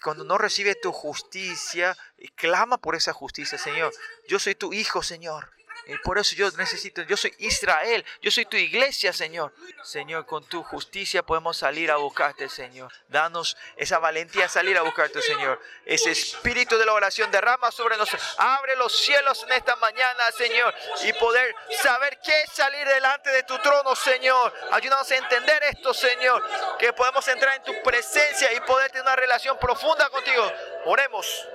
cuando 0.00 0.24
no 0.24 0.38
recibe 0.38 0.74
tu 0.74 0.92
justicia, 0.92 1.96
clama 2.34 2.78
por 2.78 2.94
esa 2.94 3.12
justicia, 3.12 3.58
Señor. 3.58 3.92
Yo 4.28 4.38
soy 4.38 4.54
tu 4.54 4.72
hijo, 4.72 5.02
Señor. 5.02 5.50
Y 5.86 5.96
por 5.98 6.18
eso 6.18 6.34
yo 6.36 6.50
necesito, 6.52 7.02
yo 7.02 7.16
soy 7.16 7.34
Israel, 7.38 8.04
yo 8.20 8.30
soy 8.30 8.44
tu 8.46 8.56
iglesia, 8.56 9.12
Señor. 9.12 9.52
Señor, 9.82 10.26
con 10.26 10.44
tu 10.44 10.62
justicia 10.62 11.22
podemos 11.22 11.56
salir 11.56 11.90
a 11.90 11.96
buscarte, 11.96 12.48
Señor. 12.48 12.92
Danos 13.08 13.56
esa 13.76 13.98
valentía 13.98 14.46
a 14.46 14.48
salir 14.48 14.76
a 14.78 14.82
buscarte, 14.82 15.20
Señor. 15.22 15.60
Ese 15.84 16.10
espíritu 16.10 16.78
de 16.78 16.86
la 16.86 16.92
oración 16.92 17.30
derrama 17.30 17.70
sobre 17.70 17.96
nosotros. 17.96 18.34
Abre 18.38 18.76
los 18.76 18.92
cielos 18.96 19.42
en 19.42 19.52
esta 19.52 19.76
mañana, 19.76 20.30
Señor. 20.36 20.74
Y 21.04 21.12
poder 21.14 21.54
saber 21.82 22.18
qué 22.22 22.44
salir 22.52 22.86
delante 22.86 23.30
de 23.30 23.42
tu 23.42 23.58
trono, 23.58 23.96
Señor. 23.96 24.52
Ayúdanos 24.70 25.10
a 25.10 25.16
entender 25.16 25.62
esto, 25.64 25.92
Señor. 25.92 26.42
Que 26.78 26.92
podemos 26.92 27.26
entrar 27.28 27.56
en 27.56 27.62
tu 27.64 27.82
presencia 27.82 28.52
y 28.52 28.60
poder 28.60 28.90
tener 28.90 29.02
una 29.02 29.16
relación 29.16 29.58
profunda 29.58 30.08
contigo. 30.10 30.50
Oremos. 30.84 31.48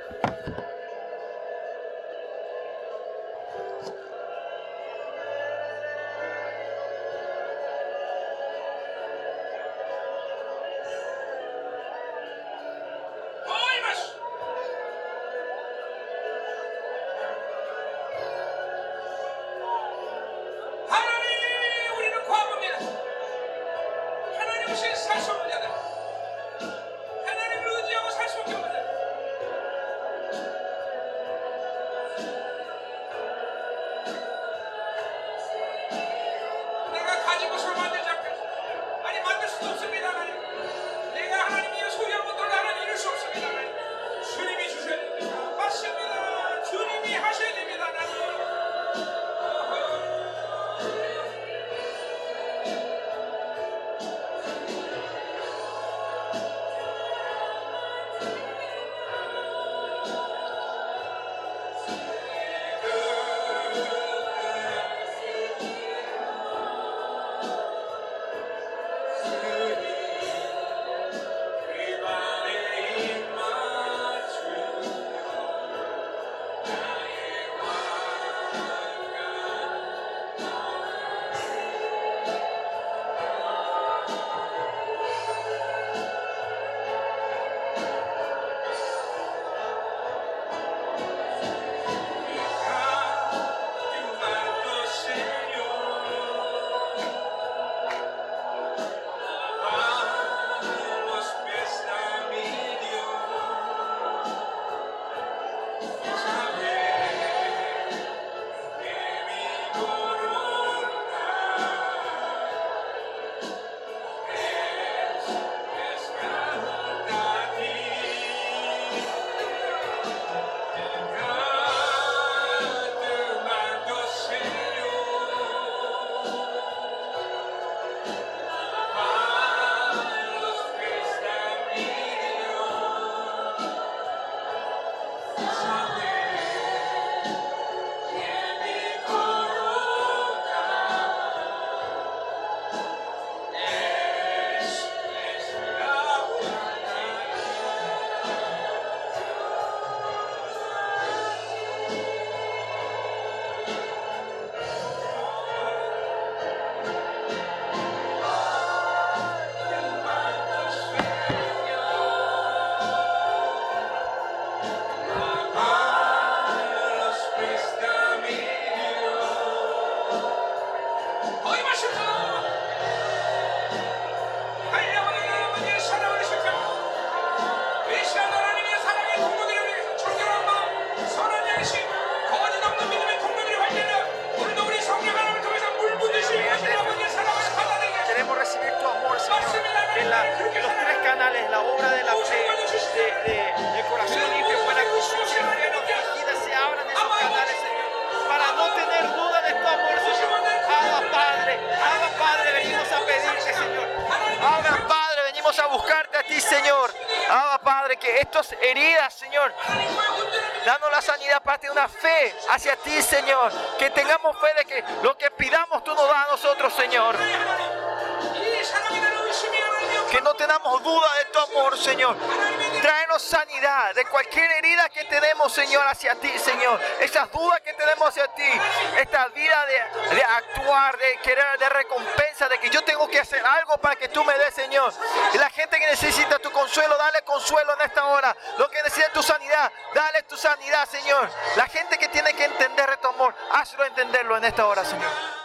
Entenderlo 243.97 244.37
en 244.37 244.45
esta 244.45 244.67
hora, 244.67 244.85
Señor. 244.85 245.37